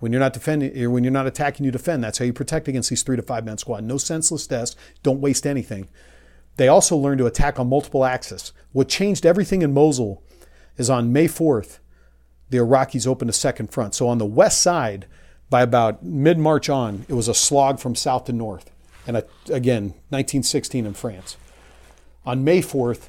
When 0.00 0.12
you're 0.12 0.20
not 0.20 0.32
defending, 0.32 0.76
eh, 0.76 0.86
when 0.86 1.04
you're 1.04 1.12
not 1.12 1.26
attacking, 1.26 1.64
you 1.64 1.72
defend. 1.72 2.02
That's 2.02 2.18
how 2.18 2.24
you 2.24 2.32
protect 2.32 2.68
against 2.68 2.90
these 2.90 3.02
three 3.02 3.16
to 3.16 3.22
five 3.22 3.44
man 3.44 3.58
squad. 3.58 3.84
No 3.84 3.98
senseless 3.98 4.46
deaths. 4.46 4.76
Don't 5.02 5.20
waste 5.20 5.46
anything. 5.46 5.88
They 6.56 6.68
also 6.68 6.96
learned 6.96 7.18
to 7.18 7.26
attack 7.26 7.58
on 7.58 7.68
multiple 7.68 8.04
axes. 8.04 8.52
What 8.72 8.88
changed 8.88 9.24
everything 9.24 9.62
in 9.62 9.72
Mosul 9.72 10.22
is 10.76 10.90
on 10.90 11.12
May 11.12 11.26
4th, 11.26 11.78
the 12.48 12.58
Iraqis 12.58 13.06
opened 13.06 13.30
a 13.30 13.34
second 13.34 13.70
front. 13.70 13.94
So 13.94 14.08
on 14.08 14.18
the 14.18 14.26
west 14.26 14.60
side, 14.60 15.06
by 15.48 15.62
about 15.62 16.02
mid 16.04 16.38
March 16.38 16.68
on, 16.68 17.04
it 17.08 17.14
was 17.14 17.28
a 17.28 17.34
slog 17.34 17.78
from 17.78 17.94
south 17.94 18.24
to 18.24 18.32
north. 18.32 18.70
And 19.06 19.16
again, 19.48 19.94
1916 20.10 20.86
in 20.86 20.94
France. 20.94 21.36
On 22.24 22.44
May 22.44 22.60
4th, 22.60 23.08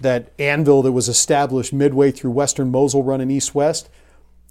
that 0.00 0.32
anvil 0.38 0.82
that 0.82 0.92
was 0.92 1.08
established 1.08 1.72
midway 1.72 2.10
through 2.10 2.30
western 2.30 2.70
Mosul 2.70 3.02
Run 3.02 3.20
running 3.20 3.30
east 3.30 3.54
west, 3.54 3.88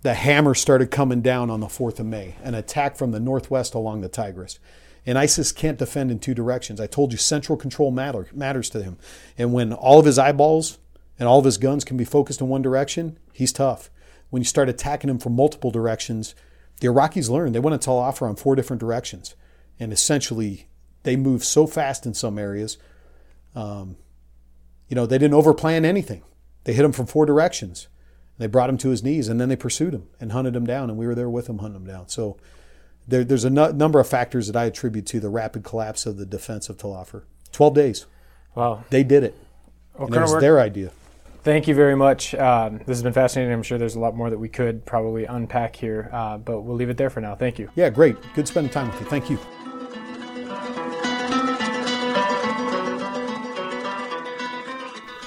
the 0.02 0.14
hammer 0.14 0.54
started 0.54 0.92
coming 0.92 1.22
down 1.22 1.50
on 1.50 1.60
the 1.60 1.68
4th 1.68 2.00
of 2.00 2.06
May, 2.06 2.36
an 2.44 2.56
attack 2.56 2.96
from 2.96 3.12
the 3.12 3.20
northwest 3.20 3.74
along 3.74 4.02
the 4.02 4.10
Tigris. 4.10 4.60
And 5.06 5.18
ISIS 5.18 5.52
can't 5.52 5.78
defend 5.78 6.12
in 6.12 6.20
two 6.20 6.34
directions. 6.34 6.80
I 6.80 6.88
told 6.88 7.12
you 7.12 7.18
central 7.18 7.58
control 7.58 7.92
matter, 7.92 8.28
matters 8.32 8.70
to 8.72 8.84
him. 8.84 8.98
And 9.38 9.52
when 9.54 9.74
all 9.74 10.00
of 10.00 10.06
his 10.06 10.20
eyeballs 10.20 10.78
and 11.18 11.28
all 11.28 11.40
of 11.40 11.46
his 11.46 11.58
guns 11.58 11.84
can 11.84 11.98
be 11.98 12.06
focused 12.06 12.42
in 12.42 12.48
one 12.48 12.62
direction, 12.62 13.18
he's 13.34 13.52
tough. 13.52 13.90
When 14.30 14.42
you 14.42 14.46
start 14.46 14.70
attacking 14.70 15.10
him 15.10 15.18
from 15.18 15.36
multiple 15.36 15.72
directions, 15.72 16.36
the 16.80 16.88
Iraqis 16.88 17.30
learned 17.30 17.56
they 17.56 17.60
went 17.60 17.80
to 17.80 17.84
Tal 17.84 18.00
Afar 18.00 18.30
on 18.30 18.36
four 18.36 18.56
different 18.56 18.80
directions. 18.80 19.36
And 19.80 19.92
essentially, 19.92 20.68
they 21.04 21.16
move 21.16 21.44
so 21.44 21.66
fast 21.66 22.06
in 22.06 22.14
some 22.14 22.38
areas. 22.38 22.78
Um, 23.56 23.98
you 24.90 24.96
know, 24.96 25.06
they 25.06 25.18
didn't 25.18 25.42
overplan 25.42 25.86
anything. 25.86 26.24
They 26.66 26.74
hit 26.74 26.84
him 26.84 26.92
from 26.92 27.06
four 27.06 27.26
directions. 27.26 27.88
They 28.38 28.48
brought 28.48 28.70
him 28.70 28.78
to 28.80 28.90
his 28.90 29.04
knees, 29.04 29.28
and 29.30 29.40
then 29.40 29.48
they 29.50 29.56
pursued 29.56 29.94
him 29.94 30.08
and 30.20 30.32
hunted 30.34 30.56
him 30.56 30.66
down, 30.66 30.90
and 30.90 30.98
we 31.00 31.08
were 31.08 31.16
there 31.16 31.30
with 31.30 31.48
him 31.48 31.60
hunting 31.60 31.82
him 31.82 31.88
down. 31.88 32.10
So 32.10 32.38
there, 33.08 33.24
there's 33.24 33.44
a 33.46 33.50
number 33.50 34.00
of 34.00 34.08
factors 34.08 34.48
that 34.48 34.56
I 34.56 34.66
attribute 34.66 35.06
to 35.08 35.20
the 35.20 35.30
rapid 35.30 35.64
collapse 35.64 36.06
of 36.06 36.18
the 36.18 36.26
defense 36.26 36.68
of 36.70 36.78
Tal 36.78 36.96
Afar. 36.96 37.24
Twelve 37.52 37.74
days, 37.76 38.06
Wow. 38.56 38.84
they 38.90 39.04
did 39.04 39.24
it, 39.24 39.36
Well, 39.98 40.08
and 40.08 40.16
it 40.16 40.22
was 40.22 40.40
their 40.40 40.60
idea. 40.60 40.92
thank 41.44 41.68
you 41.68 41.76
very 41.76 41.96
much. 41.96 42.34
Um, 42.36 42.78
this 42.80 42.88
has 42.98 43.04
been 43.04 43.14
fascinating. 43.14 43.52
I'm 43.54 43.64
sure 43.64 43.78
there's 43.78 43.96
a 43.96 44.00
lot 44.00 44.16
more 44.16 44.30
that 44.30 44.38
we 44.40 44.50
could 44.50 44.86
probably 44.86 45.26
unpack 45.26 45.76
here, 45.76 46.10
uh, 46.14 46.38
but 46.38 46.62
we'll 46.62 46.76
leave 46.76 46.90
it 46.90 46.98
there 46.98 47.10
for 47.10 47.22
now. 47.22 47.36
Thank 47.36 47.60
you. 47.60 47.70
Yeah, 47.76 47.90
great. 47.90 48.16
Good 48.36 48.48
spending 48.48 48.72
time 48.72 48.90
with 48.92 49.00
you. 49.02 49.08
Thank 49.08 49.30
you. 49.30 49.38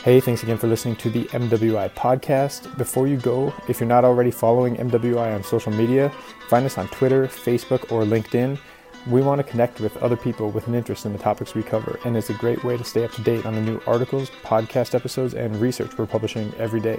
Hey, 0.03 0.19
thanks 0.19 0.43
again 0.43 0.59
for 0.59 0.67
listening 0.67 0.97
to 0.97 1.11
the 1.11 1.27
MWI 1.27 1.89
podcast. 1.95 2.77
Before 2.77 3.07
you 3.07 3.17
go, 3.17 3.55
if 3.69 3.79
you're 3.79 3.89
not 3.89 4.05
already 4.05 4.33
following 4.33 4.75
MWI 4.75 5.33
on 5.33 5.45
social 5.45 5.71
media, 5.71 6.13
find 6.49 6.67
us 6.67 6.77
on 6.77 6.89
Twitter, 6.89 7.29
Facebook, 7.29 7.93
or 7.93 8.03
LinkedIn. 8.03 8.59
We 9.07 9.23
want 9.23 9.39
to 9.39 9.45
connect 9.49 9.79
with 9.79 9.97
other 9.99 10.17
people 10.17 10.51
with 10.51 10.67
an 10.67 10.75
interest 10.75 11.07
in 11.07 11.13
the 11.13 11.21
topics 11.21 11.55
we 11.55 11.63
cover, 11.63 12.01
and 12.05 12.17
it's 12.17 12.31
a 12.31 12.35
great 12.35 12.65
way 12.65 12.77
to 12.77 12.83
stay 12.83 13.05
up 13.05 13.13
to 13.13 13.23
date 13.23 13.47
on 13.47 13.55
the 13.55 13.61
new 13.61 13.81
articles, 13.87 14.29
podcast 14.43 14.97
episodes, 14.97 15.35
and 15.35 15.55
research 15.61 15.97
we're 15.97 16.07
publishing 16.07 16.53
every 16.59 16.81
day. 16.81 16.99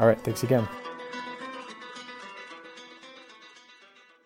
All 0.00 0.08
right, 0.08 0.18
thanks 0.18 0.42
again. 0.42 0.66